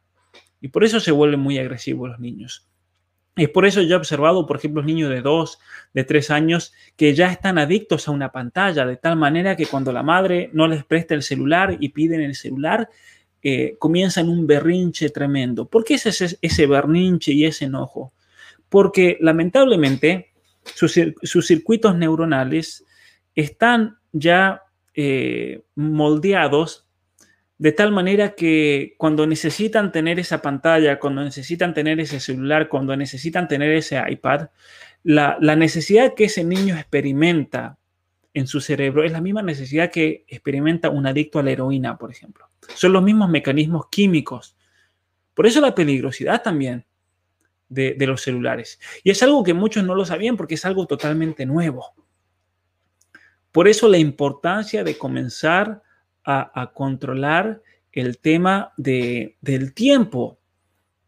Y 0.61 0.70
por 0.70 0.84
eso 0.84 0.99
se 0.99 1.11
vuelven 1.11 1.41
muy 1.41 1.59
agresivos 1.59 2.09
los 2.09 2.20
niños. 2.20 2.68
Es 3.38 3.49
por 3.49 3.67
eso 3.67 3.81
yo 3.83 3.95
he 3.95 3.97
observado, 3.97 4.47
por 4.47 4.57
ejemplo, 4.57 4.81
niños 4.81 5.11
de 5.11 5.21
2, 5.21 5.59
de 5.93 6.03
3 6.03 6.31
años 6.31 6.73
que 6.95 7.13
ya 7.13 7.31
están 7.31 7.59
adictos 7.59 8.07
a 8.07 8.11
una 8.11 8.31
pantalla, 8.31 8.85
de 8.85 8.97
tal 8.97 9.15
manera 9.15 9.55
que 9.55 9.67
cuando 9.67 9.93
la 9.93 10.01
madre 10.01 10.49
no 10.53 10.67
les 10.67 10.83
presta 10.83 11.13
el 11.13 11.21
celular 11.21 11.77
y 11.79 11.89
piden 11.89 12.21
el 12.21 12.33
celular, 12.33 12.89
eh, 13.43 13.75
comienzan 13.77 14.27
un 14.27 14.47
berrinche 14.47 15.11
tremendo. 15.11 15.67
¿Por 15.67 15.83
qué 15.83 15.93
es 15.93 16.07
ese, 16.07 16.38
ese 16.41 16.65
berrinche 16.65 17.31
y 17.31 17.45
ese 17.45 17.65
enojo? 17.65 18.11
Porque 18.69 19.17
lamentablemente 19.21 20.31
sus, 20.63 20.99
sus 21.21 21.45
circuitos 21.45 21.95
neuronales 21.95 22.83
están 23.35 23.99
ya 24.11 24.63
eh, 24.95 25.61
moldeados 25.75 26.86
de 27.58 27.72
tal 27.72 27.91
manera 27.91 28.36
que 28.36 28.93
cuando 28.97 29.26
necesitan 29.26 29.91
tener 29.91 30.20
esa 30.20 30.41
pantalla, 30.41 30.99
cuando 30.99 31.24
necesitan 31.24 31.74
tener 31.74 31.99
ese 31.99 32.20
celular, 32.20 32.70
cuando 32.70 32.95
necesitan 32.95 33.47
tener 33.47 33.72
ese 33.72 34.01
iPad, 34.08 34.49
la, 35.03 35.38
necesidad 35.55 36.14
que 36.14 36.26
ese 36.26 36.43
niño 36.43 36.76
experimenta 36.76 37.78
en 38.34 38.45
su 38.45 38.62
cerebro 38.62 39.03
es 39.03 39.12
la 39.12 39.22
misma 39.22 39.41
necesidad 39.41 39.89
que 39.89 40.26
experimenta 40.28 40.89
un 40.89 41.08
adicto 41.08 41.39
a 41.39 41.43
la 41.43 41.51
heroína, 41.51 41.97
por 41.97 42.12
ejemplo. 42.12 42.47
Son 42.76 42.93
los 42.93 43.01
mismos 43.01 43.30
mecanismos 43.30 43.88
químicos. 43.89 44.55
Por 45.34 45.47
eso 45.47 45.60
la 45.60 45.74
peligrosidad 45.74 46.43
también 46.43 46.86
de, 47.70 47.95
de 47.97 48.05
los 48.05 48.22
celulares. 48.22 48.80
Y 49.03 49.10
es 49.10 49.24
algo 49.24 49.43
que 49.43 49.55
muchos 49.55 49.84
no 49.84 49.95
lo 49.95 50.05
sabían 50.05 50.38
porque 50.38 50.55
es 50.55 50.66
algo 50.66 50.86
totalmente 50.86 51.45
nuevo. 51.47 51.95
Por 53.51 53.68
eso 53.68 53.88
la 53.88 53.97
importancia 53.97 54.84
de 54.84 54.97
comenzar 54.97 55.82
a, 56.28 56.71
controlar 56.73 57.61
el 57.93 58.19
tema 58.19 58.73
del 58.78 59.73
tiempo. 59.73 60.39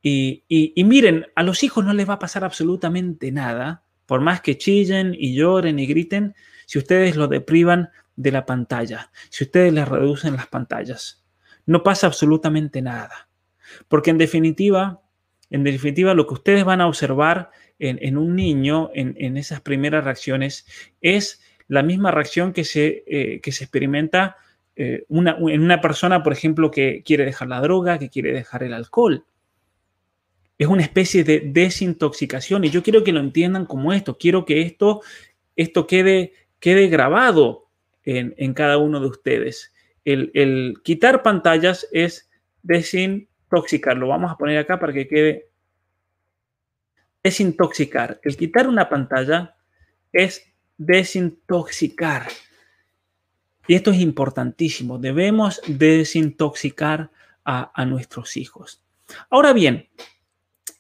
Y, 0.01 0.74
miren, 0.78 1.28
a 1.36 1.43
los 1.43 1.63
hijos 1.63 1.84
no 1.84 1.93
les 1.93 2.09
va 2.09 2.13
a 2.13 2.20
pasar 2.20 2.43
absolutamente 2.43 3.32
nada, 3.32 3.84
por 4.05 4.22
más 4.22 4.41
que 4.41 4.57
chillen 4.57 5.13
y 5.17 5.36
lloren 5.36 5.78
y 5.78 5.86
griten, 5.86 6.36
si 6.65 6.80
ustedes 6.80 7.15
lo 7.15 7.28
deprivan 7.28 7.89
de 8.15 8.32
la 8.32 8.45
pantalla, 8.45 9.11
si 9.30 9.43
ustedes 9.43 9.74
les 9.74 9.88
reducen 9.88 10.36
las 10.36 10.47
pantallas. 10.47 11.24
No 11.65 11.84
pasa 11.84 12.07
absolutamente 12.07 12.82
nada. 12.82 13.28
Porque 13.88 14.09
en 14.09 14.17
definitiva, 14.17 15.01
en 15.49 15.63
definitiva, 15.63 16.13
lo 16.13 16.26
que 16.28 16.34
ustedes 16.36 16.63
van 16.63 16.82
a 16.82 16.88
observar 16.88 17.51
en, 17.78 18.17
un 18.17 18.36
niño, 18.36 18.89
en, 18.93 19.15
en, 19.20 19.38
esas 19.38 19.61
primeras 19.61 20.03
reacciones, 20.03 20.65
es 21.01 21.41
la 21.67 21.84
misma 21.84 22.11
reacción 22.11 22.51
que 22.51 22.65
se, 22.65 23.03
eh, 23.07 23.41
se 23.43 23.63
experimenta 23.63 24.38
eh, 24.82 25.05
en 25.09 25.61
una 25.61 25.82
persona, 25.82 26.23
por 26.23 26.32
ejemplo, 26.32 26.71
que 26.71 27.03
quiere 27.03 27.25
dejar 27.25 27.49
la 27.49 27.59
droga, 27.59 27.99
que 27.99 28.09
quiere 28.09 28.32
dejar 28.32 28.63
el 28.63 28.73
alcohol. 28.73 29.25
Es 30.57 30.67
una 30.67 30.84
especie 30.84 31.25
de 31.25 31.41
desintoxicación 31.41 32.63
y 32.63 32.69
yo 32.69 32.82
quiero 32.82 33.03
que 33.03 33.11
lo 33.11 33.19
entiendan 33.19 33.65
como 33.65 33.91
esto. 33.91 34.17
Quiero 34.17 34.45
que 34.45 34.61
esto, 34.61 35.01
esto 35.57 35.86
quede, 35.86 36.32
quede 36.61 36.88
grabado 36.88 37.67
en, 38.05 38.53
cada 38.53 38.77
uno 38.77 39.01
de 39.01 39.07
ustedes. 39.07 39.73
El, 40.05 40.32
el 40.34 40.75
quitar 40.82 41.23
pantallas 41.23 41.86
es 41.91 42.30
desintoxicar. 42.63 43.97
Lo 43.97 44.07
vamos 44.07 44.32
a 44.32 44.38
poner 44.38 44.59
acá 44.59 44.80
para 44.80 44.93
que 44.93 45.09
quede 45.09 45.49
desintoxicar. 47.21 48.21
El 48.23 48.38
quitar 48.38 48.65
una 48.65 48.88
pantalla 48.88 49.57
es 50.13 50.53
desintoxicar. 50.77 52.27
Y 53.70 53.76
esto 53.76 53.91
es 53.91 53.99
importantísimo. 53.99 54.97
Debemos 54.97 55.61
desintoxicar 55.67 57.11
a, 57.45 57.86
nuestros 57.86 58.36
hijos. 58.36 58.84
Ahora 59.30 59.53
bien, 59.53 59.88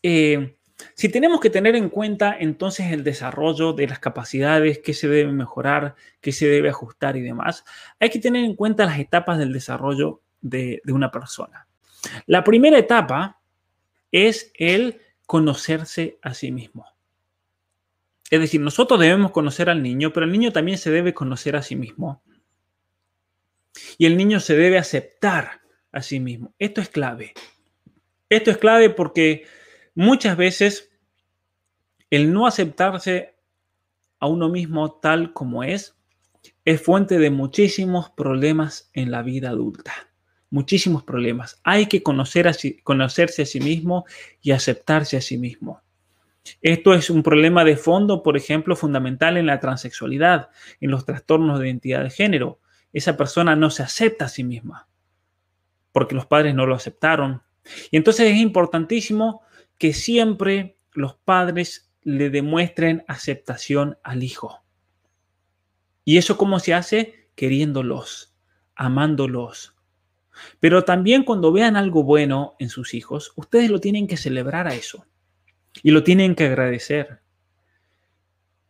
eh, 0.01 0.57
si 0.95 1.09
tenemos 1.09 1.39
que 1.39 1.51
tener 1.51 1.75
en 1.75 1.89
cuenta 1.89 2.35
entonces 2.39 2.91
el 2.91 3.03
desarrollo 3.03 3.73
de 3.73 3.87
las 3.87 3.99
capacidades, 3.99 4.79
qué 4.79 4.95
se 4.95 5.07
debe 5.07 5.31
mejorar, 5.31 5.93
qué 6.19 6.31
se 6.31 6.47
debe 6.47 6.69
ajustar 6.69 7.15
y 7.15 7.21
demás, 7.21 7.63
hay 7.99 8.09
que 8.09 8.17
tener 8.17 8.43
en 8.43 8.55
cuenta 8.55 8.87
las 8.87 8.97
etapas 8.97 9.37
del 9.37 9.53
desarrollo 9.53 10.21
de 10.41 10.81
una 10.87 11.11
persona. 11.11 11.67
La 12.25 12.43
primera 12.43 12.79
etapa 12.79 13.39
es 14.11 14.51
el 14.55 14.99
conocerse 15.27 16.17
a 16.23 16.33
sí 16.33 16.51
mismo. 16.51 16.87
Es 18.31 18.39
decir, 18.39 18.61
nosotros 18.61 18.99
debemos 18.99 19.29
conocer 19.29 19.69
al 19.69 19.83
niño, 19.83 20.11
pero 20.11 20.25
el 20.25 20.31
niño 20.31 20.51
también 20.51 20.79
se 20.79 20.89
debe 20.89 21.13
conocer 21.13 21.55
a 21.55 21.61
sí 21.61 21.75
mismo. 21.75 22.23
Y 23.97 24.05
el 24.05 24.17
niño 24.17 24.39
se 24.39 24.55
debe 24.55 24.77
aceptar 24.77 25.61
a 25.91 26.01
sí 26.01 26.19
mismo. 26.19 26.53
Esto 26.59 26.81
es 26.81 26.89
clave. 26.89 27.33
Esto 28.29 28.51
es 28.51 28.57
clave 28.57 28.89
porque 28.89 29.45
muchas 29.95 30.37
veces 30.37 30.91
el 32.09 32.31
no 32.33 32.47
aceptarse 32.47 33.35
a 34.19 34.27
uno 34.27 34.49
mismo 34.49 34.99
tal 34.99 35.33
como 35.33 35.63
es 35.63 35.95
es 36.65 36.81
fuente 36.81 37.17
de 37.17 37.31
muchísimos 37.31 38.09
problemas 38.11 38.89
en 38.93 39.11
la 39.11 39.21
vida 39.23 39.49
adulta. 39.49 39.93
Muchísimos 40.51 41.03
problemas. 41.03 41.59
Hay 41.63 41.87
que 41.87 42.03
conocerse 42.03 43.41
a 43.41 43.45
sí 43.45 43.59
mismo 43.59 44.05
y 44.41 44.51
aceptarse 44.51 45.17
a 45.17 45.21
sí 45.21 45.37
mismo. 45.37 45.81
Esto 46.61 46.93
es 46.93 47.09
un 47.09 47.23
problema 47.23 47.63
de 47.63 47.77
fondo, 47.77 48.23
por 48.23 48.37
ejemplo, 48.37 48.75
fundamental 48.75 49.37
en 49.37 49.45
la 49.45 49.59
transexualidad, 49.59 50.49
en 50.79 50.91
los 50.91 51.05
trastornos 51.05 51.59
de 51.59 51.67
identidad 51.67 52.03
de 52.03 52.09
género. 52.09 52.59
Esa 52.93 53.17
persona 53.17 53.55
no 53.55 53.69
se 53.69 53.83
acepta 53.83 54.25
a 54.25 54.29
sí 54.29 54.43
misma 54.43 54.89
porque 55.91 56.15
los 56.15 56.25
padres 56.25 56.55
no 56.55 56.65
lo 56.65 56.75
aceptaron. 56.75 57.41
Y 57.91 57.97
entonces 57.97 58.31
es 58.31 58.37
importantísimo 58.37 59.41
que 59.77 59.93
siempre 59.93 60.77
los 60.93 61.15
padres 61.15 61.91
le 62.01 62.29
demuestren 62.29 63.03
aceptación 63.07 63.97
al 64.03 64.23
hijo. 64.23 64.63
¿Y 66.05 66.17
eso 66.17 66.37
cómo 66.37 66.59
se 66.59 66.73
hace? 66.73 67.29
Queriéndolos, 67.35 68.35
amándolos. 68.75 69.75
Pero 70.59 70.85
también 70.85 71.23
cuando 71.23 71.51
vean 71.51 71.75
algo 71.75 72.03
bueno 72.03 72.55
en 72.59 72.69
sus 72.69 72.93
hijos, 72.93 73.33
ustedes 73.35 73.69
lo 73.69 73.79
tienen 73.79 74.07
que 74.07 74.17
celebrar 74.17 74.67
a 74.67 74.73
eso. 74.73 75.05
Y 75.83 75.91
lo 75.91 76.03
tienen 76.03 76.35
que 76.35 76.45
agradecer. 76.45 77.21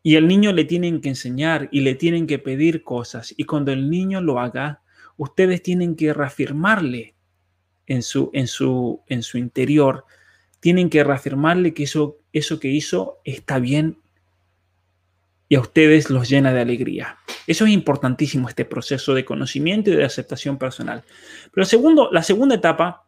Y 0.02 0.16
al 0.16 0.28
niño 0.28 0.54
le 0.54 0.66
tienen 0.66 1.02
que 1.02 1.10
enseñar 1.10 1.70
y 1.72 1.82
le 1.82 1.95
tienen 1.95 2.26
que 2.28 2.39
pedir 2.39 2.84
cosas. 2.84 3.34
Y 3.36 3.43
cuando 3.43 3.72
el 3.72 3.89
niño 3.89 4.22
lo 4.22 4.39
haga, 4.39 4.82
ustedes 5.18 5.62
tienen 5.62 5.95
que 5.95 6.14
reafirmarle 6.14 7.16
en 7.88 8.04
su, 8.04 8.30
en 8.34 8.47
su, 8.47 9.02
en 9.08 9.24
su 9.24 9.38
interior. 9.38 10.06
Tienen 10.60 10.89
que 10.89 11.04
reafirmarle 11.04 11.74
que 11.74 11.84
eso, 11.84 12.20
eso 12.32 12.60
que 12.60 12.70
hizo 12.70 13.20
está 13.26 13.60
bien 13.60 13.97
y 15.50 15.56
a 15.56 15.62
ustedes 15.62 16.10
los 16.12 16.30
llena 16.30 16.54
de 16.54 16.62
alegría. 16.62 17.18
Eso 17.47 17.66
es 17.66 17.72
importantísimo, 17.72 18.47
este 18.47 18.64
proceso 18.64 19.16
de 19.16 19.26
conocimiento 19.26 19.89
y 19.89 19.95
de 19.95 20.06
aceptación 20.06 20.60
personal. 20.60 21.04
Pero 21.52 21.66
segundo, 21.66 22.10
la 22.12 22.22
segunda 22.22 22.56
etapa 22.56 23.08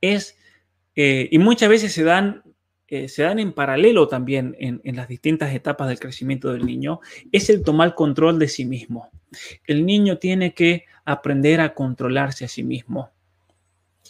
es, 0.00 0.38
eh, 0.96 1.28
y 1.30 1.38
muchas 1.38 1.68
veces 1.68 1.92
se 1.92 2.02
dan 2.02 2.42
eh, 2.90 3.08
se 3.08 3.22
dan 3.22 3.38
en 3.38 3.52
paralelo 3.52 4.08
también 4.08 4.56
en, 4.58 4.80
en, 4.82 4.96
las 4.96 5.06
distintas 5.06 5.54
etapas 5.54 5.88
del 5.88 6.00
crecimiento 6.00 6.52
del 6.52 6.66
niño, 6.66 6.98
es 7.30 7.48
el 7.48 7.62
tomar 7.62 7.94
control 7.94 8.40
de 8.40 8.48
sí 8.48 8.64
mismo. 8.64 9.10
El 9.64 9.86
niño 9.86 10.18
tiene 10.18 10.54
que 10.54 10.86
aprender 11.04 11.60
a 11.60 11.72
controlarse 11.72 12.44
a 12.44 12.48
sí 12.48 12.64
mismo. 12.64 13.12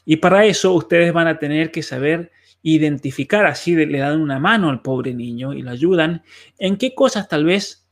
Y 0.07 0.17
para 0.17 0.47
eso 0.47 0.73
ustedes 0.73 1.13
van 1.13 1.29
a 1.29 1.39
tener 1.39 1.71
que 1.71 1.83
saber 1.83 2.33
identificar, 2.63 3.45
así 3.45 3.75
le 3.75 3.99
dan 3.99 4.19
una 4.19 4.39
mano 4.39 4.71
al 4.71 4.81
pobre 4.81 5.13
niño 5.13 5.53
y 5.53 5.61
lo 5.61 5.71
ayudan, 5.71 6.23
en 6.59 6.79
qué 6.79 6.95
cosas 6.95 7.29
tal 7.29 7.45
vez 7.45 7.87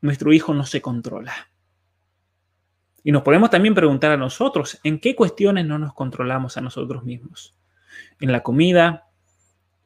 nuestro 0.00 0.32
hijo 0.32 0.52
no 0.52 0.66
se 0.66 0.82
controla. 0.82 1.32
Y 3.04 3.12
nos 3.12 3.22
podemos 3.22 3.50
también 3.50 3.74
preguntar 3.74 4.10
a 4.10 4.16
nosotros, 4.16 4.80
¿en 4.82 4.98
qué 4.98 5.14
cuestiones 5.14 5.64
no 5.64 5.78
nos 5.78 5.94
controlamos 5.94 6.56
a 6.56 6.60
nosotros 6.60 7.04
mismos? 7.04 7.54
En 8.18 8.32
la 8.32 8.42
comida, 8.42 9.04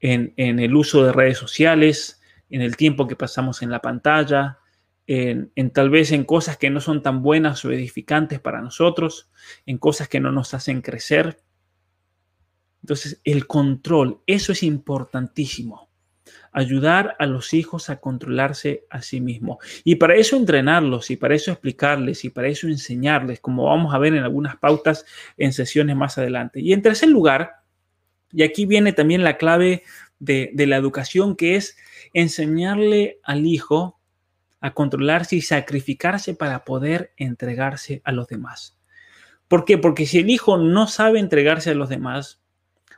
en, 0.00 0.32
el 0.36 0.74
uso 0.74 1.04
de 1.04 1.12
redes 1.12 1.38
sociales, 1.38 2.20
en 2.50 2.62
el 2.62 2.76
tiempo 2.76 3.06
que 3.06 3.16
pasamos 3.16 3.62
en 3.62 3.70
la 3.70 3.80
pantalla, 3.80 4.58
en, 5.06 5.52
en, 5.54 5.70
tal 5.70 5.90
vez 5.90 6.12
en 6.12 6.24
cosas 6.24 6.56
que 6.56 6.70
no 6.70 6.80
son 6.80 7.02
tan 7.02 7.22
buenas 7.22 7.64
o 7.64 7.72
edificantes 7.72 8.40
para 8.40 8.60
nosotros, 8.60 9.30
en 9.66 9.78
cosas 9.78 10.08
que 10.08 10.20
no 10.20 10.32
nos 10.32 10.54
hacen 10.54 10.82
crecer. 10.82 11.42
Entonces, 12.82 13.20
el 13.24 13.46
control, 13.46 14.22
eso 14.26 14.52
es 14.52 14.62
importantísimo. 14.62 15.88
Ayudar 16.52 17.16
a 17.18 17.26
los 17.26 17.52
hijos 17.52 17.90
a 17.90 18.00
controlarse 18.00 18.86
a 18.90 19.02
sí 19.02 19.20
mismos. 19.20 19.58
Y 19.84 19.96
para 19.96 20.14
eso 20.14 20.36
entrenarlos, 20.36 21.10
y 21.10 21.16
para 21.16 21.34
eso 21.34 21.50
explicarles, 21.52 22.24
y 22.24 22.30
para 22.30 22.48
eso 22.48 22.66
enseñarles, 22.66 23.40
como 23.40 23.64
vamos 23.64 23.94
a 23.94 23.98
ver 23.98 24.14
en 24.14 24.24
algunas 24.24 24.56
pautas 24.56 25.04
en 25.36 25.52
sesiones 25.52 25.96
más 25.96 26.18
adelante. 26.18 26.60
Y 26.60 26.72
en 26.72 26.82
tercer 26.82 27.08
lugar, 27.08 27.57
y 28.32 28.42
aquí 28.42 28.66
viene 28.66 28.92
también 28.92 29.24
la 29.24 29.36
clave 29.36 29.82
de, 30.18 30.52
la 30.54 30.76
educación, 30.76 31.36
que 31.36 31.56
es 31.56 31.76
enseñarle 32.12 33.20
al 33.22 33.46
hijo 33.46 33.98
a 34.60 34.74
controlarse 34.74 35.36
y 35.36 35.40
sacrificarse 35.40 36.34
para 36.34 36.64
poder 36.64 37.12
entregarse 37.16 38.02
a 38.04 38.12
los 38.12 38.26
demás. 38.26 38.78
¿Por 39.46 39.64
qué? 39.64 39.78
Porque 39.78 40.06
si 40.06 40.18
el 40.18 40.30
hijo 40.30 40.58
no 40.58 40.88
sabe 40.88 41.20
entregarse 41.20 41.70
a 41.70 41.74
los 41.74 41.88
demás, 41.88 42.42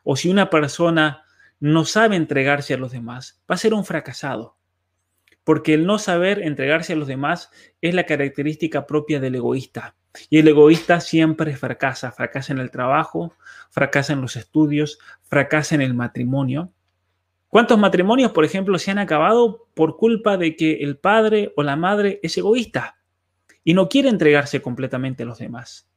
o 0.02 0.16
si 0.16 0.30
una 0.30 0.50
persona 0.50 1.24
no 1.60 1.84
sabe 1.84 2.16
entregarse 2.16 2.74
a 2.74 2.78
los 2.78 2.90
demás, 2.90 3.42
va 3.48 3.54
a 3.54 3.58
ser 3.58 3.74
un 3.74 3.84
fracasado. 3.84 4.56
Porque 5.44 5.74
el 5.74 5.86
no 5.86 5.98
saber 5.98 6.42
entregarse 6.42 6.94
a 6.94 6.96
los 6.96 7.08
demás 7.08 7.50
es 7.80 7.94
la 7.94 8.06
característica 8.06 8.86
propia 8.86 9.20
del 9.20 9.36
egoísta. 9.36 9.96
Y 10.28 10.38
el 10.38 10.48
egoísta 10.48 11.00
siempre 11.00 11.56
fracasa. 11.56 12.12
Fracasa 12.12 12.52
en 12.52 12.58
el 12.58 12.70
trabajo, 12.70 13.34
fracasa 13.70 14.12
en 14.12 14.20
los 14.20 14.36
estudios, 14.36 14.98
fracasa 15.22 15.74
en 15.74 15.82
el 15.82 15.94
matrimonio. 15.94 16.72
¿Cuántos 17.48 17.78
matrimonios, 17.78 18.32
por 18.32 18.44
ejemplo, 18.44 18.78
se 18.78 18.90
han 18.90 18.98
acabado 18.98 19.66
por 19.74 19.96
culpa 19.96 20.36
de 20.36 20.54
que 20.56 20.74
el 20.82 20.96
padre 20.96 21.52
o 21.56 21.62
la 21.62 21.76
madre 21.76 22.20
es 22.22 22.38
egoísta 22.38 22.98
y 23.64 23.74
no 23.74 23.88
quiere 23.88 24.08
entregarse 24.08 24.62
completamente 24.62 25.24
a 25.24 25.26
los 25.26 25.38
demás? 25.38 25.88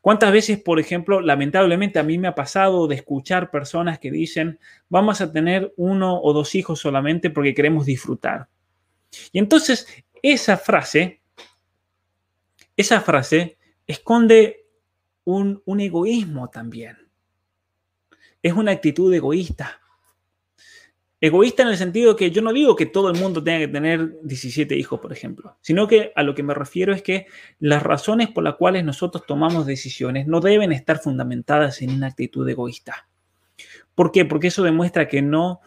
¿Cuántas 0.00 0.32
veces, 0.32 0.60
por 0.60 0.80
ejemplo, 0.80 1.20
lamentablemente 1.20 1.98
a 1.98 2.02
mí 2.02 2.18
me 2.18 2.28
ha 2.28 2.34
pasado 2.34 2.88
de 2.88 2.96
escuchar 2.96 3.50
personas 3.50 3.98
que 4.00 4.10
dicen, 4.10 4.58
vamos 4.88 5.20
a 5.20 5.32
tener 5.32 5.72
uno 5.76 6.20
o 6.20 6.32
dos 6.32 6.54
hijos 6.54 6.80
solamente 6.80 7.30
porque 7.30 7.54
queremos 7.54 7.86
disfrutar? 7.86 8.48
Y 9.32 9.38
entonces 9.38 9.86
esa 10.22 10.56
frase, 10.56 11.22
esa 12.76 13.00
frase 13.00 13.56
esconde 13.86 14.66
un, 15.24 15.62
egoísmo 15.80 16.48
también. 16.48 16.96
Es 18.42 18.52
una 18.52 18.72
actitud 18.72 19.12
egoísta. 19.12 19.80
Egoísta 21.20 21.62
en 21.62 21.70
el 21.70 21.78
sentido 21.78 22.14
que 22.14 22.30
yo 22.30 22.42
no 22.42 22.52
digo 22.52 22.76
que 22.76 22.86
todo 22.86 23.10
el 23.10 23.18
mundo 23.18 23.42
tenga 23.42 23.60
que 23.60 23.68
tener 23.68 24.20
17 24.22 24.76
hijos, 24.76 25.00
por 25.00 25.12
ejemplo, 25.12 25.56
sino 25.62 25.88
que 25.88 26.12
a 26.14 26.22
lo 26.22 26.34
que 26.34 26.42
me 26.42 26.54
refiero 26.54 26.92
es 26.92 27.02
que 27.02 27.26
las 27.58 27.82
razones 27.82 28.28
por 28.28 28.44
las 28.44 28.56
cuales 28.56 28.84
nosotros 28.84 29.24
tomamos 29.26 29.66
decisiones 29.66 30.26
no 30.26 30.40
deben 30.40 30.72
estar 30.72 30.98
fundamentadas 30.98 31.80
en 31.80 31.90
una 31.90 32.08
actitud 32.08 32.48
egoísta. 32.48 33.08
¿Por 33.94 34.12
qué? 34.12 34.26
Porque 34.26 34.48
eso 34.48 34.62
demuestra 34.62 35.08
que 35.08 35.22
no 35.22 35.60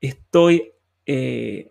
estoy 0.00 0.72
eh, 1.06 1.70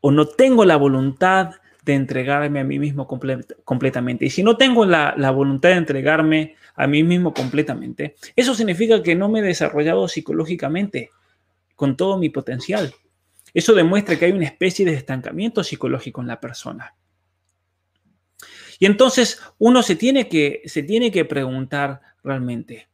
o 0.00 0.10
no 0.10 0.26
tengo 0.28 0.64
la 0.64 0.76
voluntad 0.76 1.52
de 1.92 1.94
entregarme 1.94 2.60
a 2.60 2.64
mí 2.64 2.78
mismo 2.78 3.06
completamente. 3.06 4.26
Y 4.26 4.30
si 4.30 4.42
no 4.42 4.56
tengo 4.56 4.84
la, 4.84 5.14
la 5.16 5.30
voluntad 5.30 5.70
de 5.70 5.76
entregarme 5.76 6.56
a 6.74 6.86
mí 6.86 7.02
mismo 7.02 7.32
completamente, 7.32 8.14
eso 8.36 8.54
significa 8.54 9.02
que 9.02 9.14
no 9.14 9.28
me 9.28 9.40
he 9.40 9.42
desarrollado 9.42 10.06
psicológicamente 10.06 11.10
con 11.74 11.96
todo 11.96 12.18
mi 12.18 12.28
potencial. 12.28 12.92
Eso 13.54 13.74
demuestra 13.74 14.18
que 14.18 14.26
hay 14.26 14.32
una 14.32 14.44
especie 14.44 14.84
de 14.84 14.94
estancamiento 14.94 15.64
psicológico 15.64 16.20
en 16.20 16.28
la 16.28 16.40
persona. 16.40 16.94
Y 18.78 18.86
entonces 18.86 19.40
uno 19.58 19.82
se 19.82 19.96
tiene 19.96 20.28
que, 20.28 20.62
se 20.66 20.82
tiene 20.82 21.10
que 21.10 21.24
preguntar 21.24 22.00
realmente, 22.22 22.88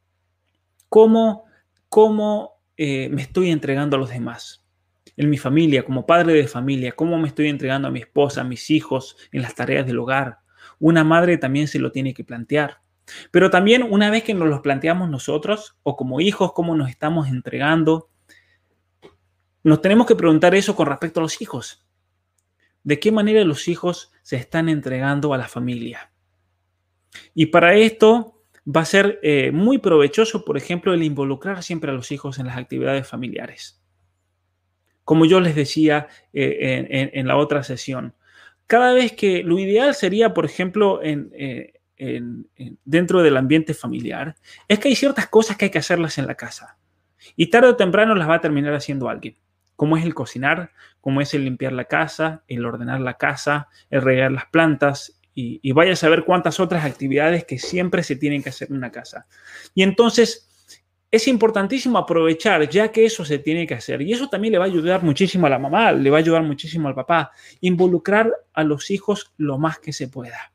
¿cómo, 0.88 1.44
cómo 1.88 2.60
eh, 2.76 3.08
me 3.10 3.22
estoy 3.22 3.50
entregando 3.50 3.96
a 3.96 4.00
los 4.00 4.10
demás? 4.10 4.63
En 5.16 5.30
mi 5.30 5.38
familia, 5.38 5.84
como 5.84 6.06
padre 6.06 6.32
de 6.34 6.48
familia, 6.48 6.92
¿cómo 6.92 7.18
me 7.18 7.28
estoy 7.28 7.48
entregando 7.48 7.88
a 7.88 7.90
mi 7.90 8.00
esposa, 8.00 8.40
a 8.40 8.44
mis 8.44 8.70
hijos, 8.70 9.16
en 9.32 9.42
las 9.42 9.54
tareas 9.54 9.86
del 9.86 9.98
hogar? 9.98 10.38
Una 10.78 11.04
madre 11.04 11.38
también 11.38 11.68
se 11.68 11.78
lo 11.78 11.92
tiene 11.92 12.14
que 12.14 12.24
plantear. 12.24 12.80
Pero 13.30 13.50
también 13.50 13.82
una 13.82 14.10
vez 14.10 14.24
que 14.24 14.34
nos 14.34 14.48
los 14.48 14.60
planteamos 14.60 15.08
nosotros, 15.10 15.76
o 15.82 15.96
como 15.96 16.20
hijos, 16.20 16.52
cómo 16.52 16.74
nos 16.74 16.88
estamos 16.88 17.28
entregando, 17.28 18.08
nos 19.62 19.80
tenemos 19.80 20.06
que 20.06 20.16
preguntar 20.16 20.54
eso 20.54 20.74
con 20.74 20.86
respecto 20.86 21.20
a 21.20 21.22
los 21.22 21.40
hijos. 21.40 21.86
¿De 22.82 23.00
qué 23.00 23.12
manera 23.12 23.44
los 23.44 23.68
hijos 23.68 24.12
se 24.22 24.36
están 24.36 24.68
entregando 24.68 25.32
a 25.32 25.38
la 25.38 25.48
familia? 25.48 26.10
Y 27.34 27.46
para 27.46 27.74
esto 27.74 28.42
va 28.66 28.82
a 28.82 28.86
ser 28.86 29.20
eh, 29.22 29.52
muy 29.52 29.78
provechoso, 29.78 30.44
por 30.44 30.56
ejemplo, 30.56 30.92
el 30.92 31.02
involucrar 31.02 31.62
siempre 31.62 31.90
a 31.90 31.94
los 31.94 32.12
hijos 32.12 32.38
en 32.38 32.46
las 32.46 32.58
actividades 32.58 33.08
familiares. 33.08 33.83
Como 35.04 35.24
yo 35.26 35.40
les 35.40 35.54
decía 35.54 36.08
eh, 36.32 37.10
en, 37.12 37.26
la 37.26 37.36
otra 37.36 37.62
sesión, 37.62 38.14
cada 38.66 38.92
vez 38.92 39.12
que 39.12 39.42
lo 39.42 39.58
ideal 39.58 39.94
sería, 39.94 40.32
por 40.32 40.46
ejemplo, 40.46 41.00
eh, 41.02 41.72
dentro 42.84 43.22
del 43.22 43.36
ambiente 43.36 43.74
familiar, 43.74 44.36
es 44.66 44.78
que 44.78 44.88
hay 44.88 44.96
ciertas 44.96 45.28
cosas 45.28 45.56
que 45.56 45.66
hay 45.66 45.70
que 45.70 45.78
hacerlas 45.78 46.18
en 46.18 46.26
la 46.26 46.34
casa. 46.34 46.78
Y 47.36 47.48
tarde 47.48 47.68
o 47.68 47.76
temprano 47.76 48.14
las 48.14 48.28
va 48.28 48.36
a 48.36 48.40
terminar 48.40 48.74
haciendo 48.74 49.08
alguien 49.08 49.36
cómo 49.76 49.96
es 49.96 50.04
el 50.04 50.14
cocinar, 50.14 50.72
cómo 51.00 51.20
es 51.20 51.34
el 51.34 51.44
limpiar 51.44 51.72
la 51.72 51.84
casa, 51.84 52.42
el 52.48 52.64
ordenar 52.64 53.00
la 53.00 53.14
casa, 53.14 53.68
el 53.90 54.02
regar 54.02 54.32
las 54.32 54.46
plantas 54.46 55.20
y, 55.36 55.72
vaya 55.72 55.94
a 55.94 55.96
saber 55.96 56.24
cuántas 56.24 56.60
otras 56.60 56.84
actividades 56.84 57.44
que 57.44 57.58
siempre 57.58 58.04
se 58.04 58.14
tienen 58.14 58.42
que 58.42 58.50
hacer 58.50 58.70
en 58.70 58.76
una 58.76 58.92
casa. 58.92 59.26
Y 59.74 59.82
entonces 59.82 60.48
es 61.14 61.28
importantísimo 61.28 61.98
aprovechar 61.98 62.68
ya 62.68 62.90
que 62.90 63.04
eso 63.04 63.24
se 63.24 63.38
tiene 63.38 63.66
que 63.66 63.74
hacer 63.74 64.02
y 64.02 64.12
eso 64.12 64.28
también 64.28 64.52
le 64.52 64.58
va 64.58 64.64
a 64.64 64.68
ayudar 64.68 65.02
muchísimo 65.02 65.46
a 65.46 65.50
la 65.50 65.58
mamá, 65.58 65.92
le 65.92 66.10
va 66.10 66.16
a 66.16 66.20
ayudar 66.20 66.42
muchísimo 66.42 66.88
al 66.88 66.94
papá, 66.94 67.30
involucrar 67.60 68.32
a 68.52 68.64
los 68.64 68.90
hijos 68.90 69.32
lo 69.36 69.58
más 69.58 69.78
que 69.78 69.92
se 69.92 70.08
pueda. 70.08 70.52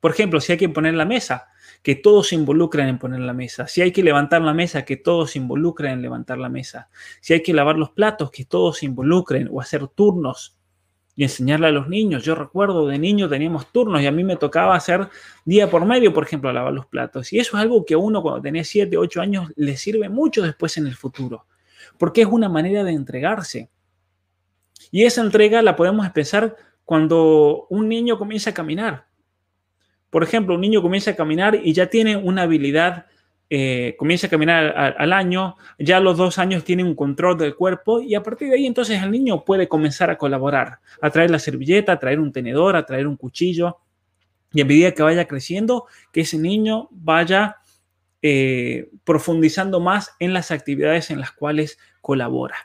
Por 0.00 0.10
ejemplo, 0.10 0.40
si 0.40 0.52
hay 0.52 0.58
que 0.58 0.68
poner 0.68 0.94
la 0.94 1.04
mesa, 1.04 1.48
que 1.82 1.96
todos 1.96 2.28
se 2.28 2.34
involucren 2.34 2.88
en 2.88 2.98
poner 2.98 3.20
la 3.20 3.32
mesa. 3.32 3.66
Si 3.66 3.82
hay 3.82 3.92
que 3.92 4.02
levantar 4.02 4.40
la 4.42 4.54
mesa, 4.54 4.84
que 4.84 4.96
todos 4.96 5.32
se 5.32 5.38
involucren 5.38 5.92
en 5.92 6.02
levantar 6.02 6.38
la 6.38 6.48
mesa. 6.48 6.88
Si 7.20 7.34
hay 7.34 7.42
que 7.42 7.52
lavar 7.52 7.76
los 7.76 7.90
platos, 7.90 8.30
que 8.30 8.44
todos 8.44 8.78
se 8.78 8.86
involucren 8.86 9.48
o 9.52 9.60
hacer 9.60 9.86
turnos 9.88 10.58
y 11.14 11.24
enseñarle 11.24 11.66
a 11.66 11.70
los 11.70 11.88
niños. 11.88 12.24
Yo 12.24 12.34
recuerdo 12.34 12.86
de 12.86 12.98
niño 12.98 13.28
teníamos 13.28 13.70
turnos 13.70 14.00
y 14.00 14.06
a 14.06 14.12
mí 14.12 14.24
me 14.24 14.36
tocaba 14.36 14.74
hacer 14.74 15.08
día 15.44 15.68
por 15.68 15.84
medio, 15.84 16.12
por 16.12 16.24
ejemplo, 16.24 16.52
lavar 16.52 16.72
los 16.72 16.86
platos. 16.86 17.32
Y 17.32 17.38
eso 17.38 17.56
es 17.56 17.62
algo 17.62 17.84
que 17.84 17.94
a 17.94 17.98
uno 17.98 18.22
cuando 18.22 18.40
tenía 18.40 18.64
7, 18.64 18.96
8 18.96 19.20
años 19.20 19.52
le 19.56 19.76
sirve 19.76 20.08
mucho 20.08 20.42
después 20.42 20.76
en 20.78 20.86
el 20.86 20.94
futuro, 20.94 21.46
porque 21.98 22.22
es 22.22 22.28
una 22.28 22.48
manera 22.48 22.84
de 22.84 22.92
entregarse. 22.92 23.70
Y 24.90 25.04
esa 25.04 25.22
entrega 25.22 25.62
la 25.62 25.76
podemos 25.76 26.06
empezar 26.06 26.56
cuando 26.84 27.66
un 27.70 27.88
niño 27.88 28.18
comienza 28.18 28.50
a 28.50 28.54
caminar. 28.54 29.06
Por 30.10 30.22
ejemplo, 30.22 30.54
un 30.54 30.60
niño 30.60 30.82
comienza 30.82 31.12
a 31.12 31.16
caminar 31.16 31.58
y 31.62 31.72
ya 31.72 31.86
tiene 31.86 32.16
una 32.16 32.42
habilidad, 32.42 33.06
eh, 33.54 33.96
comienza 33.98 34.28
a 34.28 34.30
caminar 34.30 34.96
al, 34.96 35.12
año, 35.12 35.56
ya 35.78 35.98
a 35.98 36.00
los 36.00 36.16
dos 36.16 36.38
años 36.38 36.64
tiene 36.64 36.84
un 36.84 36.94
control 36.94 37.36
del 37.36 37.54
cuerpo 37.54 38.00
y 38.00 38.14
a 38.14 38.22
partir 38.22 38.48
de 38.48 38.54
ahí 38.54 38.64
entonces 38.64 39.02
el 39.02 39.10
niño 39.10 39.44
puede 39.44 39.68
comenzar 39.68 40.08
a 40.08 40.16
colaborar, 40.16 40.78
a 41.02 41.10
traer 41.10 41.30
la 41.30 41.38
servilleta, 41.38 41.92
a 41.92 41.98
traer 41.98 42.18
un 42.18 42.32
tenedor, 42.32 42.76
a 42.76 42.86
traer 42.86 43.06
un 43.06 43.18
cuchillo. 43.18 43.76
Y 44.54 44.62
a 44.62 44.64
medida 44.64 44.92
que 44.92 45.02
vaya 45.02 45.26
creciendo, 45.26 45.84
que 46.12 46.22
ese 46.22 46.38
niño 46.38 46.88
vaya 46.92 47.58
eh, 48.22 48.88
profundizando 49.04 49.80
más 49.80 50.12
en 50.18 50.32
las 50.32 50.50
actividades 50.50 51.10
en 51.10 51.20
las 51.20 51.32
cuales 51.32 51.78
colabora. 52.00 52.56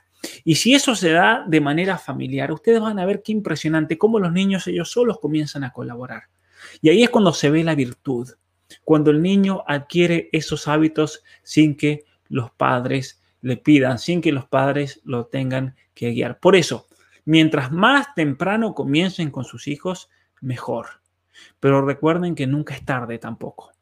Y 0.46 0.56
si 0.56 0.74
eso 0.74 0.96
se 0.96 1.12
da 1.12 1.44
de 1.46 1.60
manera 1.60 1.98
familiar, 1.98 2.50
ustedes 2.54 2.80
van 2.80 2.98
a 2.98 3.06
ver 3.06 3.22
qué 3.22 3.34
impresionante 3.34 3.98
cómo 3.98 4.20
los 4.20 4.32
niños 4.32 4.66
ellos 4.68 4.90
solos 4.90 5.20
comienzan 5.20 5.66
a 5.66 5.74
colaborar. 5.74 6.30
Y 6.82 6.88
ahí 6.88 7.04
es 7.04 7.10
cuando 7.10 7.34
se 7.34 7.50
ve 7.50 7.66
la 7.66 7.76
virtud, 7.76 8.30
cuando 8.88 9.12
el 9.12 9.22
niño 9.22 9.66
adquiere 9.68 10.30
esos 10.32 10.70
hábitos 10.70 11.22
sin 11.44 11.76
que 11.76 12.06
los 12.30 12.52
padres 12.52 13.22
le 13.42 13.58
pidan 13.58 14.00
sin 14.00 14.22
que 14.22 14.32
los 14.32 14.46
padres 14.46 15.02
lo 15.04 15.26
tengan 15.26 15.76
que 15.94 16.12
guiar. 16.12 16.40
Por 16.40 16.56
eso, 16.56 16.88
mientras 17.26 17.70
más 17.70 18.16
temprano 18.16 18.74
comiencen 18.74 19.30
con 19.30 19.44
sus 19.44 19.68
hijos, 19.68 20.10
mejor. 20.40 21.02
Pero 21.60 21.86
recuerden 21.86 22.34
que 22.34 22.48
nunca 22.48 22.76
es 22.76 22.86
tarde 22.86 23.20
tampoco. 23.20 23.74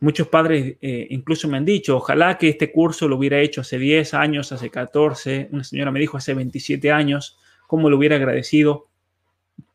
Muchos 0.00 0.28
padres 0.28 0.78
eh, 0.80 1.06
incluso 1.10 1.46
me 1.46 1.58
han 1.58 1.66
dicho, 1.66 1.98
ojalá 1.98 2.38
que 2.38 2.48
este 2.48 2.72
curso 2.72 3.06
lo 3.06 3.18
hubiera 3.18 3.38
hecho 3.40 3.60
hace 3.60 3.78
10 3.78 4.14
años, 4.14 4.52
hace 4.52 4.70
14, 4.70 5.50
una 5.52 5.64
señora 5.64 5.90
me 5.90 6.00
dijo 6.00 6.16
hace 6.16 6.32
27 6.32 6.90
años, 6.90 7.36
cómo 7.66 7.90
lo 7.90 7.98
hubiera 7.98 8.16
agradecido. 8.16 8.88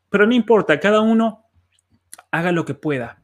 Pero 0.08 0.26
no 0.26 0.34
importa, 0.34 0.80
cada 0.80 1.02
uno 1.02 1.44
haga 2.32 2.50
lo 2.50 2.64
que 2.64 2.74
pueda. 2.74 3.22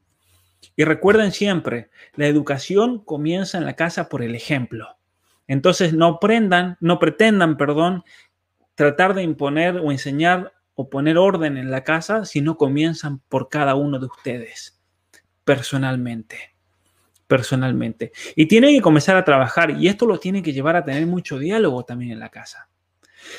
Y 0.74 0.84
recuerden 0.84 1.32
siempre, 1.32 1.90
la 2.14 2.26
educación 2.26 3.04
comienza 3.04 3.58
en 3.58 3.64
la 3.64 3.76
casa 3.76 4.08
por 4.08 4.22
el 4.22 4.34
ejemplo. 4.34 4.96
Entonces 5.46 5.92
no 5.92 6.18
prendan, 6.18 6.76
no 6.80 6.98
pretendan, 6.98 7.56
perdón, 7.56 8.02
tratar 8.74 9.14
de 9.14 9.22
imponer 9.22 9.76
o 9.76 9.92
enseñar 9.92 10.52
o 10.74 10.90
poner 10.90 11.16
orden 11.18 11.56
en 11.56 11.70
la 11.70 11.84
casa 11.84 12.24
si 12.24 12.40
no 12.40 12.56
comienzan 12.56 13.20
por 13.28 13.48
cada 13.48 13.74
uno 13.74 13.98
de 13.98 14.06
ustedes 14.06 14.80
personalmente 15.44 16.56
personalmente. 17.26 18.12
Y 18.34 18.46
tiene 18.46 18.72
que 18.72 18.80
comenzar 18.80 19.16
a 19.16 19.24
trabajar 19.24 19.70
y 19.72 19.88
esto 19.88 20.06
lo 20.06 20.18
tiene 20.18 20.42
que 20.42 20.52
llevar 20.52 20.76
a 20.76 20.84
tener 20.84 21.06
mucho 21.06 21.38
diálogo 21.38 21.84
también 21.84 22.12
en 22.12 22.20
la 22.20 22.30
casa. 22.30 22.68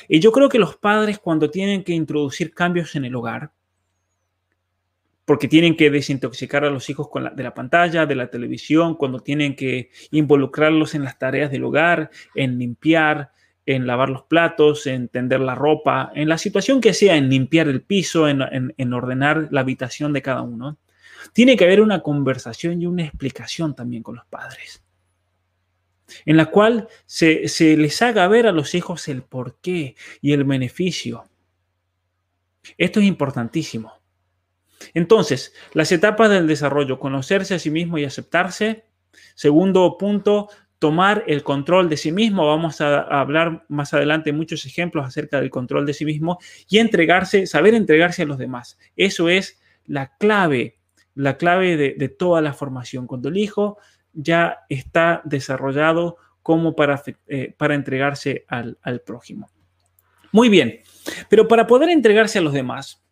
Y 0.07 0.19
yo 0.19 0.31
creo 0.31 0.49
que 0.49 0.59
los 0.59 0.75
padres 0.75 1.19
cuando 1.19 1.49
tienen 1.49 1.83
que 1.83 1.93
introducir 1.93 2.53
cambios 2.53 2.95
en 2.95 3.05
el 3.05 3.15
hogar, 3.15 3.51
porque 5.27 5.49
tienen 5.49 5.75
que 5.75 5.91
desintoxicar 5.91 6.63
a 6.63 6.69
los 6.69 6.89
hijos 6.89 7.09
de 7.35 7.43
la 7.43 7.53
pantalla, 7.53 8.05
de 8.05 8.15
la 8.15 8.29
televisión, 8.29 8.95
cuando 8.95 9.19
tienen 9.19 9.57
que 9.57 9.89
involucrarlos 10.11 10.95
en 10.95 11.03
las 11.03 11.19
tareas 11.19 11.51
del 11.51 11.65
hogar, 11.65 12.11
en 12.33 12.57
limpiar, 12.57 13.33
en 13.65 13.85
lavar 13.85 14.07
los 14.07 14.23
platos, 14.23 14.87
en 14.87 15.09
tender 15.09 15.41
la 15.41 15.53
ropa, 15.53 16.13
en 16.15 16.29
la 16.29 16.37
situación 16.37 16.79
que 16.79 16.93
sea, 16.93 17.17
en 17.17 17.27
limpiar 17.27 17.67
el 17.67 17.81
piso, 17.81 18.29
en, 18.29 18.73
en 18.77 18.93
ordenar 18.93 19.49
la 19.51 19.59
habitación 19.59 20.13
de 20.13 20.21
cada 20.21 20.43
uno. 20.43 20.77
Tiene 21.33 21.57
que 21.57 21.65
haber 21.65 21.81
una 21.81 22.01
conversación 22.01 22.81
y 22.81 22.85
una 22.85 23.03
explicación 23.03 23.75
también 23.75 24.03
con 24.03 24.15
los 24.15 24.25
padres, 24.27 24.81
en 26.25 26.37
la 26.37 26.45
cual 26.45 26.87
se, 27.05 27.49
les 27.75 28.01
haga 28.01 28.29
ver 28.29 28.47
a 28.47 28.53
los 28.53 28.73
hijos 28.75 29.09
el 29.09 29.23
porqué 29.23 29.97
y 30.21 30.31
el 30.31 30.45
beneficio. 30.45 31.25
Esto 32.77 33.01
es 33.01 33.05
importantísimo. 33.07 33.91
Entonces, 34.93 35.53
las 35.73 35.91
etapas 35.91 36.29
del 36.29 36.47
desarrollo, 36.47 36.99
conocerse 36.99 37.55
a 37.55 37.59
sí 37.59 37.71
mismo 37.71 37.97
y 37.97 38.05
aceptarse. 38.05 38.85
Segundo 39.35 39.97
punto, 39.97 40.49
tomar 40.79 41.23
el 41.27 41.43
control 41.43 41.89
de 41.89 41.97
sí 41.97 42.11
mismo. 42.11 42.47
Vamos 42.47 42.81
a, 42.81 43.01
hablar 43.01 43.65
más 43.67 43.93
adelante 43.93 44.31
muchos 44.31 44.65
ejemplos 44.65 45.05
acerca 45.05 45.39
del 45.39 45.49
control 45.49 45.85
de 45.85 45.93
sí 45.93 46.05
mismo 46.05 46.39
y 46.69 46.77
entregarse, 46.77 47.47
saber 47.47 47.73
entregarse 47.73 48.23
a 48.23 48.25
los 48.25 48.37
demás. 48.37 48.77
Eso 48.95 49.29
es 49.29 49.59
la 49.85 50.15
clave 50.17 50.77
la 51.17 51.37
clave 51.37 51.77
de, 51.77 52.09
toda 52.09 52.41
la 52.41 52.53
formación, 52.53 53.07
cuando 53.07 53.29
el 53.29 53.37
hijo 53.37 53.79
ya 54.13 54.59
está 54.69 55.21
desarrollado 55.25 56.17
como 56.43 56.75
para, 56.75 57.01
eh, 57.25 57.55
para 57.57 57.73
entregarse 57.73 58.45
al, 58.47 58.77
al 58.83 59.01
prójimo. 59.01 59.49
Muy 60.31 60.47
bien, 60.47 60.81
pero 61.27 61.47
para 61.47 61.65
poder 61.65 61.89
entregarse 61.89 62.37
a 62.37 62.41
los 62.41 62.53
demás, 62.53 63.03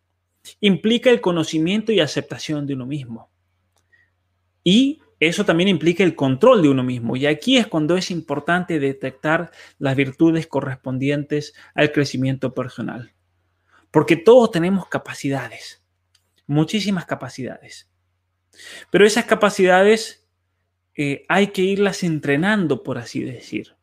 implica 0.60 1.10
el 1.10 1.20
conocimiento 1.20 1.92
y 1.92 2.00
aceptación 2.00 2.66
de 2.66 2.74
uno 2.74 2.86
mismo. 2.86 3.30
Y 4.62 5.00
eso 5.18 5.44
también 5.44 5.68
implica 5.68 6.04
el 6.04 6.14
control 6.14 6.62
de 6.62 6.68
uno 6.68 6.82
mismo. 6.82 7.16
Y 7.16 7.26
aquí 7.26 7.56
es 7.56 7.66
cuando 7.66 7.96
es 7.96 8.10
importante 8.10 8.78
detectar 8.78 9.50
las 9.78 9.96
virtudes 9.96 10.46
correspondientes 10.46 11.54
al 11.74 11.92
crecimiento 11.92 12.54
personal. 12.54 13.12
Porque 13.90 14.16
todos 14.16 14.50
tenemos 14.50 14.88
capacidades, 14.88 15.82
muchísimas 16.46 17.06
capacidades. 17.06 17.88
Pero 18.90 19.06
esas 19.06 19.24
capacidades 19.24 20.26
eh, 20.94 21.24
hay 21.28 21.48
que 21.48 21.62
irlas 21.62 22.02
entrenando, 22.02 22.82
por 22.82 22.98
así 22.98 23.22
decir. 23.22 23.76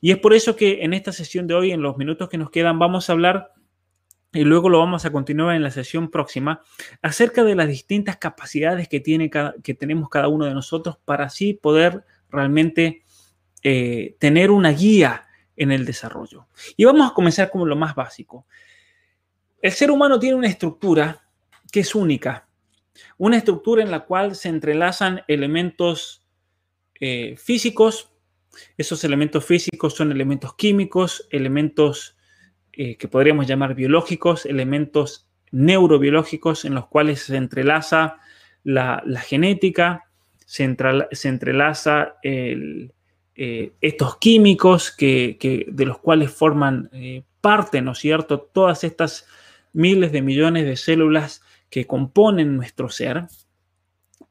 Y 0.00 0.12
es 0.12 0.18
por 0.18 0.34
eso 0.34 0.56
que 0.56 0.82
en 0.82 0.94
esta 0.94 1.12
sesión 1.12 1.46
de 1.46 1.54
hoy, 1.54 1.72
en 1.72 1.82
los 1.82 1.96
minutos 1.96 2.28
que 2.28 2.38
nos 2.38 2.50
quedan, 2.50 2.78
vamos 2.78 3.08
a 3.08 3.12
hablar, 3.12 3.52
y 4.32 4.44
luego 4.44 4.68
lo 4.68 4.78
vamos 4.78 5.04
a 5.04 5.12
continuar 5.12 5.56
en 5.56 5.62
la 5.62 5.70
sesión 5.70 6.10
próxima, 6.10 6.62
acerca 7.00 7.44
de 7.44 7.54
las 7.54 7.68
distintas 7.68 8.18
capacidades 8.18 8.88
que, 8.88 9.00
tiene 9.00 9.30
que 9.30 9.74
tenemos 9.74 10.08
cada 10.08 10.28
uno 10.28 10.44
de 10.44 10.54
nosotros 10.54 10.98
para 11.04 11.24
así 11.24 11.54
poder 11.54 12.04
realmente 12.30 13.02
eh, 13.62 14.16
tener 14.18 14.50
una 14.50 14.70
guía 14.70 15.26
en 15.56 15.72
el 15.72 15.84
desarrollo. 15.84 16.46
Y 16.76 16.84
vamos 16.84 17.10
a 17.10 17.14
comenzar 17.14 17.50
con 17.50 17.68
lo 17.68 17.74
más 17.74 17.94
básico. 17.94 18.46
El 19.60 19.72
ser 19.72 19.90
humano 19.90 20.18
tiene 20.18 20.36
una 20.36 20.46
estructura 20.46 21.26
que 21.72 21.80
es 21.80 21.94
única, 21.94 22.48
una 23.16 23.38
estructura 23.38 23.82
en 23.82 23.90
la 23.90 24.04
cual 24.04 24.36
se 24.36 24.48
entrelazan 24.50 25.22
elementos 25.26 26.22
eh, 27.00 27.36
físicos. 27.36 28.12
Esos 28.76 29.02
elementos 29.04 29.44
físicos 29.44 29.94
son 29.94 30.12
elementos 30.12 30.54
químicos, 30.54 31.26
elementos 31.30 32.17
eh, 32.78 32.96
que 32.96 33.08
podríamos 33.08 33.46
llamar 33.46 33.74
biológicos, 33.74 34.46
elementos 34.46 35.28
neurobiológicos 35.50 36.64
en 36.64 36.74
los 36.74 36.86
cuales 36.86 37.20
se 37.20 37.36
entrelaza 37.36 38.16
la, 38.64 39.02
genética, 39.20 40.04
se, 40.46 40.64
entrelaza 40.64 42.14
eh, 42.22 42.88
estos 43.34 44.16
químicos 44.16 44.90
que, 44.90 45.66
de 45.68 45.84
los 45.84 45.98
cuales 45.98 46.30
forman 46.30 46.90
parte, 47.40 47.82
¿no 47.82 47.92
es 47.92 47.98
cierto? 47.98 48.40
Todas 48.40 48.84
estas 48.84 49.26
miles 49.72 50.12
de 50.12 50.22
millones 50.22 50.64
de 50.64 50.76
células 50.76 51.42
que 51.70 51.86
componen 51.86 52.56
nuestro 52.56 52.88
ser, 52.88 53.26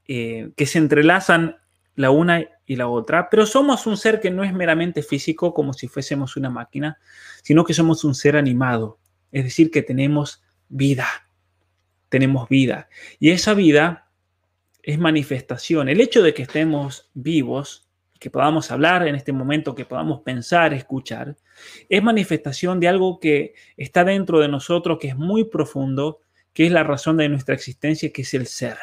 eh, 0.08 0.52
que 0.56 0.66
se 0.66 0.80
entrelazan 0.80 1.58
la 1.98 2.12
una 2.12 2.45
y 2.66 2.76
la 2.76 2.88
otra, 2.88 3.28
pero 3.30 3.45
somos 3.45 3.88
un 3.88 3.98
ser 3.98 4.22
que 4.22 4.30
no 4.30 4.43
es 4.43 4.54
meramente 4.54 5.02
físico 5.02 5.54
como 5.54 5.74
si 5.74 5.88
fuésemos 5.88 6.38
una 6.38 6.50
máquina, 6.50 7.00
sino 7.43 7.66
que 7.66 7.74
somos 7.74 8.04
un 8.04 8.14
ser 8.14 8.38
animado, 8.38 9.00
es 9.32 9.43
decir, 9.43 9.72
que 9.72 9.82
tenemos 9.82 10.43
vida, 10.70 11.08
tenemos 12.10 12.48
vida. 12.50 12.88
Y 13.20 13.32
esa 13.32 13.56
vida 13.56 14.12
es 14.84 15.00
manifestación. 15.00 15.89
El 15.89 16.00
hecho 16.00 16.22
de 16.22 16.36
que 16.36 16.43
estemos 16.43 17.10
vivos, 17.16 17.89
que 18.20 18.30
podamos 18.30 18.70
hablar 18.70 19.08
en 19.08 19.16
este 19.16 19.34
momento, 19.34 19.74
que 19.74 19.86
podamos 19.86 20.22
pensar, 20.22 20.76
escuchar, 20.76 21.36
es 21.89 22.04
manifestación 22.04 22.80
de 22.80 22.89
algo 22.89 23.20
que 23.20 23.56
está 23.76 24.04
dentro 24.04 24.39
de 24.39 24.50
nosotros, 24.50 25.00
que 25.02 25.08
es 25.08 25.18
muy 25.18 25.45
profundo 25.45 26.20
que 26.54 26.68
es 26.68 26.72
la 26.72 26.84
razón 26.84 27.18
de 27.18 27.28
nuestra 27.28 27.56
existencia, 27.56 28.12
que 28.14 28.22
es 28.22 28.34
el 28.36 28.45
ser. 28.45 28.78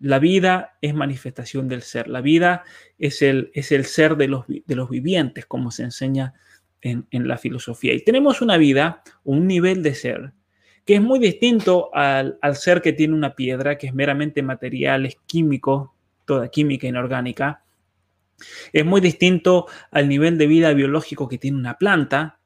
La 0.00 0.18
vida 0.18 0.78
es 0.80 0.94
manifestación 0.94 1.68
del 1.68 1.82
ser. 1.82 2.08
La 2.08 2.20
vida 2.20 2.64
es 2.98 3.22
el, 3.22 3.50
es 3.54 3.70
el 3.70 3.84
ser 3.84 4.16
de 4.16 4.28
los, 4.28 4.44
de 4.48 4.74
los 4.74 4.88
vivientes, 4.88 5.46
como 5.46 5.70
se 5.70 5.84
enseña 5.84 6.34
en, 6.80 7.06
la 7.10 7.36
filosofía. 7.36 7.92
Y 7.92 8.02
tenemos 8.02 8.40
una 8.40 8.56
vida, 8.56 9.02
un 9.24 9.46
nivel 9.46 9.82
de 9.82 9.94
ser, 9.94 10.32
que 10.86 10.94
es 10.94 11.02
muy 11.02 11.18
distinto 11.18 11.94
al, 11.94 12.38
al, 12.40 12.56
ser 12.56 12.80
que 12.80 12.94
tiene 12.94 13.14
una 13.14 13.34
piedra, 13.34 13.76
que 13.76 13.86
es 13.86 13.94
meramente 13.94 14.42
material, 14.42 15.04
es 15.04 15.16
químico, 15.26 15.94
toda 16.24 16.48
química 16.48 16.86
inorgánica. 16.86 17.62
Es 18.72 18.86
muy 18.86 19.02
distinto 19.02 19.66
al 19.90 20.08
nivel 20.08 20.38
de 20.38 20.46
vida 20.46 20.72
biológico 20.72 21.28
que 21.28 21.36
tiene 21.36 21.58
una 21.58 21.76
planta, 21.76 22.38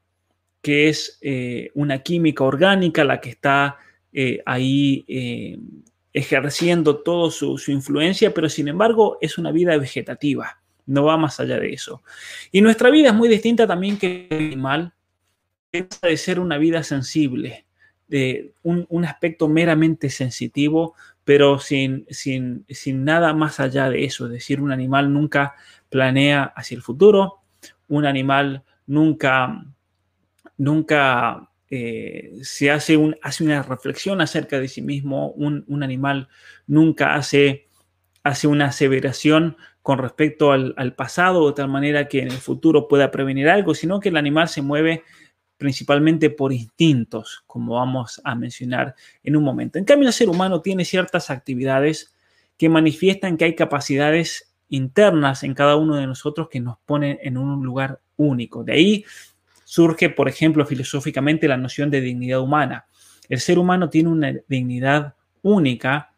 que 0.61 0.89
es 0.89 1.19
eh, 1.21 1.71
una 1.75 2.03
química 2.03 2.43
orgánica 2.43 3.05
la 3.05 3.21
que 3.21 3.29
está 3.31 3.77
eh, 4.13 4.41
ahí 4.47 5.05
eh, 5.07 5.59
ejerciendo 6.15 6.99
toda 6.99 7.31
su, 7.31 7.61
influencia, 7.69 8.33
pero 8.33 8.49
sin 8.49 8.69
embargo 8.69 9.19
es 9.21 9.37
una 9.37 9.51
vida 9.51 9.77
vegetativa, 9.77 10.61
no 10.87 11.05
va 11.05 11.17
más 11.17 11.41
allá 11.41 11.59
de 11.59 11.73
eso. 11.73 12.03
Y 12.53 12.61
nuestra 12.61 12.91
vida 12.91 13.09
es 13.09 13.15
muy 13.15 13.29
distinta 13.29 13.67
también 13.67 13.99
que 13.99 14.29
el 14.31 14.47
animal, 14.47 14.95
de 15.73 16.17
ser 16.17 16.39
una 16.39 16.57
vida 16.57 16.85
sensible, 16.85 17.67
de 18.07 18.53
un, 18.63 19.05
aspecto 19.05 19.49
meramente 19.49 20.09
sensitivo, 20.09 20.95
pero 21.25 21.59
sin, 21.59 22.07
sin, 22.11 22.65
sin 22.69 23.05
nada 23.05 23.35
más 23.35 23.59
allá 23.59 23.91
de 23.91 24.05
eso. 24.05 24.27
Es 24.27 24.33
decir, 24.33 24.61
un 24.61 24.71
animal 24.71 25.13
nunca 25.13 25.55
planea 25.91 26.45
hacia 26.45 26.77
el 26.77 26.83
futuro, 26.83 27.41
un 27.89 28.07
animal 28.07 28.63
nunca 28.87 29.65
nunca 30.57 31.51
eh, 31.77 32.39
se 32.43 32.71
hace, 32.71 32.97
hace, 33.21 33.43
una 33.43 33.61
reflexión 33.65 34.21
acerca 34.21 34.61
de 34.61 34.69
sí 34.69 34.81
mismo, 34.81 35.31
un, 35.33 35.83
animal 35.83 36.29
nunca 36.69 37.17
hace, 37.17 37.67
hace, 38.23 38.47
una 38.47 38.67
aseveración 38.67 39.57
con 39.83 39.99
respecto 39.99 40.53
al, 40.53 40.95
pasado 40.95 41.49
de 41.49 41.55
tal 41.55 41.69
manera 41.69 42.07
que 42.07 42.21
en 42.21 42.29
el 42.29 42.39
futuro 42.39 42.87
pueda 42.87 43.11
prevenir 43.11 43.49
algo, 43.49 43.75
sino 43.75 43.99
que 43.99 44.11
el 44.11 44.17
animal 44.17 44.49
se 44.49 44.63
mueve 44.63 45.03
principalmente 45.57 46.31
por 46.31 46.53
instintos, 46.53 47.43
como 47.49 47.75
vamos 47.75 48.21
a 48.23 48.37
mencionar 48.37 48.95
en 49.25 49.35
un 49.35 49.43
momento. 49.43 49.81
En 49.81 49.85
cambio, 49.85 50.07
el 50.07 50.15
ser 50.15 50.29
humano 50.29 50.63
tiene 50.63 50.85
ciertas 50.85 51.29
actividades 51.29 52.15
que 52.57 52.69
manifiestan 52.69 53.37
que 53.37 53.47
hay 53.47 53.57
capacidades 53.57 54.55
internas 54.69 55.43
en 55.43 55.55
cada 55.55 55.75
uno 55.75 55.97
de 55.97 56.07
nosotros 56.07 56.49
que 56.49 56.61
nos 56.61 56.79
ponen 56.87 57.19
en 57.21 57.37
un 57.37 57.65
lugar 57.65 58.01
único. 58.17 58.63
De 58.63 58.75
ahí 58.75 59.05
surge, 59.65 60.11
por 60.11 60.29
ejemplo, 60.29 60.67
filosóficamente 60.67 61.49
la 61.49 61.57
noción 61.57 61.91
de 61.91 62.01
dignidad 62.01 62.41
humana. 62.41 62.87
El 63.29 63.41
ser 63.41 63.59
humano 63.59 63.91
tiene 63.91 64.11
una 64.11 64.33
dignidad 64.49 65.15
única 65.43 66.15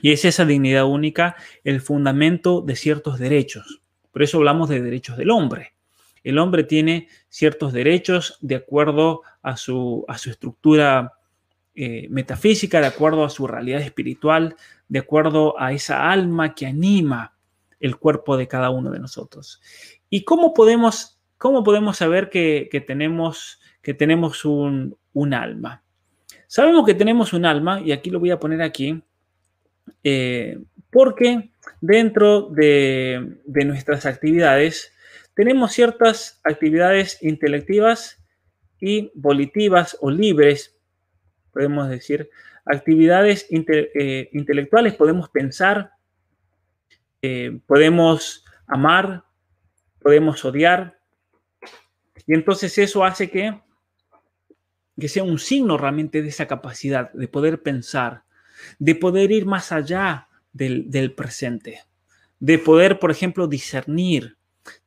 y 0.00 0.12
es 0.12 0.24
esa 0.24 0.44
dignidad 0.44 0.86
única 0.86 1.36
el 1.62 1.80
fundamento 1.80 2.60
de 2.60 2.76
ciertos 2.76 3.18
derechos. 3.18 3.82
Por 4.12 4.22
eso 4.22 4.38
hablamos 4.38 4.68
de 4.68 4.80
derechos 4.80 5.16
del 5.16 5.30
hombre. 5.30 5.74
El 6.22 6.38
hombre 6.38 6.64
tiene 6.64 7.08
ciertos 7.28 7.72
derechos 7.72 8.38
de 8.40 8.56
acuerdo 8.56 9.22
a 9.42 9.56
su, 9.56 10.04
a 10.08 10.16
su 10.16 10.30
estructura 10.30 11.12
eh, 11.74 12.06
metafísica, 12.08 12.80
de 12.80 12.86
acuerdo 12.86 13.24
a 13.24 13.30
su 13.30 13.46
realidad 13.46 13.82
espiritual, 13.82 14.56
de 14.88 15.00
acuerdo 15.00 15.60
a 15.60 15.72
esa 15.72 16.10
alma 16.10 16.54
que 16.54 16.66
anima 16.66 17.36
el 17.80 17.96
cuerpo 17.96 18.36
de 18.36 18.48
cada 18.48 18.70
uno 18.70 18.90
de 18.90 19.00
nosotros. 19.00 19.60
¿Y 20.08 20.24
cómo 20.24 20.54
podemos, 20.54 21.13
cómo 21.44 21.62
podemos 21.62 21.98
saber 21.98 22.30
que, 22.30 22.84
tenemos, 22.86 23.60
que 23.82 23.92
tenemos 23.92 24.46
un, 24.46 24.96
alma? 25.34 25.82
Sabemos 26.46 26.86
que 26.86 26.94
tenemos 26.94 27.34
un 27.34 27.44
alma, 27.44 27.82
y 27.82 27.92
aquí 27.92 28.08
lo 28.08 28.18
voy 28.18 28.30
a 28.30 28.40
poner 28.40 28.62
aquí, 28.62 29.02
eh, 30.02 30.58
porque 30.90 31.50
dentro 31.82 32.48
de, 32.48 33.36
nuestras 33.44 34.06
actividades 34.06 34.94
tenemos 35.34 35.72
ciertas 35.72 36.40
actividades 36.44 37.22
intelectivas 37.22 38.24
y 38.80 39.12
volitivas 39.14 39.98
o 40.00 40.10
libres 40.10 40.78
podemos 41.52 41.90
decir, 41.90 42.30
actividades 42.64 43.46
eh, 43.50 44.30
intelectuales, 44.32 44.94
podemos 44.94 45.28
pensar, 45.28 45.90
eh, 47.20 47.60
podemos 47.66 48.46
amar, 48.66 49.24
podemos 50.00 50.42
odiar. 50.42 51.03
Y 52.26 52.34
entonces 52.34 52.76
eso 52.78 53.04
hace 53.04 53.30
que, 53.30 53.60
que 54.98 55.08
sea 55.08 55.24
un 55.24 55.38
signo 55.38 55.76
realmente 55.76 56.22
de 56.22 56.28
esa 56.28 56.46
capacidad 56.46 57.12
de 57.12 57.28
poder 57.28 57.62
pensar, 57.62 58.24
de 58.78 58.94
poder 58.94 59.30
ir 59.32 59.46
más 59.46 59.72
allá 59.72 60.28
del, 60.52 61.12
presente, 61.14 61.80
de 62.38 62.58
poder, 62.58 62.98
por 62.98 63.10
ejemplo, 63.10 63.46
discernir, 63.46 64.36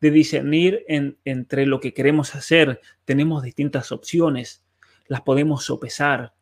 de 0.01 0.11
discernir 0.11 0.83
entre 0.87 1.65
lo 1.65 1.79
que 1.79 1.93
queremos 1.93 2.33
hacer. 2.35 2.81
Tenemos 3.05 3.43
distintas 3.43 3.91
opciones, 3.91 4.63
las 5.07 5.21
podemos 5.21 5.65
sopesar, 5.65 6.33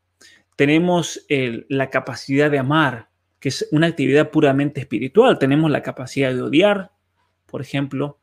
tenemos 0.55 1.25
la 1.27 1.89
capacidad 1.89 2.49
de 2.49 2.59
amar, 2.59 3.09
que 3.39 3.49
es 3.49 3.67
una 3.71 3.87
actividad 3.87 4.31
puramente 4.31 4.79
espiritual. 4.79 5.37
Tenemos 5.37 5.69
la 5.69 5.81
capacidad 5.81 6.33
de 6.33 6.41
odiar, 6.41 6.91
por 7.45 7.61
ejemplo, 7.61 8.19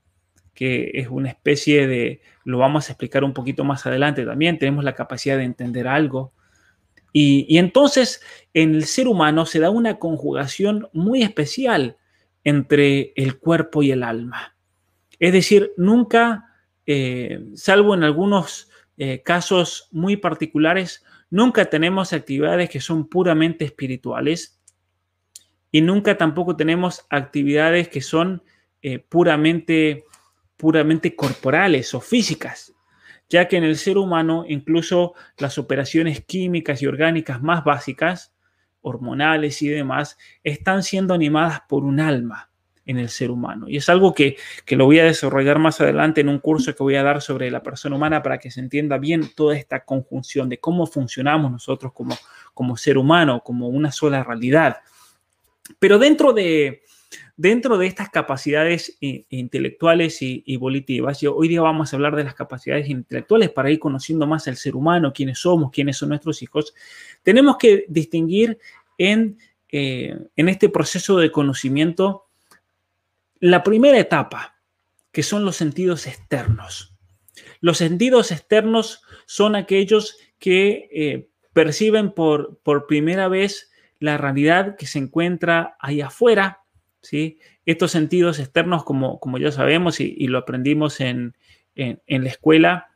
que 0.55 0.90
es 0.94 1.09
una 1.09 1.30
especie 1.30 1.86
de, 1.86 2.20
lo 2.44 2.59
vamos 2.59 2.88
a 2.88 2.92
explicar 2.92 3.24
un 3.24 3.32
poquito 3.32 3.64
más 3.64 3.86
adelante 3.86 4.24
también, 4.24 4.59
tenemos 4.59 4.84
la 4.84 4.94
capacidad 4.94 5.36
de 5.36 5.44
entender 5.44 5.88
algo. 5.88 6.32
Y, 7.12 7.59
entonces 7.59 8.22
en 8.55 8.74
el 8.74 8.84
ser 8.84 9.07
humano 9.09 9.44
se 9.44 9.61
da 9.61 9.70
una 9.70 9.98
conjugación 9.98 10.88
muy 10.92 11.22
especial 11.22 11.96
entre 12.44 13.12
el 13.16 13.38
cuerpo 13.38 13.82
y 13.82 13.90
el 13.90 14.03
alma. 14.03 14.57
Es 15.18 15.32
decir, 15.32 15.72
nunca, 15.76 16.46
eh, 16.86 17.40
salvo 17.55 17.94
en 17.94 18.03
algunos 18.03 18.70
eh, 18.96 19.22
casos 19.22 19.88
muy 19.92 20.16
particulares, 20.16 21.05
Nunca 21.32 21.64
tenemos 21.64 22.12
actividades 22.12 22.68
que 22.68 22.78
son 22.78 23.09
puramente 23.09 23.64
espirituales 23.64 24.61
y 25.70 25.80
nunca 25.80 26.18
tampoco 26.18 26.57
tenemos 26.57 27.07
actividades 27.09 27.88
que 27.88 28.03
son 28.03 28.42
eh, 28.82 28.98
puramente, 28.98 30.05
puramente 30.63 31.17
corporales 31.17 31.93
o 31.93 32.01
físicas, 32.01 32.73
ya 33.29 33.49
que 33.49 33.57
en 33.57 33.65
el 33.65 33.77
ser 33.77 33.99
humano 33.99 34.45
incluso 34.47 35.15
las 35.37 35.59
operaciones 35.59 36.25
químicas 36.25 36.81
y 36.81 36.87
orgánicas 36.87 37.43
más 37.43 37.65
básicas, 37.65 38.33
hormonales 38.81 39.61
y 39.63 39.67
demás, 39.67 40.17
están 40.45 40.85
siendo 40.85 41.15
animadas 41.15 41.63
por 41.69 41.83
un 41.83 41.99
alma 41.99 42.49
en 42.87 42.99
el 42.99 43.09
ser 43.09 43.33
humano. 43.33 43.69
Y 43.69 43.77
es 43.79 43.89
algo 43.89 44.15
que, 44.15 44.37
lo 44.69 44.85
voy 44.85 45.01
a 45.01 45.05
desarrollar 45.05 45.59
más 45.59 45.81
adelante 45.81 46.21
en 46.21 46.29
un 46.29 46.39
curso 46.39 46.73
que 46.77 46.83
voy 46.85 46.95
a 46.95 47.03
dar 47.03 47.21
sobre 47.23 47.51
la 47.51 47.65
persona 47.65 47.97
humana 47.97 48.23
para 48.23 48.39
que 48.39 48.53
se 48.53 48.61
entienda 48.61 48.99
bien 48.99 49.35
toda 49.35 49.57
esta 49.57 49.85
conjunción 49.85 50.49
de 50.49 50.61
cómo 50.61 50.87
funcionamos 50.87 51.51
nosotros 51.51 51.93
como, 51.93 52.17
como 52.55 52.77
ser 52.77 52.99
humano, 52.99 53.43
como 53.45 53.67
una 53.67 53.91
sola 53.91 54.23
realidad. 54.23 54.77
Pero 55.81 55.99
dentro 55.99 56.33
de, 56.33 56.85
dentro 57.37 57.78
de 57.78 57.87
estas 57.87 58.11
capacidades 58.11 58.97
intelectuales 59.01 60.22
y, 60.22 60.43
y 60.47 60.57
volitivas, 60.57 61.22
hoy 61.22 61.49
día 61.49 61.62
vamos 61.62 61.93
a 61.93 61.97
hablar 61.97 62.16
de 62.16 62.24
las 62.24 62.35
capacidades 62.35 62.89
intelectuales 62.89 63.51
para 63.51 63.70
ir 63.70 63.78
conociendo 63.78 64.26
más 64.26 64.49
al 64.49 64.57
ser 64.57 64.76
humano, 64.76 65.12
quiénes 65.12 65.39
somos, 65.39 65.70
quiénes 65.70 65.97
son 65.97 66.11
nuestros 66.11 66.43
hijos, 66.43 66.74
tenemos 67.22 67.57
que 67.57 67.85
distinguir 67.89 68.59
en, 68.99 69.39
eh, 69.70 70.16
en 70.37 70.49
este 70.49 70.68
proceso 70.68 71.18
de 71.18 71.33
conocimiento 71.33 72.26
la 73.41 73.64
primera 73.64 73.99
etapa, 73.99 74.61
que 75.11 75.22
son 75.22 75.45
los 75.45 75.57
sentidos 75.57 76.07
externos. 76.07 76.95
Los 77.61 77.78
sentidos 77.78 78.30
externos 78.30 79.03
son 79.26 79.57
aquellos 79.57 80.16
que 80.39 80.89
eh, 80.93 81.28
perciben 81.53 82.12
por, 82.12 82.59
por 82.62 82.87
primera 82.87 83.28
vez 83.28 83.70
la 83.99 84.16
realidad 84.16 84.76
que 84.76 84.87
se 84.87 84.99
encuentra 84.99 85.76
ahí 85.80 86.01
afuera. 86.01 86.62
¿Sí? 87.03 87.38
Estos 87.66 87.90
sentidos 87.90 88.38
externos, 88.38 88.84
como, 88.84 89.20
como 89.20 89.38
ya 89.38 89.53
sabemos 89.53 90.00
y, 90.00 90.26
lo 90.28 90.38
aprendimos 90.38 91.00
en, 91.00 91.36
la 91.74 92.28
escuela, 92.28 92.88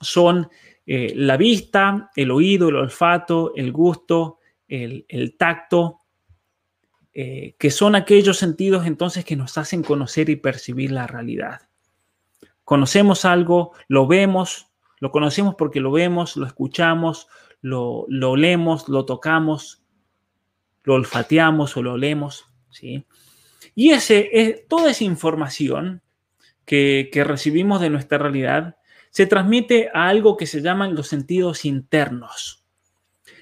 son 0.00 0.48
eh, 0.86 1.12
la 1.16 1.36
vista, 1.36 2.10
el 2.16 2.30
oído, 2.30 2.68
el 2.68 2.76
olfato, 2.76 3.52
el 3.54 3.72
gusto, 3.72 4.38
el, 4.68 5.04
el 5.08 5.36
tacto, 5.36 6.00
eh, 7.16 7.54
que 7.60 7.70
son 7.70 7.94
aquellos 7.94 8.38
sentidos 8.38 8.86
entonces 8.86 9.24
que 9.24 9.36
nos 9.36 9.56
hacen 9.56 9.84
conocer 9.84 10.28
y 10.30 10.36
percibir 10.36 10.90
la 10.90 11.06
realidad. 11.06 11.68
Conocemos 12.64 13.24
algo, 13.24 13.72
lo 13.86 14.08
vemos, 14.08 14.72
lo 14.98 15.12
conocemos 15.12 15.54
porque 15.54 15.78
lo 15.78 15.92
vemos, 15.92 16.36
lo 16.36 16.44
escuchamos, 16.44 17.28
lo, 17.60 18.04
lo 18.08 18.32
olemos, 18.32 18.88
lo 18.88 19.04
tocamos, 19.04 19.84
lo 20.82 20.94
olfateamos 20.94 21.76
o 21.76 21.82
lo 21.82 21.92
olemos, 21.92 22.46
¿sí? 22.70 23.06
Y 23.74 23.90
ese, 23.90 24.28
es, 24.32 24.68
toda 24.68 24.90
esa 24.90 25.04
información 25.04 26.02
que, 26.64 27.10
recibimos 27.26 27.80
de 27.80 27.90
nuestra 27.90 28.18
realidad 28.18 28.76
se 29.10 29.26
transmite 29.26 29.90
a 29.94 30.08
algo 30.08 30.36
que 30.36 30.46
se 30.46 30.60
llaman 30.60 30.94
los 30.94 31.08
sentidos 31.08 31.64
internos 31.64 32.64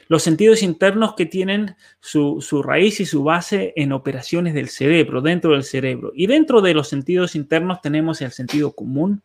los 0.08 0.24
sentidos 0.24 0.62
internos 0.62 1.14
que 1.14 1.24
tienen 1.24 1.74
su, 2.00 2.62
raíz 2.62 3.00
y 3.00 3.06
su 3.06 3.24
base 3.24 3.72
en 3.76 3.92
operaciones 3.92 4.52
del 4.52 4.68
cerebro, 4.68 5.22
dentro 5.22 5.52
del 5.52 5.64
cerebro. 5.64 6.12
Y 6.14 6.26
dentro 6.26 6.60
de 6.60 6.74
los 6.74 6.88
sentidos 6.88 7.34
internos 7.34 7.80
tenemos 7.80 8.20
el 8.20 8.30
sentido 8.30 8.72
común, 8.72 9.22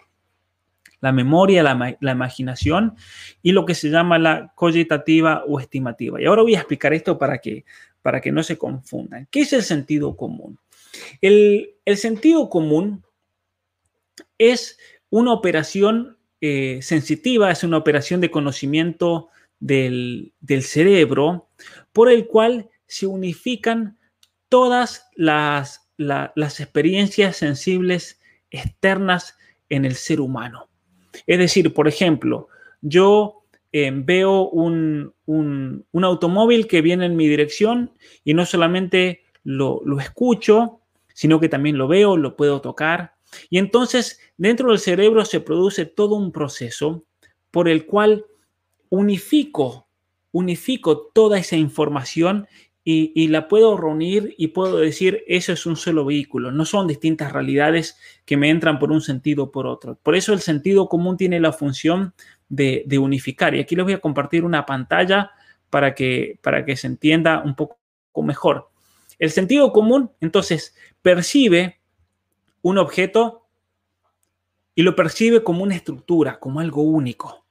la 1.01 1.11
memoria, 1.11 1.61
la, 1.61 1.97
imaginación 1.99 2.95
y 3.41 3.51
lo 3.51 3.65
que 3.65 3.75
se 3.75 3.89
llama 3.89 4.17
la 4.17 4.53
cogitativa 4.55 5.43
o 5.45 5.59
estimativa. 5.59 6.21
Y 6.21 6.25
ahora 6.25 6.43
voy 6.43 6.55
a 6.55 6.59
explicar 6.59 6.93
esto 6.93 7.17
para 7.17 7.39
que, 7.39 7.65
para 8.01 8.21
que 8.21 8.31
no 8.31 8.41
se 8.41 8.57
confundan. 8.57 9.27
¿Qué 9.29 9.41
es 9.41 9.51
el 9.51 9.63
sentido 9.63 10.15
común? 10.15 10.57
El, 11.21 11.73
sentido 11.95 12.49
común 12.49 13.03
es 14.37 14.77
una 15.09 15.33
operación 15.33 16.17
eh, 16.41 16.79
sensitiva, 16.81 17.51
es 17.51 17.63
una 17.63 17.77
operación 17.77 18.21
de 18.21 18.31
conocimiento 18.31 19.29
del, 19.59 20.33
cerebro 20.61 21.49
por 21.93 22.11
el 22.11 22.27
cual 22.27 22.69
se 22.87 23.07
unifican 23.07 23.97
todas 24.49 25.09
las, 25.15 25.89
las 25.97 26.59
experiencias 26.59 27.37
sensibles 27.37 28.19
externas 28.51 29.37
en 29.69 29.85
el 29.85 29.95
ser 29.95 30.21
humano. 30.21 30.69
Es 31.25 31.39
decir, 31.39 31.73
por 31.73 31.87
ejemplo, 31.87 32.47
yo 32.81 33.43
eh, 33.71 33.91
veo 33.93 34.49
un, 34.49 35.13
automóvil 35.93 36.67
que 36.67 36.81
viene 36.81 37.05
en 37.05 37.15
mi 37.15 37.27
dirección 37.27 37.91
y 38.23 38.33
no 38.33 38.45
solamente 38.45 39.21
lo, 39.43 39.81
lo, 39.85 39.99
escucho, 39.99 40.81
sino 41.17 41.39
que 41.39 41.49
también 41.49 41.79
lo 41.79 41.87
veo, 41.87 42.15
lo 42.15 42.35
puedo 42.35 42.61
tocar. 42.61 43.15
Y 43.49 43.57
entonces 43.57 44.19
dentro 44.37 44.69
del 44.69 44.77
cerebro 44.77 45.25
se 45.25 45.39
produce 45.39 45.87
todo 45.87 46.13
un 46.13 46.31
proceso 46.31 47.05
por 47.49 47.67
el 47.67 47.87
cual 47.87 48.27
unifico, 48.89 49.87
unifico 50.31 51.09
toda 51.15 51.39
esa 51.39 51.55
información 51.55 52.47
y, 52.83 53.27
la 53.29 53.47
puedo 53.47 53.75
reunir 53.75 54.35
y 54.37 54.49
puedo 54.49 54.77
decir, 54.77 55.23
eso 55.27 55.51
es 55.51 55.65
un 55.65 55.75
solo 55.75 56.05
vehículo, 56.05 56.51
no 56.51 56.65
son 56.65 56.87
distintas 56.87 57.33
realidades 57.33 57.97
que 58.23 58.37
me 58.37 58.51
entran 58.51 58.77
por 58.77 58.91
un 58.91 59.01
sentido 59.01 59.45
o 59.45 59.51
por 59.51 59.65
otro. 59.65 59.97
Por 60.01 60.15
eso 60.15 60.33
el 60.33 60.39
sentido 60.39 60.87
común 60.87 61.17
tiene 61.17 61.39
la 61.39 61.51
función 61.51 62.13
de, 62.47 62.85
unificar. 62.97 63.55
Y 63.55 63.59
aquí 63.59 63.75
les 63.75 63.85
voy 63.85 63.93
a 63.93 63.99
compartir 63.99 64.45
una 64.45 64.67
pantalla 64.67 65.31
para 65.71 65.95
que, 65.95 66.39
para 66.43 66.63
que 66.63 66.77
se 66.77 66.87
entienda 66.87 67.41
un 67.43 67.55
poco 67.55 67.77
mejor. 68.23 68.69
El 69.19 69.31
sentido 69.31 69.73
común, 69.73 70.11
entonces, 70.21 70.75
percibe 71.07 71.79
un 72.61 72.77
objeto 72.77 73.47
y 74.75 74.81
lo 74.81 74.93
percibe 74.93 75.41
como 75.41 75.63
una 75.63 75.73
estructura, 75.73 76.37
como 76.37 76.59
algo 76.59 76.81
único. 76.81 77.45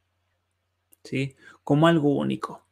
¿Sí? 1.03 1.37
Como 1.65 1.87
algo 1.87 2.15
único. 2.15 2.67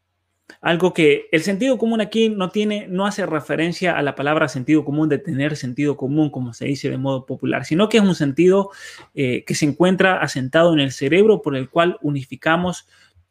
Algo 0.60 0.92
que 0.92 1.26
el 1.32 1.42
sentido 1.42 1.78
común 1.78 2.02
aquí 2.02 2.28
no 2.28 2.50
tiene, 2.50 2.86
no 2.86 3.06
hace 3.06 3.24
referencia 3.24 3.96
a 3.96 4.02
la 4.02 4.14
palabra 4.14 4.46
sentido 4.46 4.84
común 4.84 5.08
de 5.08 5.16
tener 5.16 5.56
sentido 5.56 5.96
común, 5.96 6.28
como 6.28 6.52
se 6.52 6.66
dice 6.66 6.90
de 6.90 6.98
modo 6.98 7.24
popular, 7.24 7.64
sino 7.64 7.88
que 7.88 7.96
es 7.96 8.02
un 8.02 8.14
sentido 8.14 8.68
eh, 9.14 9.42
que 9.46 9.54
se 9.54 9.64
encuentra 9.64 10.20
asentado 10.20 10.74
en 10.74 10.80
el 10.80 10.92
cerebro 10.92 11.40
por 11.40 11.56
el 11.56 11.70
cual 11.70 11.96
unificamos 12.02 12.86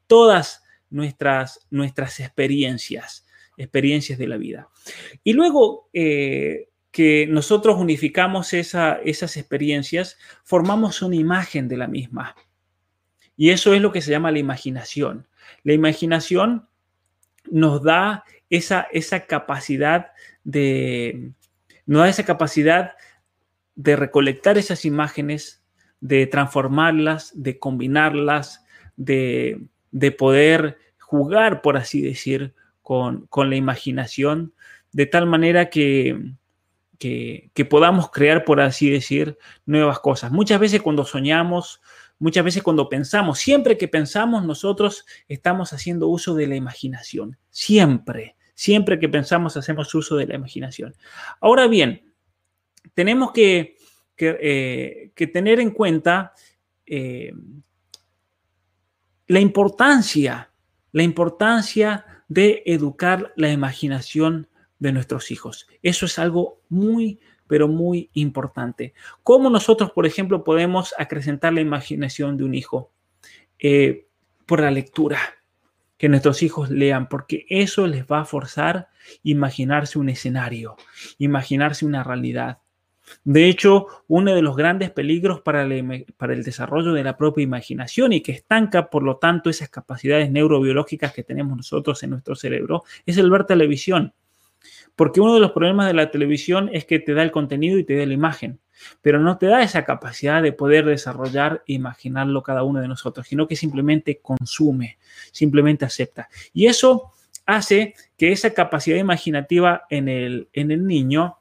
todas 0.08 0.64
nuestras, 0.90 1.68
nuestras 1.70 2.20
experiencias, 2.20 3.28
experiencias 3.58 4.18
de 4.18 4.28
la 4.28 4.38
vida. 4.38 4.70
Y 5.24 5.34
luego 5.34 5.92
eh, 5.94 6.70
que 6.94 7.26
nosotros 7.28 7.76
unificamos 7.80 8.54
esas 8.54 9.36
experiencias, 9.36 10.16
formamos 10.44 11.02
una 11.02 11.16
imagen 11.16 11.68
de 11.68 11.76
la 11.76 11.88
misma. 11.88 12.36
Y 13.36 13.50
eso 13.50 13.74
es 13.74 13.82
lo 13.82 13.92
que 13.92 14.02
se 14.02 14.12
llama 14.12 14.32
la 14.32 14.38
imaginación. 14.38 15.28
La 15.64 15.74
imaginación 15.74 16.68
nos 17.50 17.82
da 17.82 18.24
esa, 18.52 18.86
capacidad 19.28 20.12
de, 20.44 21.32
nos 21.88 22.04
da 22.04 22.10
esa 22.10 22.26
capacidad 22.26 22.94
de 23.76 23.96
recolectar 23.96 24.60
esas 24.60 24.86
imágenes, 24.86 25.64
de 26.00 26.28
transformarlas, 26.28 27.32
de 27.34 27.58
combinarlas, 27.58 28.64
de, 28.98 29.68
poder 30.20 30.78
jugar, 31.00 31.64
por 31.64 31.76
así 31.76 32.02
decir, 32.04 32.54
con, 32.84 33.28
la 33.36 33.56
imaginación, 33.56 34.54
de 34.92 35.08
tal 35.08 35.26
manera 35.26 35.72
que, 35.72 36.36
que, 37.00 37.52
que, 37.54 37.66
podamos 37.66 38.12
crear, 38.12 38.46
por 38.46 38.62
así 38.62 38.90
decir, 38.90 39.38
nuevas 39.66 40.00
cosas. 40.00 40.32
Muchas 40.32 40.60
veces 40.60 40.82
cuando 40.82 41.06
soñamos, 41.06 41.82
Muchas 42.24 42.46
veces 42.46 42.64
cuando 42.64 42.88
pensamos, 42.88 43.40
siempre 43.40 43.78
que 43.78 43.90
pensamos, 43.90 44.46
nosotros 44.46 45.06
estamos 45.28 45.74
haciendo 45.74 46.08
uso 46.08 46.36
de 46.36 46.48
la 46.48 46.56
imaginación. 46.56 47.38
Siempre, 47.50 48.38
siempre 48.54 48.98
que 48.98 49.10
pensamos, 49.10 49.58
hacemos 49.58 49.94
uso 49.94 50.16
de 50.16 50.28
la 50.28 50.36
imaginación. 50.36 50.96
Ahora 51.42 51.68
bien, 51.68 52.14
tenemos 52.94 53.34
que, 53.34 53.76
que, 54.16 55.12
eh, 55.18 55.28
tener 55.28 55.60
en 55.60 55.72
cuenta 55.72 56.32
eh, 56.86 57.34
la 59.28 59.42
importancia, 59.42 60.50
la 60.94 61.04
importancia 61.04 62.06
de 62.30 62.64
educar 62.66 63.34
la 63.36 63.52
imaginación 63.52 64.48
de 64.80 64.92
nuestros 64.92 65.32
hijos. 65.32 65.68
Eso 65.82 66.06
es 66.06 66.20
algo 66.20 66.62
muy, 66.70 67.20
pero 67.48 67.68
muy 67.68 68.10
importante. 68.14 68.94
¿Cómo 69.24 69.50
nosotros, 69.50 69.92
por 69.92 70.06
ejemplo, 70.06 70.44
podemos 70.44 70.94
acrecentar 70.98 71.54
la 71.54 71.62
imaginación 71.62 72.38
de 72.38 72.44
un 72.44 72.56
hijo? 72.56 72.92
Eh, 73.60 74.08
por 74.46 74.60
la 74.60 74.72
lectura, 74.72 75.20
que 75.98 76.10
nuestros 76.10 76.44
hijos 76.44 76.70
lean, 76.70 77.08
porque 77.08 77.46
eso 77.50 77.88
les 77.88 78.06
va 78.06 78.22
a 78.22 78.26
forzar 78.26 78.90
imaginarse 79.24 80.00
un 80.00 80.10
escenario, 80.10 80.76
imaginarse 81.18 81.86
una 81.86 82.04
realidad. 82.04 82.60
De 83.24 83.48
hecho, 83.48 83.88
uno 84.08 84.34
de 84.34 84.42
los 84.42 84.56
grandes 84.56 84.92
peligros 84.92 85.42
para 85.42 85.68
para 86.18 86.34
el, 86.34 86.44
desarrollo 86.44 86.94
de 86.94 87.04
la 87.04 87.18
propia 87.18 87.44
imaginación 87.44 88.14
y 88.14 88.22
que 88.22 88.32
estanca, 88.32 88.90
por 88.90 89.04
lo 89.04 89.18
tanto, 89.18 89.50
esas 89.50 89.70
capacidades 89.70 90.32
neurobiológicas 90.32 91.14
que 91.14 91.24
tenemos 91.24 91.56
nosotros 91.56 92.02
en 92.04 92.12
nuestro 92.12 92.36
cerebro 92.36 92.84
es 93.06 93.18
el 93.18 93.30
ver 93.30 93.46
televisión. 93.46 94.14
Porque 94.96 95.22
uno 95.22 95.34
de 95.34 95.40
los 95.40 95.52
problemas 95.52 95.88
de 95.88 95.94
la 95.94 96.12
televisión 96.12 96.70
es 96.74 96.86
que 96.86 97.00
te 97.00 97.14
da 97.14 97.24
el 97.24 97.32
contenido 97.32 97.78
y 97.78 97.84
te 97.84 97.96
da 97.96 98.06
la 98.06 98.14
imagen, 98.14 98.60
pero 99.02 99.20
no 99.20 99.38
te 99.38 99.48
da 99.48 99.64
esa 99.64 99.86
capacidad 99.86 100.42
de 100.42 100.54
poder 100.54 100.86
desarrollar 100.86 101.64
e 101.68 101.74
imaginarlo 101.74 102.44
cada 102.44 102.64
uno 102.64 102.80
de 102.80 102.88
nosotros, 102.88 103.28
sino 103.28 103.48
que 103.48 103.56
simplemente 103.56 104.20
consume, 104.22 104.98
simplemente 105.32 105.86
acepta. 105.86 106.30
Y 106.54 106.68
eso 106.68 107.12
hace 107.46 107.96
que 108.18 108.32
esa 108.32 108.54
capacidad 108.54 108.98
imaginativa 108.98 109.84
en 109.90 110.08
el, 110.08 110.50
en 110.54 110.72
el 110.72 110.86
niño 110.86 111.38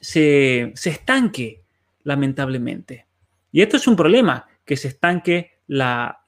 se, 0.00 0.72
estanque, 0.84 1.62
lamentablemente. 2.02 3.06
Y 3.52 3.62
esto 3.62 3.76
es 3.76 3.86
un 3.86 3.96
problema, 3.96 4.46
que 4.64 4.76
se 4.76 4.88
estanque 4.88 5.52
la, 5.66 6.20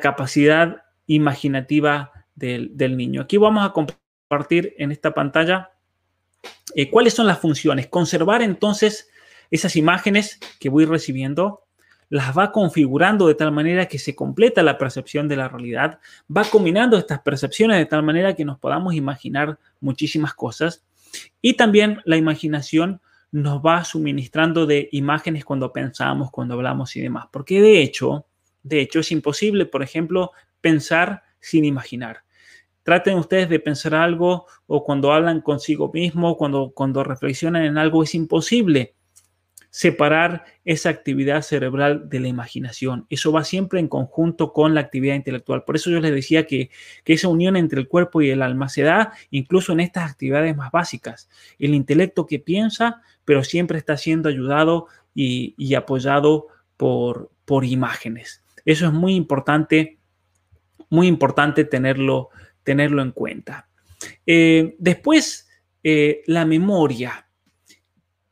capacidad 0.00 0.82
imaginativa 1.06 2.12
del, 2.34 2.76
del, 2.76 2.96
niño. 2.96 3.22
Aquí 3.22 3.36
vamos 3.36 3.68
a 3.68 3.72
compartir 4.28 4.74
en 4.76 4.92
esta 4.92 5.14
pantalla 5.14 5.70
eh, 6.74 6.90
cuáles 6.90 7.14
son 7.14 7.26
las 7.26 7.38
funciones. 7.38 7.86
Conservar 7.88 8.42
entonces 8.42 9.08
esas 9.50 9.74
imágenes 9.76 10.38
que 10.60 10.68
voy 10.68 10.84
recibiendo, 10.84 11.64
las 12.10 12.36
va 12.36 12.52
configurando 12.52 13.26
de 13.26 13.34
tal 13.34 13.52
manera 13.52 13.86
que 13.86 13.98
se 13.98 14.14
completa 14.14 14.62
la 14.62 14.76
percepción 14.76 15.28
de 15.28 15.36
la 15.36 15.48
realidad, 15.48 15.98
va 16.34 16.44
combinando 16.44 16.98
estas 16.98 17.20
percepciones 17.20 17.78
de 17.78 17.86
tal 17.86 18.02
manera 18.02 18.34
que 18.34 18.44
nos 18.44 18.58
podamos 18.58 18.94
imaginar 18.94 19.58
muchísimas 19.80 20.34
cosas 20.34 20.84
y 21.40 21.54
también 21.54 22.00
la 22.04 22.16
imaginación 22.16 23.00
nos 23.30 23.60
va 23.60 23.84
suministrando 23.84 24.64
de 24.64 24.88
imágenes 24.92 25.44
cuando 25.44 25.72
pensamos, 25.72 26.30
cuando 26.30 26.54
hablamos 26.54 26.96
y 26.96 27.00
demás, 27.00 27.26
porque 27.30 27.60
de 27.60 27.82
hecho, 27.82 28.26
de 28.62 28.80
hecho 28.80 29.00
es 29.00 29.12
imposible, 29.12 29.66
por 29.66 29.82
ejemplo, 29.82 30.32
pensar 30.62 31.22
sin 31.40 31.66
imaginar. 31.66 32.22
Traten 32.88 33.18
ustedes 33.18 33.50
de 33.50 33.60
pensar 33.60 33.94
algo 33.94 34.46
o 34.66 34.82
cuando 34.82 35.12
hablan 35.12 35.42
consigo 35.42 35.90
mismo, 35.92 36.38
cuando, 36.38 36.72
cuando 36.74 37.04
reflexionan 37.04 37.66
en 37.66 37.76
algo, 37.76 38.02
es 38.02 38.14
imposible 38.14 38.94
separar 39.68 40.46
esa 40.64 40.88
actividad 40.88 41.42
cerebral 41.42 42.08
de 42.08 42.20
la 42.20 42.28
imaginación. 42.28 43.04
Eso 43.10 43.30
va 43.30 43.44
siempre 43.44 43.78
en 43.78 43.88
conjunto 43.88 44.54
con 44.54 44.74
la 44.74 44.80
actividad 44.80 45.16
intelectual. 45.16 45.64
Por 45.64 45.76
eso 45.76 45.90
yo 45.90 46.00
les 46.00 46.14
decía 46.14 46.46
que, 46.46 46.70
esa 47.04 47.28
unión 47.28 47.58
entre 47.58 47.78
el 47.78 47.88
cuerpo 47.88 48.22
y 48.22 48.30
el 48.30 48.40
alma 48.40 48.70
se 48.70 48.84
da 48.84 49.12
incluso 49.30 49.74
en 49.74 49.80
estas 49.80 50.10
actividades 50.10 50.56
más 50.56 50.72
básicas. 50.72 51.28
El 51.58 51.74
intelecto 51.74 52.24
que 52.24 52.38
piensa, 52.38 53.02
pero 53.26 53.44
siempre 53.44 53.76
está 53.76 53.98
siendo 53.98 54.30
ayudado 54.30 54.86
y, 55.14 55.74
apoyado 55.74 56.46
por, 56.78 57.30
por 57.44 57.66
imágenes. 57.66 58.42
Eso 58.64 58.86
es 58.86 58.94
muy 58.94 59.14
importante, 59.14 59.98
muy 60.88 61.06
importante 61.06 61.64
tenerlo, 61.64 62.30
tenerlo 62.62 63.02
en 63.02 63.12
cuenta. 63.12 63.68
Eh, 64.26 64.76
después, 64.78 65.48
eh, 65.82 66.22
la 66.26 66.44
memoria. 66.44 67.28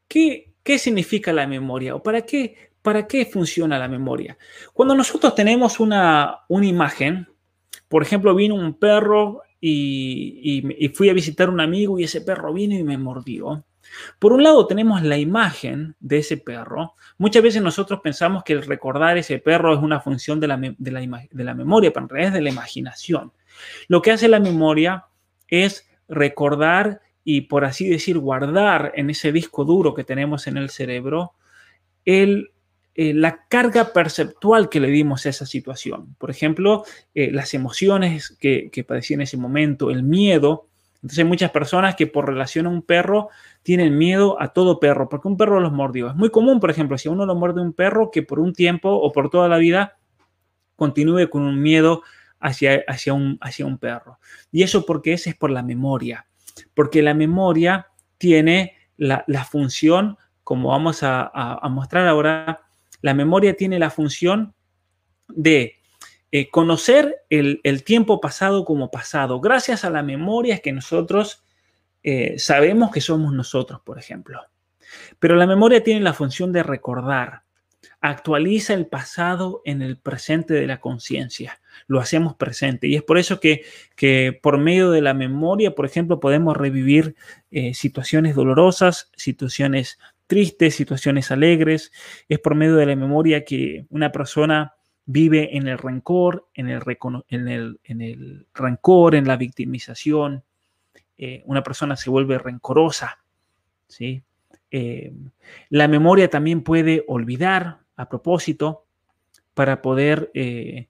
¿Qué, 0.08 0.54
¿Qué, 0.62 0.78
significa 0.78 1.32
la 1.32 1.46
memoria? 1.46 1.94
¿O 1.94 2.02
para 2.02 2.22
qué, 2.22 2.70
para 2.82 3.06
qué 3.06 3.26
funciona 3.26 3.78
la 3.78 3.88
memoria? 3.88 4.36
Cuando 4.72 4.94
nosotros 4.94 5.34
tenemos 5.34 5.80
una, 5.80 6.40
una 6.48 6.66
imagen, 6.66 7.28
por 7.88 8.02
ejemplo, 8.02 8.34
vino 8.34 8.54
un 8.54 8.78
perro 8.78 9.42
y, 9.60 10.90
fui 10.94 11.08
a 11.08 11.14
visitar 11.14 11.48
a 11.48 11.52
un 11.52 11.60
amigo 11.60 11.98
y 11.98 12.04
ese 12.04 12.20
perro 12.20 12.52
vino 12.52 12.74
y 12.74 12.82
me 12.82 12.98
mordió. 12.98 13.64
Por 14.18 14.32
un 14.32 14.42
lado 14.42 14.66
tenemos 14.66 15.02
la 15.02 15.16
imagen 15.16 15.94
de 16.00 16.18
ese 16.18 16.36
perro. 16.36 16.94
Muchas 17.18 17.42
veces 17.42 17.62
nosotros 17.62 18.00
pensamos 18.02 18.42
que 18.42 18.60
recordar 18.60 19.16
ese 19.16 19.38
perro 19.38 19.74
es 19.74 19.80
una 19.80 20.00
función 20.00 20.40
de 20.40 20.48
la, 20.48 20.56
de 20.56 20.90
la, 20.90 21.26
de 21.30 21.44
la 21.44 21.54
memoria, 21.54 21.92
pero 21.92 22.04
en 22.04 22.10
realidad 22.10 22.28
es 22.28 22.34
de 22.34 22.42
la 22.42 22.50
imaginación. 22.50 23.32
Lo 23.88 24.02
que 24.02 24.12
hace 24.12 24.28
la 24.28 24.40
memoria 24.40 25.06
es 25.48 25.88
recordar 26.08 27.00
y, 27.24 27.42
por 27.42 27.64
así 27.64 27.88
decir, 27.88 28.18
guardar 28.18 28.92
en 28.94 29.10
ese 29.10 29.32
disco 29.32 29.64
duro 29.64 29.94
que 29.94 30.04
tenemos 30.04 30.46
en 30.46 30.56
el 30.56 30.70
cerebro 30.70 31.32
eh, 32.04 32.44
la 32.94 33.46
carga 33.48 33.92
perceptual 33.92 34.68
que 34.68 34.80
le 34.80 34.88
dimos 34.88 35.26
a 35.26 35.28
esa 35.28 35.44
situación. 35.44 36.14
Por 36.18 36.30
ejemplo, 36.30 36.84
eh, 37.14 37.30
las 37.32 37.52
emociones 37.52 38.36
que, 38.40 38.70
que 38.70 38.84
padecí 38.84 39.14
en 39.14 39.20
ese 39.20 39.36
momento, 39.36 39.90
el 39.90 40.02
miedo. 40.02 40.68
Entonces 40.94 41.18
hay 41.18 41.24
muchas 41.24 41.50
personas 41.50 41.94
que 41.94 42.06
por 42.06 42.26
relación 42.26 42.66
a 42.66 42.70
un 42.70 42.82
perro 42.82 43.28
tienen 43.62 43.98
miedo 43.98 44.40
a 44.40 44.52
todo 44.52 44.80
perro, 44.80 45.08
porque 45.08 45.28
un 45.28 45.36
perro 45.36 45.60
los 45.60 45.72
mordió. 45.72 46.08
Es 46.08 46.14
muy 46.14 46.30
común, 46.30 46.58
por 46.58 46.70
ejemplo, 46.70 46.96
si 46.96 47.08
uno 47.08 47.26
lo 47.26 47.34
muerde 47.34 47.60
un 47.60 47.74
perro, 47.74 48.10
que 48.10 48.22
por 48.22 48.40
un 48.40 48.54
tiempo 48.54 48.88
o 48.88 49.12
por 49.12 49.28
toda 49.28 49.48
la 49.48 49.58
vida 49.58 49.98
continúe 50.76 51.28
con 51.28 51.42
un 51.42 51.60
miedo 51.60 52.02
hacia, 52.40 52.84
hacia, 52.86 53.14
un, 53.14 53.38
hacia 53.40 53.66
un 53.66 53.78
perro. 53.78 54.18
Y 54.52 54.62
eso 54.62 54.86
porque 54.86 55.12
ese 55.12 55.30
es 55.30 55.36
por 55.36 55.50
la 55.50 55.62
memoria, 55.62 56.26
porque 56.74 57.02
la 57.02 57.14
memoria 57.14 57.88
tiene 58.18 58.74
la, 58.96 59.44
función, 59.44 60.16
como 60.42 60.70
vamos 60.70 61.00
a, 61.02 61.60
mostrar 61.70 62.06
ahora, 62.06 62.66
la 63.02 63.14
memoria 63.14 63.56
tiene 63.56 63.78
la 63.78 63.90
función 63.90 64.54
de 65.28 65.76
eh, 66.32 66.50
conocer 66.50 67.24
el, 67.28 67.84
tiempo 67.84 68.20
pasado 68.20 68.64
como 68.64 68.90
pasado. 68.90 69.40
Gracias 69.40 69.84
a 69.84 69.90
la 69.90 70.02
memoria 70.02 70.54
es 70.54 70.60
que 70.60 70.72
nosotros 70.72 71.44
eh, 72.02 72.38
sabemos 72.38 72.90
que 72.90 73.00
somos 73.00 73.32
nosotros, 73.32 73.80
por 73.84 73.98
ejemplo. 73.98 74.40
Pero 75.18 75.36
la 75.36 75.46
memoria 75.46 75.82
tiene 75.82 76.00
la 76.00 76.14
función 76.14 76.52
de 76.52 76.62
recordar, 76.62 77.42
actualiza 78.08 78.74
el 78.74 78.86
pasado 78.86 79.62
en 79.64 79.82
el 79.82 79.96
presente 79.96 80.54
de 80.54 80.66
la 80.66 80.80
conciencia. 80.80 81.60
Lo 81.86 82.00
hacemos 82.00 82.34
presente. 82.34 82.88
Y 82.88 82.96
es 82.96 83.02
por 83.02 83.18
eso 83.18 83.40
que, 83.40 83.64
que, 83.94 84.38
por 84.42 84.58
medio 84.58 84.90
de 84.90 85.02
la 85.02 85.14
memoria, 85.14 85.74
por 85.74 85.86
ejemplo, 85.86 86.20
podemos 86.20 86.56
revivir 86.56 87.14
eh, 87.50 87.74
situaciones 87.74 88.34
dolorosas, 88.34 89.10
situaciones 89.16 89.98
tristes, 90.26 90.74
situaciones 90.74 91.30
alegres. 91.30 91.92
Es 92.28 92.38
por 92.38 92.54
medio 92.54 92.76
de 92.76 92.86
la 92.86 92.96
memoria 92.96 93.44
que 93.44 93.86
una 93.90 94.12
persona 94.12 94.74
vive 95.04 95.56
en 95.56 95.68
el 95.68 95.78
rencor, 95.78 96.48
en 96.54 96.68
el, 96.68 96.82
en 97.28 97.48
el, 97.48 97.80
en 97.84 98.00
el 98.00 98.46
rencor, 98.54 99.14
en 99.14 99.26
la 99.26 99.36
victimización. 99.36 100.42
Eh, 101.16 101.42
una 101.46 101.62
persona 101.62 101.96
se 101.96 102.10
vuelve 102.10 102.38
rencorosa. 102.38 103.20
¿sí? 103.86 104.22
Eh, 104.70 105.12
la 105.70 105.88
memoria 105.88 106.28
también 106.28 106.62
puede 106.62 107.04
olvidar 107.06 107.85
a 107.96 108.08
propósito 108.08 108.84
para 109.54 109.82
poder 109.82 110.30
eh, 110.34 110.88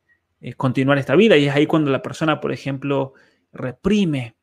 continuar 0.57 0.99
esta 0.99 1.17
vida. 1.17 1.37
Y 1.37 1.47
es 1.47 1.55
ahí 1.55 1.67
cuando 1.67 1.91
la 1.91 2.03
persona, 2.03 2.41
por 2.41 2.53
ejemplo, 2.53 3.15
reprime, 3.53 4.37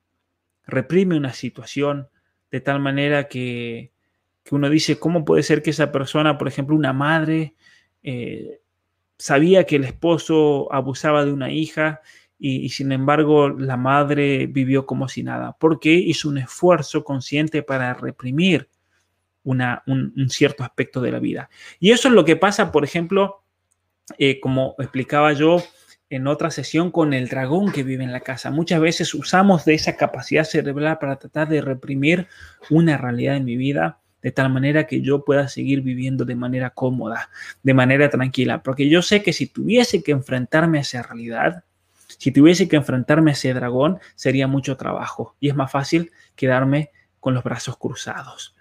reprime 0.66 1.18
una 1.18 1.34
situación 1.34 2.08
de 2.52 2.62
tal 2.62 2.80
manera 2.80 3.28
que, 3.28 3.92
que 4.44 4.56
uno 4.56 4.70
dice, 4.70 5.00
¿cómo 5.00 5.26
puede 5.26 5.44
ser 5.44 5.62
que 5.62 5.72
esa 5.72 5.92
persona, 5.92 6.38
por 6.38 6.48
ejemplo, 6.48 6.76
una 6.76 6.94
madre, 6.94 7.56
sabía 9.18 9.66
que 9.66 9.78
el 9.78 9.86
esposo 9.86 10.72
abusaba 10.72 11.26
de 11.26 11.32
una 11.32 11.52
hija 11.52 12.02
y, 12.46 12.68
sin 12.70 12.92
embargo 12.92 13.50
la 13.50 13.78
madre 13.78 14.48
vivió 14.48 14.86
como 14.86 15.08
si 15.08 15.24
nada, 15.24 15.56
porque 15.58 15.94
hizo 15.94 16.28
un 16.28 16.40
esfuerzo 16.40 17.06
consciente 17.06 17.64
para 17.64 17.94
reprimir 17.94 18.68
un, 19.44 20.30
cierto 20.30 20.64
aspecto 20.64 21.02
de 21.02 21.12
la 21.12 21.20
vida. 21.20 21.50
Y 21.80 21.92
eso 21.92 22.08
es 22.08 22.14
lo 22.14 22.26
que 22.26 22.36
pasa, 22.36 22.72
por 22.72 22.84
ejemplo, 22.84 23.44
eh, 24.18 24.40
como 24.40 24.76
explicaba 24.80 25.34
yo 25.34 25.64
en 26.10 26.28
otra 26.28 26.52
sesión 26.52 26.92
con 26.92 27.14
el 27.14 27.28
dragón 27.28 27.72
que 27.72 27.84
vive 27.84 28.04
en 28.04 28.12
la 28.12 28.20
casa. 28.20 28.52
Muchas 28.52 28.80
veces 28.80 29.14
usamos 29.14 29.66
de 29.66 29.74
esa 29.74 29.96
capacidad 29.96 30.44
cerebral 30.44 31.00
para 31.00 31.18
tratar 31.18 31.50
de 31.50 31.62
reprimir 31.62 32.28
una 32.70 32.98
realidad 32.98 33.36
en 33.36 33.46
mi 33.46 33.58
vida 33.58 34.00
de 34.22 34.32
tal 34.32 34.50
manera 34.50 34.88
que 34.88 35.02
yo 35.02 35.26
pueda 35.26 35.48
seguir 35.50 35.82
viviendo 35.82 36.24
de 36.24 36.36
manera 36.36 36.70
cómoda, 36.70 37.30
de 37.62 37.74
manera 37.74 38.10
tranquila, 38.10 38.64
porque 38.64 38.88
yo 38.88 39.02
sé 39.02 39.22
que 39.22 39.34
si 39.34 39.48
tuviese 39.48 40.02
que 40.02 40.14
enfrentarme 40.14 40.78
a 40.78 40.82
esa 40.82 41.04
realidad, 41.04 41.66
si 42.18 42.32
tuviese 42.32 42.70
que 42.70 42.78
enfrentarme 42.78 43.32
a 43.32 43.34
ese 43.34 43.54
dragón, 43.54 44.00
sería 44.16 44.48
mucho 44.48 44.78
trabajo 44.78 45.36
y 45.42 45.50
es 45.50 45.56
más 45.56 45.72
fácil 45.72 46.12
quedarme 46.36 46.92
con 47.20 47.34
los 47.34 47.44
brazos 47.44 47.78
cruzados. 47.78 48.53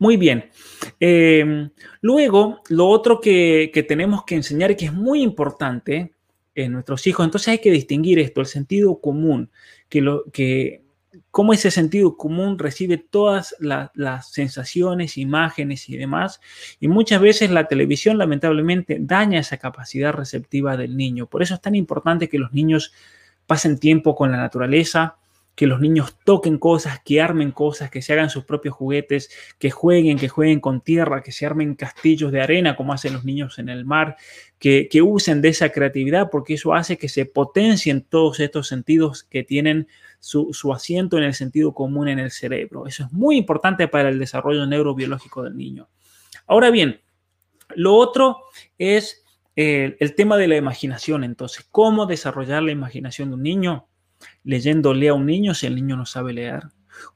Muy 0.00 0.16
bien. 0.16 0.50
Em, 0.98 1.70
luego, 2.00 2.62
lo 2.70 2.88
otro 2.88 3.20
que, 3.20 3.70
que, 3.72 3.82
tenemos 3.82 4.24
que 4.24 4.34
enseñar 4.34 4.70
y 4.70 4.76
que 4.76 4.86
es 4.86 4.94
muy 4.94 5.22
importante 5.22 6.14
en 6.54 6.72
nuestros 6.72 7.06
hijos, 7.06 7.22
entonces 7.24 7.48
hay 7.48 7.58
que 7.58 7.70
distinguir 7.70 8.18
esto, 8.18 8.40
el 8.40 8.46
sentido 8.46 8.98
común, 8.98 9.50
que, 9.90 10.00
lo, 10.00 10.24
que 10.32 10.84
cómo 11.30 11.52
ese 11.52 11.70
sentido 11.70 12.16
común 12.16 12.58
recibe 12.58 12.96
todas 12.96 13.54
las 13.58 14.32
sensaciones, 14.32 15.18
imágenes 15.18 15.90
y 15.90 15.98
demás. 15.98 16.40
Y 16.80 16.88
muchas 16.88 17.20
veces 17.20 17.50
la 17.50 17.68
televisión 17.68 18.16
lamentablemente 18.16 18.96
daña 19.00 19.40
esa 19.40 19.58
capacidad 19.58 20.14
receptiva 20.14 20.78
del 20.78 20.96
niño. 20.96 21.26
Por 21.26 21.42
eso 21.42 21.52
es 21.52 21.60
tan 21.60 21.74
importante 21.74 22.30
que 22.30 22.38
los 22.38 22.54
niños 22.54 22.94
pasen 23.46 23.78
tiempo 23.78 24.14
con 24.14 24.32
la 24.32 24.38
naturaleza, 24.38 25.18
que 25.60 25.66
los 25.66 25.78
niños 25.78 26.16
toquen 26.24 26.56
cosas, 26.56 27.00
que 27.04 27.20
armen 27.20 27.50
cosas, 27.50 27.90
que 27.90 28.00
se 28.00 28.14
hagan 28.14 28.30
sus 28.30 28.44
propios 28.44 28.74
juguetes, 28.74 29.30
que 29.58 29.70
jueguen, 29.70 30.18
que 30.18 30.30
jueguen 30.30 30.58
con 30.58 30.80
tierra, 30.80 31.22
que 31.22 31.32
se 31.32 31.44
armen 31.44 31.74
castillos 31.74 32.32
de 32.32 32.40
arena 32.40 32.76
como 32.76 32.94
hacen 32.94 33.12
los 33.12 33.26
niños 33.26 33.58
en 33.58 33.68
el 33.68 33.84
mar, 33.84 34.16
que, 34.58 34.88
que 34.88 35.02
usen 35.02 35.42
de 35.42 35.50
esa 35.50 35.68
creatividad 35.68 36.30
porque 36.30 36.54
eso 36.54 36.72
hace 36.72 36.96
que 36.96 37.10
se 37.10 37.26
potencien 37.26 38.00
todos 38.00 38.40
estos 38.40 38.68
sentidos 38.68 39.22
que 39.24 39.42
tienen 39.42 39.86
su, 40.18 40.72
asiento 40.72 41.18
en 41.18 41.24
el 41.24 41.34
sentido 41.34 41.74
común 41.74 42.08
en 42.08 42.20
el 42.20 42.30
cerebro. 42.30 42.86
Eso 42.86 43.04
es 43.04 43.12
muy 43.12 43.36
importante 43.36 43.86
para 43.86 44.08
el 44.08 44.18
desarrollo 44.18 44.64
neurobiológico 44.64 45.42
del 45.42 45.58
niño. 45.58 45.90
Ahora 46.46 46.70
bien, 46.70 47.02
lo 47.74 47.96
otro 47.96 48.44
es 48.78 49.26
el, 49.56 49.98
el 50.00 50.14
tema 50.14 50.38
de 50.38 50.48
la 50.48 50.56
imaginación. 50.56 51.22
Entonces, 51.22 51.66
¿cómo 51.70 52.06
desarrollar 52.06 52.62
la 52.62 52.72
imaginación 52.72 53.28
de 53.28 53.34
un 53.34 53.42
niño? 53.42 53.89
Leyéndole 54.44 55.08
a 55.08 55.14
un 55.14 55.26
niño 55.26 55.54
si 55.54 55.66
el 55.66 55.74
niño 55.74 55.96
no 55.96 56.06
sabe 56.06 56.32
leer 56.32 56.64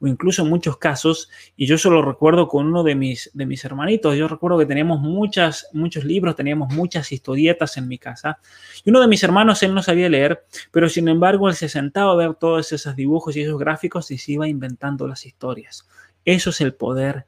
o 0.01 0.07
incluso 0.07 0.43
en 0.43 0.49
muchos 0.49 0.77
casos, 0.79 1.31
y 1.57 1.67
yo 1.67 1.79
solo 1.79 2.03
recuerdo 2.03 2.49
con 2.49 2.67
uno 2.67 2.83
de 2.83 2.95
mis, 2.95 3.31
de 3.35 3.47
mis 3.47 3.65
hermanitos, 3.65 4.17
yo 4.17 4.29
recuerdo 4.29 4.59
que 4.59 4.67
teníamos 4.67 5.01
muchas, 5.01 5.69
muchos 5.73 6.05
libros, 6.05 6.37
teníamos 6.37 6.73
muchas 6.73 7.13
historietas 7.13 7.77
en 7.77 7.89
mi 7.89 7.99
casa, 7.99 8.39
y 8.85 8.91
uno 8.91 9.01
de 9.01 9.09
mis 9.09 9.23
hermanos, 9.23 9.63
él 9.63 9.75
no 9.75 9.83
sabía 9.83 10.09
leer, 10.09 10.45
pero 10.71 10.89
sin 10.89 11.09
embargo 11.09 11.49
él 11.49 11.55
se 11.55 11.69
sentaba 11.69 12.13
a 12.13 12.17
ver 12.17 12.35
todos 12.35 12.73
esos 12.73 12.97
dibujos 12.97 13.37
y 13.37 13.43
esos 13.43 13.59
gráficos 13.59 14.11
y 14.11 14.19
se 14.19 14.33
iba 14.33 14.49
inventando 14.49 15.07
las 15.07 15.27
historias. 15.27 15.89
Eso 16.25 16.51
es 16.51 16.61
el 16.61 16.75
poder 16.75 17.27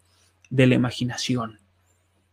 de 0.50 0.66
la 0.66 0.74
imaginación. 0.74 1.60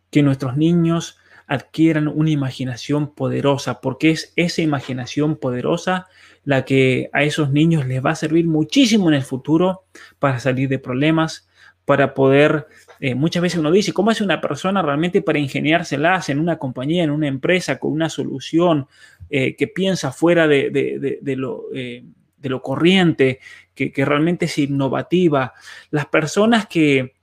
Que 0.10 0.24
nuestros 0.24 0.56
niños 0.56 1.18
adquieran 1.48 2.08
una 2.08 2.30
imaginación 2.30 3.14
poderosa, 3.14 3.82
porque 3.82 4.12
es 4.12 4.32
esa 4.36 4.62
imaginación 4.62 5.36
poderosa 5.36 6.08
la 6.46 6.66
que 6.66 7.10
a 7.14 7.24
esos 7.24 7.52
niños 7.52 7.86
les 7.88 8.04
va 8.04 8.12
a 8.12 8.16
servir 8.16 8.46
muchísimo 8.46 9.08
en 9.10 9.16
el 9.16 9.24
futuro 9.24 9.86
para 10.20 10.40
salir 10.40 10.70
de 10.70 10.80
problemas, 10.80 11.48
para 11.86 12.14
poder, 12.14 12.68
eh, 13.00 13.16
muchas 13.16 13.44
veces 13.44 13.60
uno 13.60 13.72
dice, 13.72 13.94
¿cómo 13.94 14.12
hace 14.12 14.24
una 14.24 14.42
persona 14.42 14.82
realmente 14.82 15.22
para 15.22 15.40
ingeniárselas 15.40 16.30
en 16.30 16.40
una 16.40 16.58
compañía, 16.58 17.04
en 17.04 17.12
una 17.12 17.28
empresa, 17.28 17.80
con 17.80 17.92
una 17.92 18.10
solución 18.10 18.88
eh, 19.30 19.56
que 19.56 19.68
piensa 19.68 20.12
fuera 20.12 20.48
de, 20.48 20.70
lo, 21.38 21.66
eh, 21.74 22.04
de 22.38 22.50
lo, 22.50 22.62
corriente, 22.62 23.40
que, 23.74 23.92
que, 23.92 24.06
realmente 24.06 24.46
es 24.46 24.58
innovativa? 24.58 25.54
Las 25.92 26.06
personas 26.06 26.68
que, 26.68 27.14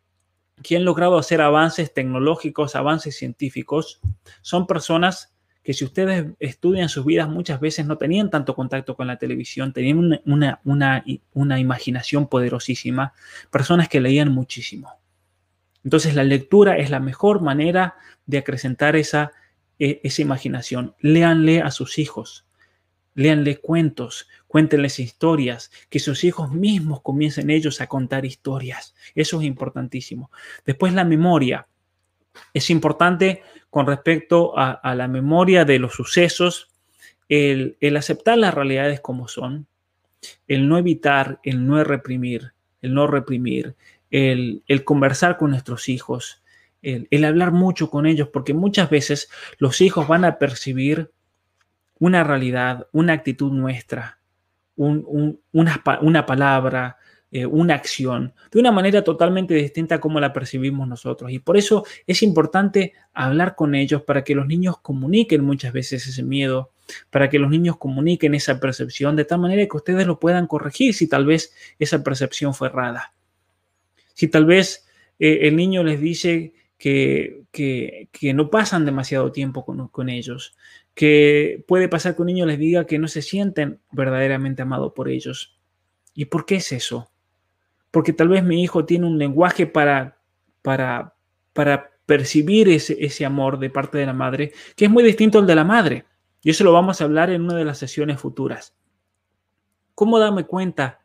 que 0.63 0.77
han 0.77 0.85
logrado 0.85 1.19
hacer 1.19 1.41
avances 1.41 1.93
tecnológicos, 1.95 2.77
avances 2.77 3.17
científicos, 3.17 4.01
son 4.43 4.67
personas 4.67 5.35
que 5.63 5.75
si 5.75 5.85
ustedes 5.85 6.27
estudian 6.39 6.89
sus 6.89 7.05
vidas 7.05 7.29
muchas 7.29 7.61
veces 7.61 7.87
no 7.87 7.99
tenían 7.99 8.31
tanto 8.31 8.55
contacto 8.55 8.97
con 8.97 9.07
la 9.07 9.19
televisión, 9.19 9.73
tenían 9.73 10.21
una, 10.25 10.61
una, 10.65 11.61
imaginación 11.61 12.29
poderosísima, 12.29 13.13
personas 13.51 13.89
que 13.89 14.01
leían 14.01 14.33
muchísimo. 14.33 14.99
Entonces 15.85 16.15
la 16.15 16.25
lectura 16.25 16.77
es 16.77 16.91
la 16.91 17.01
mejor 17.01 17.43
manera 17.43 17.97
de 18.27 18.39
acrecentar 18.39 18.97
esa, 18.97 19.33
e, 19.79 20.01
esa 20.03 20.23
imaginación. 20.23 20.95
Léanle 21.01 21.61
a 21.61 21.71
sus 21.71 21.99
hijos, 21.99 22.47
léanle 23.15 23.59
cuentos, 23.59 24.29
cuéntenles 24.47 24.99
historias, 24.99 25.71
que 25.91 25.99
sus 25.99 26.25
hijos 26.25 26.53
mismos 26.53 27.03
comiencen 27.03 27.51
ellos 27.51 27.81
a 27.81 27.87
contar 27.87 28.25
historias. 28.25 28.95
Eso 29.15 29.41
es 29.41 29.47
importantísimo. 29.47 30.31
Después 30.65 30.95
la 30.95 31.05
memoria. 31.05 31.67
Es 32.55 32.71
importante 32.71 33.43
con 33.71 33.87
respecto 33.87 34.53
a, 34.57 34.95
la 34.95 35.07
memoria 35.07 35.65
de 35.65 35.79
los 35.79 35.95
sucesos, 35.95 36.69
el, 37.29 37.77
aceptar 37.97 38.37
las 38.37 38.53
realidades 38.53 39.01
como 39.01 39.29
son, 39.29 39.67
el 40.49 40.69
no 40.69 40.77
evitar, 40.77 41.39
el 41.45 41.67
no 41.67 41.83
reprimir, 41.85 42.53
el 42.83 42.93
no 42.93 43.07
reprimir, 43.07 43.77
el, 44.11 44.63
conversar 44.85 45.37
con 45.37 45.51
nuestros 45.51 45.89
hijos, 45.89 46.43
el, 46.83 47.25
hablar 47.25 47.53
mucho 47.53 47.91
con 47.91 48.07
ellos, 48.07 48.29
porque 48.29 48.55
muchas 48.55 48.91
veces 48.91 49.31
los 49.59 49.81
hijos 49.81 50.09
van 50.09 50.25
a 50.25 50.39
percibir 50.39 51.13
una 52.01 52.25
realidad, 52.25 52.89
una 52.91 53.13
actitud 53.13 53.53
nuestra, 53.53 54.19
una, 54.75 55.83
una, 56.01 56.27
palabra, 56.27 56.97
eh, 57.33 57.47
una 57.47 57.75
acción 57.75 58.35
de 58.51 58.59
una 58.59 58.73
manera 58.73 59.05
totalmente 59.05 59.55
distinta 59.55 59.95
a 59.95 60.01
como 60.01 60.19
la 60.19 60.33
percibimos 60.33 60.89
nosotros. 60.89 61.31
Y 61.31 61.39
por 61.39 61.57
eso 61.57 61.85
es 62.05 62.25
importante 62.25 62.93
hablar 63.13 63.55
con 63.55 63.77
ellos 63.77 64.03
para 64.03 64.25
que 64.25 64.35
los 64.35 64.49
niños 64.49 64.79
comuniquen 64.81 65.45
muchas 65.45 65.73
veces 65.73 66.07
ese 66.09 66.25
miedo, 66.25 66.73
para 67.09 67.31
que 67.31 67.39
los 67.39 67.49
niños 67.49 67.77
comuniquen 67.77 68.35
esa 68.35 68.59
percepción 68.59 69.15
de 69.15 69.25
tal 69.25 69.39
manera 69.39 69.65
que 69.65 69.77
ustedes 69.77 70.09
lo 70.09 70.19
puedan 70.19 70.49
corregir 70.49 70.93
si 70.93 71.07
tal 71.07 71.25
vez 71.25 71.55
esa 71.79 72.03
percepción 72.03 72.53
fue 72.53 72.67
errada. 72.67 73.15
Si 74.15 74.27
tal 74.27 74.45
vez 74.45 74.89
eh, 75.21 75.41
el 75.43 75.55
niño 75.55 75.85
les 75.85 76.01
dice 76.01 76.53
que, 76.79 77.45
que, 77.53 78.35
no 78.35 78.51
pasan 78.51 78.85
demasiado 78.85 79.31
tiempo 79.31 79.65
con, 79.65 79.87
con, 79.87 80.09
ellos, 80.09 80.57
que 80.95 81.65
puede 81.69 81.89
pasar 81.89 82.17
que 82.17 82.23
un 82.23 82.27
niño 82.27 82.47
les 82.47 82.59
diga 82.59 82.87
que 82.87 82.99
no 82.99 83.07
se 83.07 83.23
sienten 83.23 83.81
verdaderamente 83.93 84.63
amados 84.63 84.95
por 84.97 85.09
ellos. 85.09 85.61
¿Y 86.13 86.25
por 86.25 86.45
qué 86.45 86.57
es 86.57 86.73
eso? 86.73 87.11
Porque 87.91 88.13
tal 88.13 88.29
vez 88.29 88.45
mi 88.45 88.63
hijo 88.63 88.85
tiene 88.85 89.07
un 89.07 89.19
lenguaje 89.19 89.67
para, 89.67 90.19
para, 90.63 91.15
para 91.53 91.91
percibir 92.07 92.69
ese, 92.69 92.97
ese 93.05 93.25
amor 93.25 93.59
de 93.59 93.71
parte 93.71 93.99
de 93.99 94.07
la 94.07 94.13
madre, 94.13 94.53
que 94.77 94.87
es 94.87 94.91
muy 94.91 95.03
distinto 95.03 95.39
al 95.39 95.47
de 95.47 95.55
la 95.55 95.65
madre. 95.65 96.05
Y 96.43 96.51
eso 96.51 96.65
lo 96.65 96.73
vamos 96.73 97.01
a 97.01 97.05
hablar 97.05 97.31
en 97.31 97.43
una 97.43 97.55
de 97.55 97.65
las 97.65 97.79
sesiones 97.79 98.21
futuras. 98.21 98.75
¿Cómo 99.95 100.19
darme 100.19 100.45
cuenta 100.45 101.01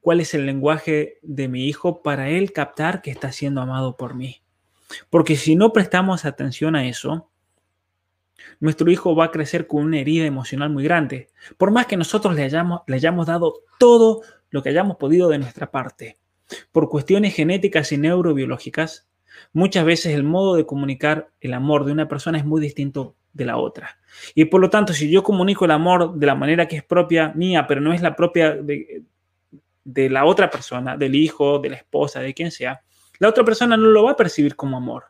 cuál 0.00 0.20
es 0.20 0.34
el 0.34 0.44
lenguaje 0.44 1.18
de 1.22 1.48
mi 1.48 1.66
hijo 1.66 2.02
para 2.02 2.28
él 2.28 2.52
captar 2.52 3.00
que 3.00 3.10
está 3.10 3.32
siendo 3.32 3.60
amado 3.60 3.96
por 3.96 4.14
mí? 4.14 4.42
Porque 5.10 5.36
si 5.36 5.56
no 5.56 5.72
prestamos 5.72 6.24
atención 6.24 6.76
a 6.76 6.86
eso, 6.86 7.30
nuestro 8.60 8.90
hijo 8.90 9.14
va 9.14 9.26
a 9.26 9.30
crecer 9.30 9.66
con 9.66 9.84
una 9.84 9.98
herida 9.98 10.26
emocional 10.26 10.70
muy 10.70 10.84
grande. 10.84 11.28
Por 11.56 11.70
más 11.70 11.86
que 11.86 11.96
nosotros 11.96 12.34
le 12.34 12.44
hayamos, 12.44 12.82
le 12.86 12.96
hayamos 12.96 13.26
dado 13.26 13.54
todo 13.78 14.22
lo 14.50 14.62
que 14.62 14.70
hayamos 14.70 14.96
podido 14.96 15.28
de 15.28 15.38
nuestra 15.38 15.70
parte. 15.70 16.18
Por 16.72 16.88
cuestiones 16.88 17.34
genéticas 17.34 17.92
y 17.92 17.98
neurobiológicas, 17.98 19.08
Muchas 19.52 19.84
veces 19.84 20.14
el 20.14 20.24
modo 20.24 20.56
de 20.56 20.66
comunicar 20.66 21.30
el 21.40 21.54
amor 21.54 21.84
de 21.84 21.92
una 21.92 22.08
persona 22.08 22.38
es 22.38 22.44
muy 22.44 22.60
distinto 22.60 23.16
de 23.32 23.44
la 23.44 23.56
otra. 23.56 23.98
Y 24.34 24.46
por 24.46 24.60
lo 24.60 24.70
tanto, 24.70 24.92
si 24.92 25.10
yo 25.10 25.22
comunico 25.22 25.64
el 25.64 25.70
amor 25.70 26.14
de 26.14 26.26
la 26.26 26.34
manera 26.34 26.66
que 26.66 26.76
es 26.76 26.84
propia 26.84 27.32
mía, 27.34 27.66
pero 27.66 27.80
no 27.80 27.92
es 27.92 28.02
la 28.02 28.16
propia 28.16 28.54
de, 28.54 29.04
de 29.84 30.10
la 30.10 30.24
otra 30.24 30.50
persona, 30.50 30.96
del 30.96 31.14
hijo, 31.14 31.58
de 31.58 31.70
la 31.70 31.76
esposa, 31.76 32.20
de 32.20 32.34
quien 32.34 32.50
sea, 32.50 32.82
la 33.18 33.28
otra 33.28 33.44
persona 33.44 33.76
no 33.76 33.88
lo 33.88 34.04
va 34.04 34.12
a 34.12 34.16
percibir 34.16 34.56
como 34.56 34.76
amor. 34.76 35.04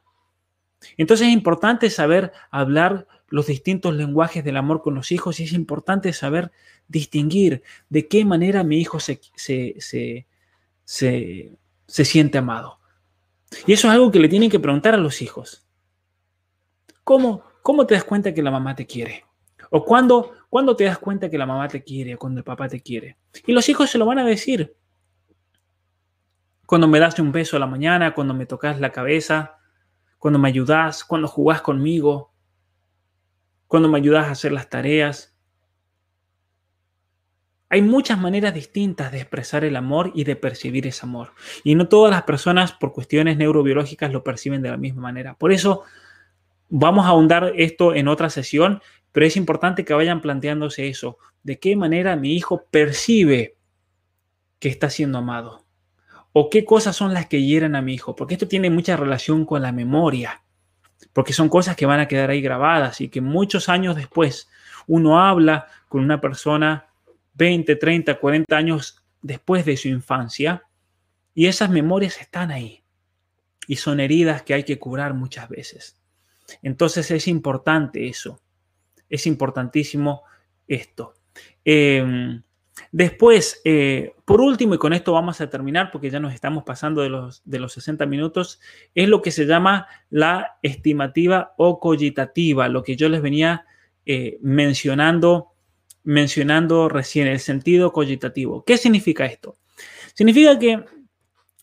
Entonces 0.96 1.26
es 1.26 1.32
importante 1.32 1.90
saber 1.90 2.32
hablar 2.50 3.06
los 3.28 3.46
distintos 3.46 3.94
lenguajes 3.94 4.44
del 4.44 4.56
amor 4.56 4.82
con 4.82 4.94
los 4.94 5.12
hijos 5.12 5.40
y 5.40 5.44
es 5.44 5.52
importante 5.52 6.12
saber 6.12 6.50
distinguir 6.88 7.62
de 7.88 8.08
qué 8.08 8.24
manera 8.24 8.64
mi 8.64 8.80
hijo 8.80 9.00
se, 9.00 9.20
se, 9.36 10.26
siente 11.86 12.38
amado. 12.38 12.80
Y 13.66 13.72
eso 13.72 13.88
es 13.88 13.94
algo 13.94 14.10
que 14.10 14.20
le 14.20 14.28
tienen 14.28 14.50
que 14.50 14.60
preguntar 14.60 14.94
a 14.94 14.98
los 14.98 15.22
hijos. 15.22 15.66
¿Cómo, 17.04 17.42
cómo 17.62 17.86
te 17.86 17.94
das 17.94 18.04
cuenta 18.04 18.32
que 18.32 18.42
la 18.42 18.50
mamá 18.50 18.74
te 18.74 18.86
quiere? 18.86 19.24
¿O 19.70 19.84
cuándo, 19.84 20.32
cuándo 20.48 20.76
te 20.76 20.84
das 20.84 20.98
cuenta 20.98 21.28
que 21.28 21.38
la 21.38 21.46
mamá 21.46 21.68
te 21.68 21.82
quiere 21.82 22.14
o 22.14 22.18
cuando 22.18 22.40
el 22.40 22.44
papá 22.44 22.68
te 22.68 22.80
quiere? 22.80 23.16
Y 23.46 23.52
los 23.52 23.68
hijos 23.68 23.90
se 23.90 23.98
lo 23.98 24.06
van 24.06 24.18
a 24.18 24.24
decir. 24.24 24.74
Cuando 26.64 26.86
me 26.88 26.98
das 26.98 27.18
un 27.18 27.32
beso 27.32 27.56
a 27.56 27.60
la 27.60 27.66
mañana, 27.66 28.14
cuando 28.14 28.34
me 28.34 28.44
tocas 28.44 28.78
la 28.80 28.92
cabeza, 28.92 29.58
cuando 30.18 30.38
me 30.38 30.48
ayudas, 30.48 31.04
cuando 31.04 31.28
jugás 31.28 31.62
conmigo, 31.62 32.27
cuando 33.68 33.88
me 33.88 33.98
ayudas 33.98 34.26
a 34.26 34.32
hacer 34.32 34.50
las 34.50 34.68
tareas. 34.68 35.36
Hay 37.68 37.82
muchas 37.82 38.18
maneras 38.18 38.54
distintas 38.54 39.12
de 39.12 39.18
expresar 39.18 39.62
el 39.62 39.76
amor 39.76 40.10
y 40.14 40.24
de 40.24 40.36
percibir 40.36 40.86
ese 40.86 41.04
amor. 41.04 41.32
Y 41.64 41.74
no 41.74 41.86
todas 41.86 42.10
las 42.10 42.22
personas 42.22 42.72
por 42.72 42.94
cuestiones 42.94 43.36
neurobiológicas 43.36 44.10
lo 44.10 44.24
perciben 44.24 44.62
de 44.62 44.70
la 44.70 44.78
misma 44.78 45.02
manera. 45.02 45.34
Por 45.34 45.52
eso 45.52 45.82
vamos 46.70 47.04
a 47.04 47.10
ahondar 47.10 47.52
esto 47.56 47.94
en 47.94 48.08
otra 48.08 48.30
sesión, 48.30 48.80
pero 49.12 49.26
es 49.26 49.36
importante 49.36 49.84
que 49.84 49.92
vayan 49.92 50.22
planteándose 50.22 50.88
eso. 50.88 51.18
¿De 51.42 51.58
qué 51.58 51.76
manera 51.76 52.16
mi 52.16 52.34
hijo 52.34 52.64
percibe 52.70 53.58
que 54.58 54.70
está 54.70 54.88
siendo 54.88 55.18
amado? 55.18 55.66
¿O 56.32 56.48
qué 56.48 56.64
cosas 56.64 56.96
son 56.96 57.12
las 57.12 57.26
que 57.26 57.42
hieren 57.42 57.76
a 57.76 57.82
mi 57.82 57.92
hijo? 57.92 58.16
Porque 58.16 58.34
esto 58.34 58.48
tiene 58.48 58.70
mucha 58.70 58.96
relación 58.96 59.44
con 59.44 59.60
la 59.60 59.72
memoria 59.72 60.42
porque 61.12 61.32
son 61.32 61.48
cosas 61.48 61.76
que 61.76 61.86
van 61.86 62.00
a 62.00 62.08
quedar 62.08 62.30
ahí 62.30 62.40
grabadas 62.40 63.00
y 63.00 63.08
que 63.08 63.20
muchos 63.20 63.68
años 63.68 63.96
después 63.96 64.48
uno 64.86 65.20
habla 65.20 65.66
con 65.88 66.02
una 66.02 66.20
persona 66.20 66.86
20, 67.34 67.76
30, 67.76 68.18
40 68.18 68.56
años 68.56 69.02
después 69.22 69.64
de 69.64 69.76
su 69.76 69.88
infancia 69.88 70.64
y 71.34 71.46
esas 71.46 71.70
memorias 71.70 72.20
están 72.20 72.50
ahí 72.50 72.82
y 73.66 73.76
son 73.76 74.00
heridas 74.00 74.42
que 74.42 74.54
hay 74.54 74.64
que 74.64 74.78
curar 74.78 75.14
muchas 75.14 75.48
veces. 75.48 76.00
Entonces 76.62 77.10
es 77.10 77.28
importante 77.28 78.08
eso, 78.08 78.40
es 79.08 79.26
importantísimo 79.26 80.22
esto. 80.66 81.14
Em, 81.64 82.42
Después, 82.92 83.60
eh, 83.64 84.14
por 84.24 84.40
último, 84.40 84.74
y 84.74 84.78
con 84.78 84.92
esto 84.92 85.12
vamos 85.12 85.40
a 85.40 85.50
terminar 85.50 85.90
porque 85.90 86.10
ya 86.10 86.20
nos 86.20 86.34
estamos 86.34 86.64
pasando 86.64 87.02
de 87.02 87.08
los, 87.08 87.42
de 87.44 87.58
los 87.58 87.72
60 87.72 88.06
minutos, 88.06 88.60
es 88.94 89.08
lo 89.08 89.22
que 89.22 89.30
se 89.30 89.46
llama 89.46 89.86
la 90.10 90.58
estimativa 90.62 91.54
o 91.56 91.80
cogitativa, 91.80 92.68
lo 92.68 92.82
que 92.82 92.96
yo 92.96 93.08
les 93.08 93.22
venía 93.22 93.64
eh, 94.06 94.38
mencionando, 94.40 95.52
mencionando 96.02 96.88
recién, 96.88 97.26
el 97.26 97.40
sentido 97.40 97.92
cogitativo. 97.92 98.64
¿Qué 98.64 98.78
significa 98.78 99.26
esto? 99.26 99.56
Significa 100.14 100.58
que 100.58 100.84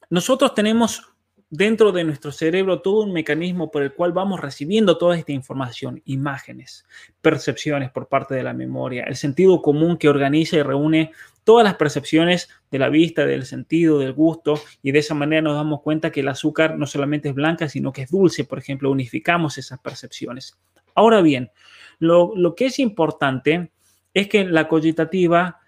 nosotros 0.10 0.54
tenemos 0.54 1.15
dentro 1.50 1.92
de 1.92 2.04
nuestro 2.04 2.32
cerebro 2.32 2.82
todo 2.82 3.04
un 3.04 3.14
mecanismo 3.14 3.72
por 3.72 3.84
el 3.84 3.94
cual 3.94 4.12
vamos 4.12 4.40
recibiendo 4.40 4.98
toda 4.98 5.18
esta 5.18 5.32
información, 5.32 6.02
imágenes, 6.06 6.86
percepciones 7.22 7.92
por 7.92 8.08
parte 8.08 8.36
de 8.36 8.44
la 8.44 8.54
memoria, 8.54 9.04
el 9.04 9.16
sentido 9.16 9.62
común 9.62 9.98
que 9.98 10.10
organiza 10.10 10.58
y 10.58 10.64
reúne 10.64 11.12
todas 11.44 11.64
las 11.64 11.76
percepciones 11.76 12.50
de 12.72 12.80
la 12.80 12.90
vista, 12.90 13.26
del 13.26 13.46
sentido, 13.46 14.00
del 14.00 14.14
gusto, 14.14 14.60
y 14.82 14.92
de 14.92 15.00
esa 15.00 15.14
manera 15.14 15.44
nos 15.44 15.56
damos 15.56 15.82
cuenta 15.82 16.12
que 16.12 16.22
el 16.22 16.28
azúcar 16.28 16.78
no 16.78 16.88
solamente 16.88 17.30
es 17.30 17.36
blanca, 17.36 17.70
sino 17.70 17.94
que 17.94 18.02
es 18.02 18.10
dulce, 18.10 18.46
por 18.46 18.58
ejemplo, 18.58 18.90
unificamos 18.92 19.58
esas 19.60 19.80
percepciones. 19.80 20.58
Ahora 20.96 21.22
bien, 21.22 21.52
lo, 22.00 22.56
que 22.56 22.66
es 22.66 22.80
importante 22.80 23.72
es 24.14 24.28
que 24.28 24.46
la 24.46 24.68
cogitativa 24.68 25.60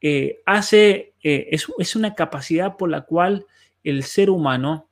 eh, 0.00 0.40
hace, 0.46 1.12
eh, 1.22 1.48
es, 1.50 1.66
es 1.78 1.94
una 1.94 2.14
capacidad 2.14 2.76
por 2.76 2.88
la 2.88 3.02
cual 3.02 3.44
el 3.84 4.04
ser 4.04 4.30
humano 4.30 4.87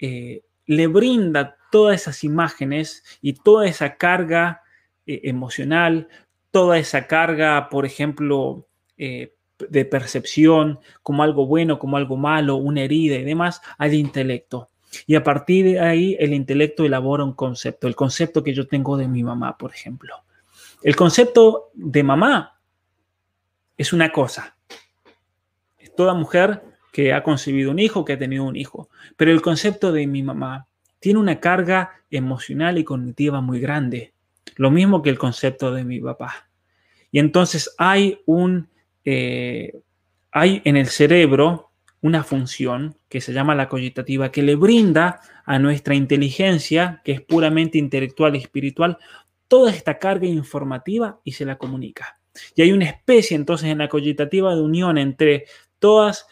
eh, 0.00 0.42
le 0.66 0.86
brinda 0.86 1.56
todas 1.70 2.02
esas 2.02 2.24
imágenes 2.24 3.04
y 3.20 3.34
toda 3.34 3.66
esa 3.66 3.96
carga 3.96 4.62
eh, 5.06 5.20
emocional, 5.24 6.08
toda 6.50 6.78
esa 6.78 7.06
carga, 7.06 7.68
por 7.68 7.86
ejemplo, 7.86 8.66
eh, 8.96 9.34
de 9.68 9.84
percepción, 9.84 10.78
como 11.02 11.22
algo 11.22 11.46
bueno, 11.46 11.78
como 11.78 11.96
algo 11.96 12.16
malo, 12.16 12.56
una 12.56 12.82
herida 12.82 13.16
y 13.16 13.24
demás, 13.24 13.60
al 13.78 13.94
intelecto. 13.94 14.70
Y 15.06 15.14
a 15.14 15.22
partir 15.22 15.64
de 15.64 15.80
ahí 15.80 16.16
el 16.18 16.32
intelecto 16.32 16.84
elabora 16.84 17.24
un 17.24 17.34
concepto, 17.34 17.86
el 17.86 17.94
concepto 17.94 18.42
que 18.42 18.54
yo 18.54 18.66
tengo 18.66 18.96
de 18.96 19.06
mi 19.06 19.22
mamá, 19.22 19.56
por 19.56 19.72
ejemplo. 19.72 20.24
El 20.82 20.96
concepto 20.96 21.70
de 21.74 22.02
mamá 22.02 22.58
es 23.76 23.92
una 23.92 24.10
cosa. 24.10 24.56
Toda 25.96 26.14
mujer 26.14 26.62
que 26.92 27.12
ha 27.12 27.22
concebido 27.22 27.70
un 27.70 27.78
hijo, 27.78 28.04
que 28.04 28.14
ha 28.14 28.18
tenido 28.18 28.44
un 28.44 28.56
hijo. 28.56 28.88
Pero 29.16 29.30
el 29.32 29.42
concepto 29.42 29.92
de 29.92 30.06
mi 30.06 30.22
mamá 30.22 30.66
tiene 30.98 31.18
una 31.18 31.40
carga 31.40 32.02
emocional 32.10 32.78
y 32.78 32.84
cognitiva 32.84 33.40
muy 33.40 33.60
grande, 33.60 34.12
lo 34.56 34.70
mismo 34.70 35.02
que 35.02 35.10
el 35.10 35.18
concepto 35.18 35.72
de 35.72 35.84
mi 35.84 36.00
papá. 36.00 36.48
Y 37.10 37.18
entonces 37.18 37.74
hay 37.78 38.20
un, 38.26 38.68
eh, 39.04 39.80
hay 40.30 40.62
en 40.64 40.76
el 40.76 40.88
cerebro 40.88 41.70
una 42.02 42.24
función 42.24 42.96
que 43.08 43.20
se 43.20 43.32
llama 43.32 43.54
la 43.54 43.68
cogitativa, 43.68 44.30
que 44.30 44.42
le 44.42 44.54
brinda 44.54 45.20
a 45.44 45.58
nuestra 45.58 45.94
inteligencia, 45.94 47.02
que 47.04 47.12
es 47.12 47.20
puramente 47.20 47.78
intelectual 47.78 48.36
y 48.36 48.38
espiritual, 48.38 48.98
toda 49.48 49.70
esta 49.70 49.98
carga 49.98 50.26
informativa 50.26 51.20
y 51.24 51.32
se 51.32 51.44
la 51.44 51.58
comunica. 51.58 52.20
Y 52.54 52.62
hay 52.62 52.72
una 52.72 52.86
especie 52.86 53.36
entonces 53.36 53.68
en 53.68 53.78
la 53.78 53.88
cogitativa 53.88 54.54
de 54.54 54.62
unión 54.62 54.96
entre 54.96 55.46
todas 55.78 56.26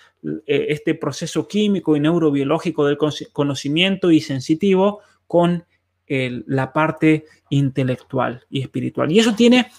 este 0.47 0.95
proceso 0.95 1.47
químico 1.47 1.97
y 1.97 2.01
neurobiológico 2.01 2.87
del 2.87 2.99
conocimiento 3.33 4.11
y 4.11 4.21
sensitivo 4.21 5.01
con 5.27 5.65
la 6.07 6.73
parte 6.73 7.25
intelectual 7.51 8.45
y 8.51 8.63
espiritual. 8.63 9.13
Y 9.13 9.19
eso 9.19 9.35
tiene 9.35 9.71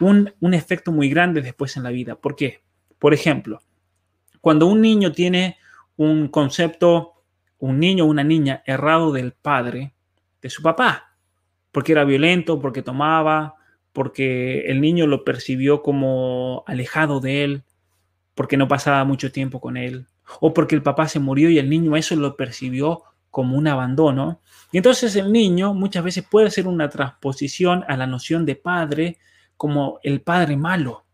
un, 0.00 0.32
un 0.40 0.54
efecto 0.54 0.92
muy 0.92 1.08
grande 1.08 1.42
después 1.42 1.76
en 1.76 1.82
la 1.82 1.90
vida. 1.90 2.14
¿Por 2.14 2.36
qué? 2.36 2.60
Por 2.98 3.14
ejemplo, 3.14 3.60
cuando 4.40 4.66
un 4.66 4.80
niño 4.80 5.12
tiene 5.12 5.56
un 5.96 6.28
concepto, 6.28 7.14
un 7.58 7.80
niño 7.80 8.04
o 8.04 8.08
una 8.08 8.24
niña 8.24 8.62
errado 8.66 9.12
del 9.12 9.32
padre, 9.32 9.94
de 10.40 10.50
su 10.50 10.62
papá, 10.62 11.16
porque 11.72 11.92
era 11.92 12.04
violento, 12.04 12.60
porque 12.60 12.82
tomaba, 12.82 13.56
porque 13.92 14.60
el 14.66 14.80
niño 14.80 15.06
lo 15.06 15.24
percibió 15.24 15.82
como 15.82 16.62
alejado 16.66 17.20
de 17.20 17.44
él, 17.44 17.62
porque 18.38 18.56
no 18.56 18.68
pasaba 18.68 19.02
mucho 19.02 19.32
tiempo 19.32 19.60
con 19.60 19.76
él, 19.76 20.06
o 20.38 20.54
porque 20.54 20.76
el 20.76 20.82
papá 20.84 21.08
se 21.08 21.18
murió 21.18 21.50
y 21.50 21.58
el 21.58 21.68
niño 21.68 21.96
eso 21.96 22.14
lo 22.14 22.36
percibió 22.36 23.02
como 23.32 23.58
un 23.58 23.66
abandono. 23.66 24.42
Y 24.70 24.76
entonces 24.76 25.16
el 25.16 25.32
niño 25.32 25.74
muchas 25.74 26.04
veces 26.04 26.22
puede 26.22 26.48
ser 26.52 26.68
una 26.68 26.88
transposición 26.88 27.84
a 27.88 27.96
la 27.96 28.06
noción 28.06 28.46
de 28.46 28.54
padre 28.54 29.18
como 29.56 29.98
el 30.04 30.20
padre 30.20 30.56
malo 30.56 31.04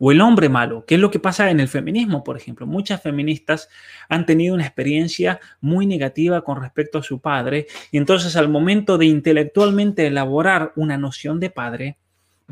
o 0.00 0.10
el 0.10 0.20
hombre 0.20 0.48
malo, 0.48 0.84
que 0.84 0.96
es 0.96 1.00
lo 1.00 1.08
que 1.08 1.20
pasa 1.20 1.48
en 1.50 1.60
el 1.60 1.68
feminismo, 1.68 2.24
por 2.24 2.36
ejemplo. 2.36 2.66
Muchas 2.66 3.00
feministas 3.00 3.68
han 4.08 4.26
tenido 4.26 4.56
una 4.56 4.66
experiencia 4.66 5.38
muy 5.60 5.86
negativa 5.86 6.42
con 6.42 6.60
respecto 6.60 6.98
a 6.98 7.04
su 7.04 7.20
padre 7.20 7.68
y 7.92 7.96
entonces 7.96 8.34
al 8.34 8.48
momento 8.48 8.98
de 8.98 9.06
intelectualmente 9.06 10.08
elaborar 10.08 10.72
una 10.74 10.98
noción 10.98 11.38
de 11.38 11.50
padre, 11.50 11.98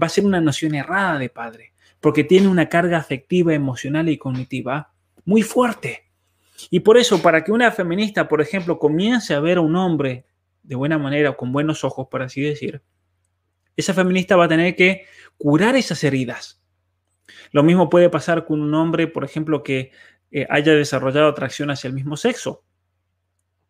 va 0.01 0.07
a 0.07 0.09
ser 0.09 0.25
una 0.25 0.41
noción 0.41 0.77
errada 0.77 1.19
de 1.19 1.31
padre 1.31 1.72
porque 2.03 2.25
tiene 2.25 2.49
una 2.49 2.69
carga 2.69 2.99
afectiva, 2.99 3.55
emocional 3.55 4.09
y 4.09 4.19
cognitiva 4.19 4.93
muy 5.25 5.43
fuerte. 5.43 6.11
Y 6.69 6.81
por 6.81 6.99
eso, 6.99 7.23
para 7.23 7.45
que 7.45 7.53
una 7.53 7.71
feminista, 7.71 8.29
por 8.29 8.41
ejemplo, 8.41 8.79
comience 8.79 9.33
a 9.35 9.41
ver 9.41 9.59
a 9.59 9.61
un 9.61 9.77
hombre 9.77 10.27
de 10.65 10.75
buena 10.75 10.99
manera 10.99 11.31
o 11.31 11.37
con 11.37 11.53
buenos 11.53 11.85
ojos, 11.85 12.09
por 12.11 12.23
así 12.23 12.41
decir, 12.41 12.83
esa 13.77 13.95
feminista 13.95 14.35
va 14.35 14.47
a 14.47 14.49
tener 14.49 14.75
que 14.75 15.07
curar 15.39 15.77
esas 15.77 16.03
heridas. 16.03 16.61
Lo 17.53 17.63
mismo 17.63 17.89
puede 17.89 18.11
pasar 18.11 18.47
con 18.47 18.61
un 18.61 18.75
hombre, 18.75 19.07
por 19.07 19.25
ejemplo, 19.25 19.63
que 19.63 19.93
eh, 20.33 20.47
haya 20.51 20.73
desarrollado 20.73 21.29
atracción 21.29 21.71
hacia 21.71 21.87
el 21.87 21.95
mismo 21.95 22.17
sexo. 22.17 22.65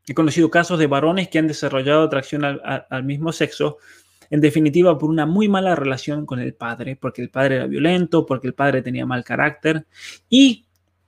He 0.07 0.15
conocido 0.15 0.51
casos 0.51 0.79
de 0.79 0.87
varones 0.87 1.29
que 1.29 1.39
han 1.39 1.49
desarrollado 1.49 2.03
atracción 2.03 2.45
al 2.45 3.05
mismo 3.05 3.31
sexo 3.31 3.77
en 4.33 4.41
definitiva 4.41 4.97
por 4.97 5.11
una 5.11 5.27
muy 5.27 5.47
mala 5.47 5.77
relación 5.77 6.25
con 6.25 6.41
el 6.41 6.55
padre, 6.55 6.97
porque 6.97 7.21
el 7.21 7.29
padre 7.29 7.57
era 7.57 7.67
violento, 7.67 8.25
porque 8.25 8.47
el 8.47 8.55
padre 8.55 8.81
tenía 8.81 9.05
mal 9.05 9.25
carácter 9.25 9.87
y, 10.31 10.65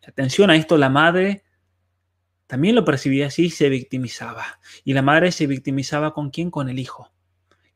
atención 0.06 0.50
a 0.50 0.56
esto, 0.56 0.76
la 0.76 0.90
madre 0.90 1.42
también 2.46 2.74
lo 2.74 2.84
percibía 2.84 3.28
así, 3.28 3.48
se 3.48 3.70
victimizaba. 3.70 4.44
Y 4.84 4.92
la 4.92 5.00
madre 5.00 5.32
se 5.32 5.46
victimizaba 5.46 6.12
con 6.12 6.28
quién? 6.28 6.50
Con 6.50 6.68
el 6.68 6.78
hijo. 6.78 7.12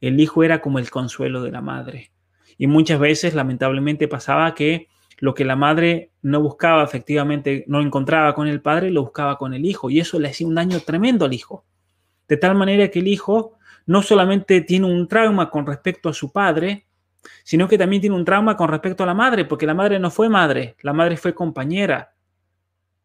El 0.03 0.21
hijo 0.21 0.45
era 0.45 0.61
como 0.61 0.79
el 0.79 0.91
consuelo 0.91 1.43
de 1.43 1.51
la 1.51 1.63
madre. 1.63 2.13
Y 2.59 2.67
muchas 2.67 3.01
veces, 3.01 3.35
lamentablemente, 3.35 4.07
pasaba 4.07 4.55
que 4.55 4.89
lo 5.17 5.35
que 5.35 5.47
la 5.47 5.57
madre 5.57 6.11
no 6.21 6.43
buscaba 6.43 6.85
efectivamente, 6.85 7.65
no 7.69 7.81
encontraba 7.81 8.35
con 8.35 8.49
el 8.49 8.61
padre, 8.61 8.91
lo 8.91 9.01
buscaba 9.01 9.39
con 9.39 9.55
el 9.55 9.65
hijo. 9.65 9.89
Y 9.89 9.99
eso 9.99 10.21
le 10.21 10.29
hacía 10.29 10.47
un 10.47 10.57
daño 10.57 10.79
tremendo 10.81 11.25
al 11.25 11.33
hijo. 11.33 11.65
De 12.29 12.37
tal 12.37 12.55
manera 12.55 12.91
que 12.91 12.99
el 12.99 13.09
hijo 13.09 13.58
no 13.89 14.03
solamente 14.03 14.61
tiene 14.61 14.87
un 14.87 15.09
trauma 15.09 15.51
con 15.51 15.67
respecto 15.67 16.11
a 16.11 16.13
su 16.13 16.31
padre, 16.31 16.87
sino 17.43 17.67
que 17.67 17.79
también 17.79 18.03
tiene 18.03 18.17
un 18.17 18.25
trauma 18.25 18.55
con 18.55 18.69
respecto 18.69 19.03
a 19.03 19.07
la 19.07 19.15
madre, 19.15 19.47
porque 19.47 19.65
la 19.65 19.73
madre 19.73 19.99
no 19.99 20.11
fue 20.11 20.29
madre, 20.29 20.77
la 20.83 20.93
madre 20.93 21.17
fue 21.17 21.35
compañera 21.35 22.15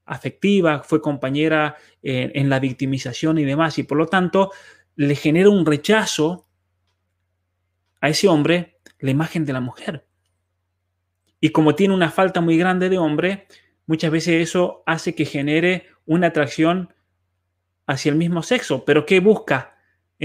afectiva, 0.05 0.84
fue 0.84 1.01
compañera 1.01 1.77
en, 2.01 2.31
en 2.35 2.49
la 2.49 2.60
victimización 2.60 3.38
y 3.38 3.45
demás, 3.45 3.77
y 3.80 3.84
por 3.84 3.97
lo 3.97 4.07
tanto 4.07 4.51
le 4.97 5.15
genera 5.15 5.49
un 5.49 5.65
rechazo 5.65 6.49
a 8.01 8.10
ese 8.10 8.27
hombre 8.27 8.81
la 8.99 9.11
imagen 9.11 9.45
de 9.45 9.53
la 9.53 9.61
mujer. 9.61 10.05
Y 11.39 11.51
como 11.51 11.76
tiene 11.76 11.93
una 11.93 12.11
falta 12.11 12.41
muy 12.41 12.57
grande 12.57 12.89
de 12.89 12.97
hombre, 12.97 13.47
muchas 13.85 14.11
veces 14.11 14.49
eso 14.49 14.84
hace 14.85 15.15
que 15.15 15.23
genere 15.23 15.88
una 16.05 16.27
atracción 16.27 16.93
hacia 17.88 18.11
el 18.11 18.18
mismo 18.18 18.43
sexo. 18.43 18.84
Pero 18.84 19.05
¿qué 19.05 19.22
busca 19.22 19.73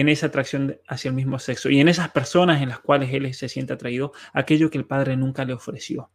en 0.01 0.09
esa 0.09 0.27
atracción 0.27 0.79
hacia 0.87 1.09
el 1.09 1.15
mismo 1.15 1.39
sexo? 1.39 1.71
Y 1.71 1.81
en 1.81 1.89
esas 1.89 2.11
personas 2.11 2.63
en 2.63 2.69
las 2.69 2.81
cuales 2.81 3.13
él 3.13 3.33
se 3.35 3.49
siente 3.49 3.73
atraído, 3.73 4.13
aquello 4.33 4.71
que 4.71 4.79
el 4.79 4.87
padre 4.87 5.17
nunca 5.17 5.45
le 5.45 5.53
ofreció. 5.53 6.11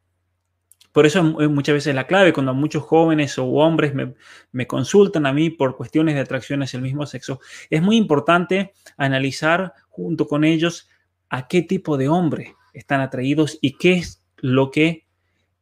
Por 0.93 1.07
eso 1.07 1.41
es 1.41 1.49
muchas 1.49 1.73
veces 1.73 1.95
la 1.95 2.05
clave 2.05 2.33
cuando 2.33 2.53
muchos 2.53 2.83
jóvenes 2.83 3.37
o 3.39 3.45
hombres 3.45 3.95
me, 3.95 4.13
me, 4.51 4.67
consultan 4.67 5.25
a 5.25 5.33
mí 5.33 5.49
por 5.49 5.75
cuestiones 5.75 6.13
de 6.13 6.21
atracción 6.21 6.61
hacia 6.61 6.77
el 6.77 6.83
mismo 6.83 7.05
sexo. 7.07 7.39
Es 7.71 7.81
muy 7.81 7.97
importante 7.97 8.73
analizar 8.95 9.73
junto 9.89 10.27
con 10.27 10.43
ellos 10.43 10.87
a 11.29 11.47
qué 11.47 11.63
tipo 11.63 11.97
de 11.97 12.09
hombre 12.09 12.55
están 12.73 13.01
atraídos 13.01 13.57
y 13.59 13.77
qué 13.77 13.93
es 13.93 14.23
lo 14.37 14.69
que 14.69 15.07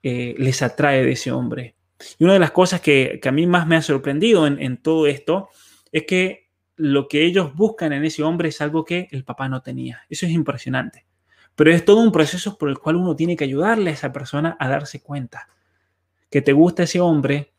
eh, 0.03 0.35
les 0.37 0.61
atrae 0.61 1.05
de 1.05 1.13
ese 1.13 1.31
hombre. 1.31 1.75
Y 2.19 2.25
una 2.25 2.33
de 2.33 2.39
las 2.39 2.51
cosas 2.51 2.81
que, 2.81 3.21
a 3.23 3.31
mí 3.31 3.47
más 3.47 3.67
me 3.67 3.77
ha 3.77 3.81
sorprendido 3.81 4.47
en, 4.47 4.61
en 4.61 4.81
todo 4.81 5.07
esto 5.07 5.49
es 5.93 6.05
que 6.05 6.40
lo 6.81 7.07
que 7.07 7.23
ellos 7.23 7.53
buscan 7.53 7.93
en 7.93 8.03
ese 8.05 8.23
hombre 8.23 8.49
es 8.49 8.59
algo 8.59 8.83
que 8.83 9.07
el 9.11 9.23
papá 9.23 9.47
no 9.47 9.61
tenía. 9.61 10.01
Eso 10.09 10.25
es 10.25 10.31
impresionante. 10.31 11.05
Pero 11.55 11.71
es 11.71 11.85
todo 11.85 11.99
un 11.99 12.11
proceso 12.11 12.57
por 12.57 12.69
el 12.69 12.79
cual 12.79 12.95
uno 12.95 13.15
tiene 13.15 13.35
que 13.35 13.43
ayudarle 13.43 13.91
a 13.91 13.93
esa 13.93 14.11
persona 14.11 14.57
a 14.59 14.67
darse 14.67 14.99
cuenta 14.99 15.47
que 16.31 16.41
te 16.41 16.53
gusta 16.53 16.83
ese 16.83 16.99
hombre 16.99 17.53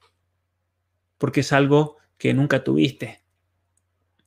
porque 1.19 1.41
es 1.41 1.53
algo 1.53 1.99
que 2.19 2.35
nunca 2.35 2.65
tuviste. 2.65 3.21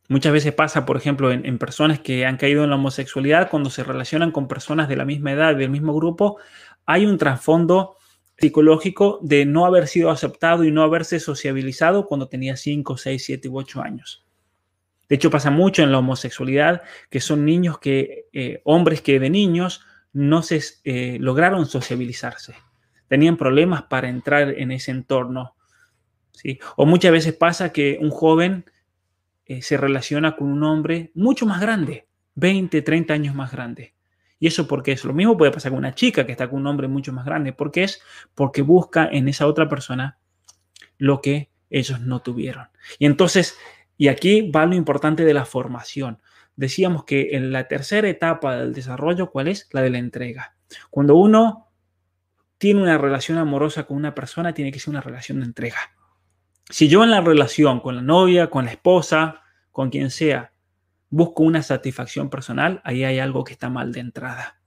Muchas 0.08 0.32
veces 0.32 0.54
pasa, 0.54 0.86
por 0.86 0.96
ejemplo, 0.96 1.30
en, 1.30 1.58
personas 1.58 2.00
que 2.00 2.26
han 2.26 2.38
caído 2.38 2.64
en 2.64 2.70
la 2.70 2.78
homosexualidad, 2.78 3.50
cuando 3.50 3.70
se 3.70 3.84
relacionan 3.84 4.32
con 4.32 4.48
personas 4.48 4.88
de 4.88 4.96
la 4.96 5.04
misma 5.04 5.34
edad, 5.34 5.58
del 5.58 5.72
mismo 5.72 5.94
grupo, 5.94 6.38
hay 6.86 7.06
un 7.06 7.18
trasfondo 7.18 7.98
psicológico 8.38 9.20
de 9.24 9.46
no 9.46 9.66
haber 9.66 9.88
sido 9.88 10.10
aceptado 10.10 10.64
y 10.64 10.72
no 10.72 10.84
haberse 10.84 11.20
sociabilizado 11.20 12.06
cuando 12.06 12.30
tenía 12.30 12.56
5, 12.56 12.96
6, 12.96 13.26
7 13.26 13.50
u 13.50 13.58
8 13.58 13.82
años. 13.82 14.25
De 15.08 15.16
hecho, 15.16 15.30
pasa 15.30 15.52
mucho 15.52 15.84
en 15.84 15.92
la 15.92 16.00
homosexualidad, 16.00 16.82
que 17.10 17.20
son 17.20 17.46
niños 17.46 17.80
que, 17.80 18.28
eh, 18.34 18.62
hombres 18.64 19.02
que 19.02 19.20
de 19.20 19.30
niños 19.30 19.82
no 20.14 20.42
se 20.42 20.62
eh, 20.84 21.18
lograron 21.20 21.66
sociabilizarse. 21.66 22.56
Tenían 23.08 23.38
problemas 23.38 23.84
para 23.84 24.10
entrar 24.10 24.50
en 24.50 24.72
ese 24.72 24.92
entorno. 24.92 25.56
¿sí? 26.32 26.60
O 26.76 26.86
muchas 26.86 27.12
veces 27.12 27.34
pasa 27.34 27.72
que 27.72 28.00
un 28.02 28.10
joven 28.10 28.66
eh, 29.46 29.62
se 29.62 29.78
relaciona 29.78 30.36
con 30.36 30.48
un 30.48 30.64
hombre 30.64 31.12
mucho 31.14 31.46
más 31.46 31.62
grande, 31.62 32.08
20, 32.36 32.82
30 32.82 33.14
años 33.14 33.36
más 33.36 33.52
grande. 33.52 33.94
Y 34.40 34.48
eso 34.48 34.68
porque 34.68 34.92
es 34.92 35.06
lo 35.06 35.14
mismo 35.14 35.38
puede 35.38 35.52
pasar 35.52 35.72
con 35.72 35.80
una 35.80 35.96
chica 35.96 36.26
que 36.26 36.32
está 36.32 36.50
con 36.50 36.60
un 36.60 36.68
hombre 36.68 36.88
mucho 36.88 37.14
más 37.14 37.26
grande, 37.26 37.54
porque 37.54 37.84
es 37.84 38.02
porque 38.34 38.62
busca 38.62 39.08
en 39.12 39.28
esa 39.28 39.48
otra 39.48 39.70
persona 39.70 40.18
lo 40.98 41.22
que 41.22 41.50
ellos 41.70 42.00
no 42.02 42.22
tuvieron. 42.22 42.68
Y 43.00 43.06
entonces, 43.06 43.58
y 43.98 44.08
aquí 44.08 44.50
va 44.52 44.66
lo 44.66 44.76
importante 44.76 45.26
de 45.26 45.34
la 45.34 45.46
formación. 45.46 46.22
Decíamos 46.56 47.04
que 47.06 47.36
en 47.36 47.52
la 47.52 47.68
tercera 47.68 48.08
etapa 48.08 48.56
del 48.56 48.74
desarrollo, 48.74 49.30
¿cuál 49.32 49.48
es? 49.48 49.68
La 49.72 49.82
de 49.82 49.90
la 49.90 49.98
entrega. 49.98 50.56
Cuando 50.90 51.16
uno 51.16 51.70
tiene 52.58 52.82
una 52.82 52.98
relación 52.98 53.38
amorosa 53.38 53.86
con 53.86 53.98
una 53.98 54.16
persona, 54.16 54.54
tiene 54.54 54.72
que 54.72 54.80
ser 54.80 54.92
una 54.92 55.02
relación 55.02 55.40
de 55.40 55.46
entrega. 55.46 55.78
Si 56.70 56.88
yo 56.88 57.04
en 57.04 57.12
la 57.12 57.22
relación 57.22 57.80
con 57.80 57.96
la 57.96 58.02
novia, 58.02 58.50
con 58.50 58.66
la 58.66 58.72
esposa, 58.72 59.42
con 59.72 59.90
quien 59.90 60.10
sea, 60.10 60.54
busco 61.10 61.44
una 61.44 61.62
satisfacción 61.62 62.30
personal, 62.30 62.82
ahí 62.84 63.04
hay 63.04 63.20
algo 63.20 63.44
que 63.44 63.54
está 63.54 63.70
mal 63.70 63.92
de 63.92 64.00
entrada. 64.00 64.60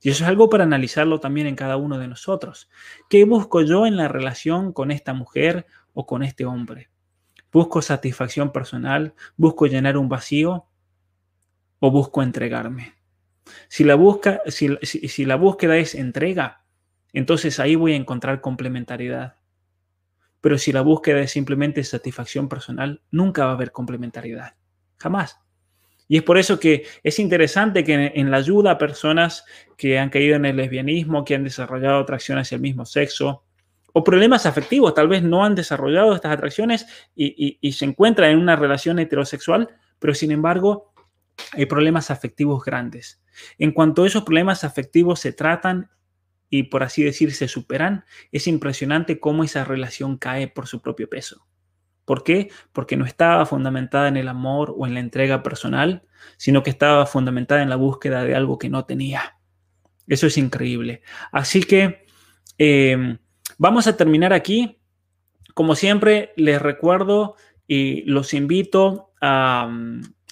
Y 0.00 0.10
eso 0.10 0.24
es 0.24 0.28
algo 0.28 0.50
para 0.50 0.64
analizarlo 0.64 1.18
también 1.18 1.46
en 1.46 1.56
cada 1.56 1.76
uno 1.76 1.98
de 1.98 2.08
nosotros. 2.08 2.68
¿Qué 3.08 3.24
busco 3.24 3.62
yo 3.62 3.86
en 3.86 3.96
la 3.96 4.08
relación 4.08 4.72
con 4.72 4.90
esta 4.90 5.14
mujer 5.14 5.66
o 5.92 6.06
con 6.06 6.22
este 6.22 6.44
hombre? 6.44 6.90
¿Busco 7.54 7.82
satisfacción 7.82 8.50
personal? 8.50 9.14
¿Busco 9.36 9.66
llenar 9.66 9.96
un 9.96 10.08
vacío? 10.08 10.66
¿O 11.78 11.92
busco 11.92 12.20
entregarme? 12.20 12.94
Si 13.68 13.84
la, 13.84 13.94
busca, 13.94 14.42
si, 14.48 15.24
la 15.24 15.36
búsqueda 15.36 15.76
es 15.76 15.94
entrega, 15.94 16.64
entonces 17.12 17.60
ahí 17.60 17.76
voy 17.76 17.92
a 17.92 17.96
encontrar 17.96 18.40
complementariedad. 18.40 19.36
Pero 20.40 20.58
si 20.58 20.72
la 20.72 20.80
búsqueda 20.80 21.20
es 21.20 21.30
simplemente 21.30 21.84
satisfacción 21.84 22.48
personal, 22.48 23.02
nunca 23.12 23.44
va 23.44 23.52
a 23.52 23.54
haber 23.54 23.70
complementariedad. 23.70 24.56
Jamás. 24.96 25.38
Y 26.08 26.16
es 26.16 26.24
por 26.24 26.38
eso 26.38 26.58
que 26.58 26.84
es 27.04 27.20
interesante 27.20 27.84
que 27.84 28.10
en 28.16 28.32
la 28.32 28.38
ayuda 28.38 28.72
a 28.72 28.78
personas 28.78 29.44
que 29.76 30.00
han 30.00 30.10
caído 30.10 30.34
en 30.34 30.44
el 30.44 30.56
lesbianismo, 30.56 31.24
que 31.24 31.36
han 31.36 31.44
desarrollado 31.44 32.00
atracción 32.00 32.36
hacia 32.38 32.56
el 32.56 32.62
mismo 32.62 32.84
sexo, 32.84 33.44
o 33.96 34.02
problemas 34.02 34.44
afectivos, 34.44 34.92
tal 34.92 35.06
vez 35.06 35.22
no 35.22 35.44
han 35.44 35.54
desarrollado 35.54 36.16
estas 36.16 36.32
atracciones 36.32 36.86
y, 37.14 37.72
se 37.72 37.84
encuentran 37.84 38.32
en 38.32 38.38
una 38.38 38.56
relación 38.56 38.98
heterosexual, 38.98 39.68
pero 40.00 40.14
sin 40.14 40.32
embargo 40.32 40.92
hay 41.52 41.66
problemas 41.66 42.10
afectivos 42.10 42.64
grandes. 42.64 43.22
En 43.56 43.70
cuanto 43.70 44.02
a 44.02 44.08
esos 44.08 44.24
problemas 44.24 44.64
afectivos 44.64 45.20
se 45.20 45.32
tratan 45.32 45.90
y 46.50 46.64
por 46.64 46.82
así 46.82 47.04
decir 47.04 47.32
se 47.32 47.46
superan, 47.46 48.04
es 48.32 48.48
impresionante 48.48 49.20
cómo 49.20 49.44
esa 49.44 49.64
relación 49.64 50.18
cae 50.18 50.48
por 50.48 50.66
su 50.66 50.82
propio 50.82 51.08
peso. 51.08 51.46
¿Por 52.04 52.24
qué? 52.24 52.50
Porque 52.72 52.96
no 52.96 53.04
estaba 53.04 53.46
fundamentada 53.46 54.08
en 54.08 54.16
el 54.16 54.26
amor 54.26 54.74
o 54.76 54.88
en 54.88 54.94
la 54.94 55.00
entrega 55.00 55.44
personal, 55.44 56.02
sino 56.36 56.64
que 56.64 56.70
estaba 56.70 57.06
fundamentada 57.06 57.62
en 57.62 57.70
la 57.70 57.76
búsqueda 57.76 58.24
de 58.24 58.34
algo 58.34 58.58
que 58.58 58.68
no 58.68 58.86
tenía. 58.86 59.38
Eso 60.08 60.26
es 60.26 60.36
increíble. 60.36 61.02
Así 61.30 61.62
que 61.62 62.06
em, 62.58 63.18
vamos 63.58 63.86
a 63.86 63.96
terminar 63.96 64.32
aquí. 64.32 64.78
Como 65.54 65.74
siempre, 65.74 66.32
les 66.36 66.60
recuerdo 66.60 67.36
y 67.66 68.02
los 68.02 68.34
invito 68.34 69.12
a, 69.20 69.70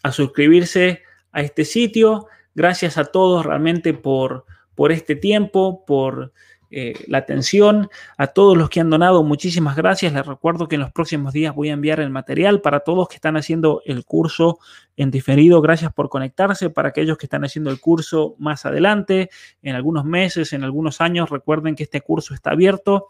a 0.03 0.13
suscribirse 0.13 1.03
a 1.33 1.43
este 1.43 1.65
sitio. 1.65 2.27
Gracias 2.55 2.99
a 2.99 3.07
todos 3.07 3.47
realmente 3.47 3.95
por 3.95 4.47
por 4.75 4.93
este 4.93 5.17
tiempo, 5.17 5.85
por 5.87 6.33
eh, 6.75 6.95
la 7.07 7.19
atención. 7.19 7.91
A 8.17 8.29
todos 8.29 8.57
los 8.57 8.71
que 8.71 8.81
han 8.81 8.89
donado, 8.89 9.23
muchísimas 9.23 9.77
gracias. 9.77 10.13
Les 10.13 10.27
recuerdo 10.27 10.69
que 10.69 10.77
en 10.77 10.81
los 10.81 10.91
próximos 10.91 11.33
días 11.33 11.55
voy 11.55 11.69
a 11.69 11.75
enviar 11.75 12.01
el 12.01 12.09
material 12.11 12.63
para 12.63 12.81
todos 12.81 13.09
que 13.09 13.17
están 13.17 13.37
haciendo 13.37 13.83
el 13.85 14.05
curso 14.05 14.59
en 14.97 15.11
diferido. 15.11 15.61
Gracias 15.61 15.93
por 15.93 16.09
conectarse. 16.09 16.71
Para 16.71 16.89
aquellos 16.89 17.19
que 17.19 17.27
están 17.27 17.45
haciendo 17.45 17.71
el 17.71 17.79
curso 17.79 18.35
más 18.39 18.65
adelante, 18.65 19.31
en 19.63 19.75
algunos 19.75 20.05
meses, 20.07 20.53
en 20.55 20.65
algunos 20.65 21.01
años, 21.01 21.31
recuerden 21.31 21.75
que 21.75 21.83
este 21.83 22.01
curso 22.01 22.33
está 22.33 22.53
abierto. 22.53 23.09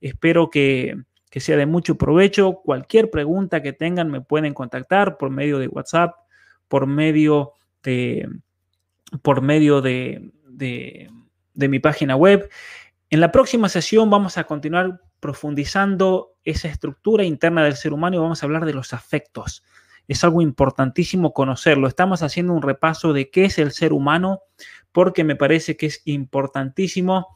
Espero 0.00 0.50
que, 0.50 0.96
sea 1.30 1.56
de 1.56 1.66
mucho 1.66 1.96
provecho. 1.96 2.60
Cualquier 2.64 3.10
pregunta 3.10 3.62
que 3.62 3.72
tengan 3.72 4.10
me 4.10 4.20
pueden 4.20 4.54
contactar 4.54 5.16
por 5.18 5.30
medio 5.30 5.58
de 5.58 5.68
WhatsApp, 5.68 6.14
por 6.68 6.86
medio 6.86 7.52
de, 7.82 8.28
por 9.22 9.40
medio 9.40 9.80
de, 9.80 10.30
mi 11.54 11.78
página 11.78 12.16
web. 12.16 12.48
En 13.14 13.20
la 13.20 13.30
próxima 13.30 13.68
sesión 13.68 14.10
vamos 14.10 14.38
a 14.38 14.42
continuar 14.42 15.00
profundizando 15.20 16.32
esa 16.42 16.66
estructura 16.66 17.22
interna 17.22 17.62
del 17.62 17.76
ser 17.76 17.92
humano 17.92 18.16
y 18.16 18.18
vamos 18.18 18.42
a 18.42 18.46
hablar 18.46 18.64
de 18.64 18.74
los 18.74 18.92
afectos. 18.92 19.62
Es 20.08 20.24
algo 20.24 20.42
importantísimo 20.42 21.32
conocerlo. 21.32 21.86
Estamos 21.86 22.24
haciendo 22.24 22.52
un 22.52 22.60
repaso 22.60 23.12
de 23.12 23.30
qué 23.30 23.44
es 23.44 23.58
el 23.58 23.70
ser 23.70 23.92
humano 23.92 24.40
porque 24.90 25.22
me 25.22 25.36
parece 25.36 25.76
que 25.76 25.86
es 25.86 26.02
importantísimo 26.06 27.28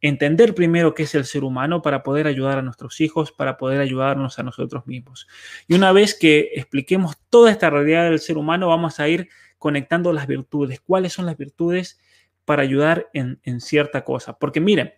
entender 0.00 0.54
primero 0.54 0.94
qué 0.94 1.02
es 1.02 1.14
el 1.14 1.26
ser 1.26 1.44
humano 1.44 1.82
para 1.82 2.02
poder 2.02 2.26
ayudar 2.28 2.56
a 2.56 2.62
nuestros 2.62 3.02
hijos, 3.02 3.30
para 3.30 3.58
poder 3.58 3.82
ayudarnos 3.82 4.38
a 4.38 4.42
nosotros 4.42 4.86
mismos. 4.86 5.28
Y 5.68 5.74
una 5.74 5.92
vez 5.92 6.18
que 6.18 6.52
expliquemos 6.54 7.18
toda 7.28 7.50
esta 7.50 7.68
realidad 7.68 8.04
del 8.04 8.20
ser 8.20 8.38
humano, 8.38 8.68
vamos 8.68 9.00
a 9.00 9.08
ir 9.08 9.28
conectando 9.58 10.14
las 10.14 10.26
virtudes. 10.26 10.80
¿Cuáles 10.80 11.12
son 11.12 11.26
las 11.26 11.36
virtudes 11.36 11.98
para 12.46 12.62
ayudar 12.62 13.10
en, 13.12 13.60
cierta 13.60 14.04
cosa. 14.04 14.38
Porque 14.38 14.60
miren, 14.60 14.94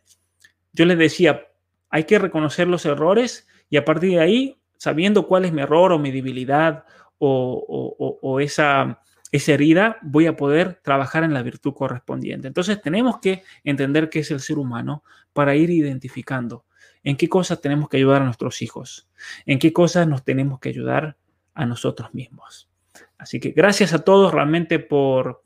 yo 0.78 0.84
les 0.84 0.96
decía, 0.96 1.48
hay 1.90 2.04
que 2.04 2.20
reconocer 2.20 2.68
los 2.68 2.86
errores 2.86 3.48
y 3.68 3.78
a 3.78 3.84
partir 3.84 4.10
de 4.10 4.20
ahí 4.20 4.60
sabiendo 4.76 5.26
cuál 5.26 5.44
es 5.44 5.52
mi 5.52 5.62
error 5.62 5.90
o 5.90 5.98
mi 5.98 6.12
debilidad 6.12 6.84
o, 7.18 8.38
esa, 8.40 9.02
esa 9.32 9.52
herida, 9.52 9.98
voy 10.02 10.26
a 10.26 10.36
poder 10.36 10.78
trabajar 10.84 11.24
en 11.24 11.34
la 11.34 11.42
virtud 11.42 11.74
correspondiente. 11.74 12.46
Entonces 12.46 12.80
tenemos 12.80 13.18
que 13.18 13.42
entender 13.64 14.08
qué 14.08 14.20
es 14.20 14.30
el 14.30 14.38
ser 14.38 14.56
humano 14.56 15.02
para 15.32 15.56
ir 15.56 15.68
identificando 15.70 16.64
en 17.02 17.16
qué 17.16 17.28
cosas 17.28 17.60
tenemos 17.60 17.88
que 17.88 17.96
ayudar 17.96 18.22
a 18.22 18.26
nuestros 18.26 18.62
hijos, 18.62 19.08
en 19.46 19.58
qué 19.58 19.72
cosas 19.72 20.06
nos 20.06 20.22
tenemos 20.22 20.60
que 20.60 20.68
ayudar 20.68 21.16
a 21.54 21.66
nosotros 21.66 22.14
mismos. 22.14 22.70
Así 23.18 23.40
que 23.40 23.50
gracias 23.50 23.92
a 23.94 24.04
todos 24.04 24.32
realmente 24.32 24.78
por, 24.78 25.42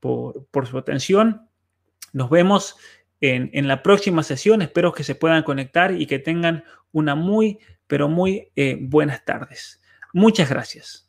por, 0.00 0.66
su 0.66 0.76
atención. 0.76 1.48
Nos 2.12 2.30
vemos 2.30 2.76
en, 3.22 3.68
la 3.68 3.82
próxima 3.82 4.22
sesión. 4.22 4.62
Espero 4.62 4.92
que 4.92 5.04
se 5.04 5.14
puedan 5.14 5.44
conectar 5.44 5.92
y 5.92 6.06
que 6.06 6.18
tengan 6.18 6.64
una 6.90 7.14
muy, 7.14 7.58
pero 7.86 8.08
muy 8.08 8.50
eh, 8.56 8.76
buenas 8.80 9.24
tardes. 9.24 9.80
Muchas 10.12 10.50
gracias. 10.50 11.01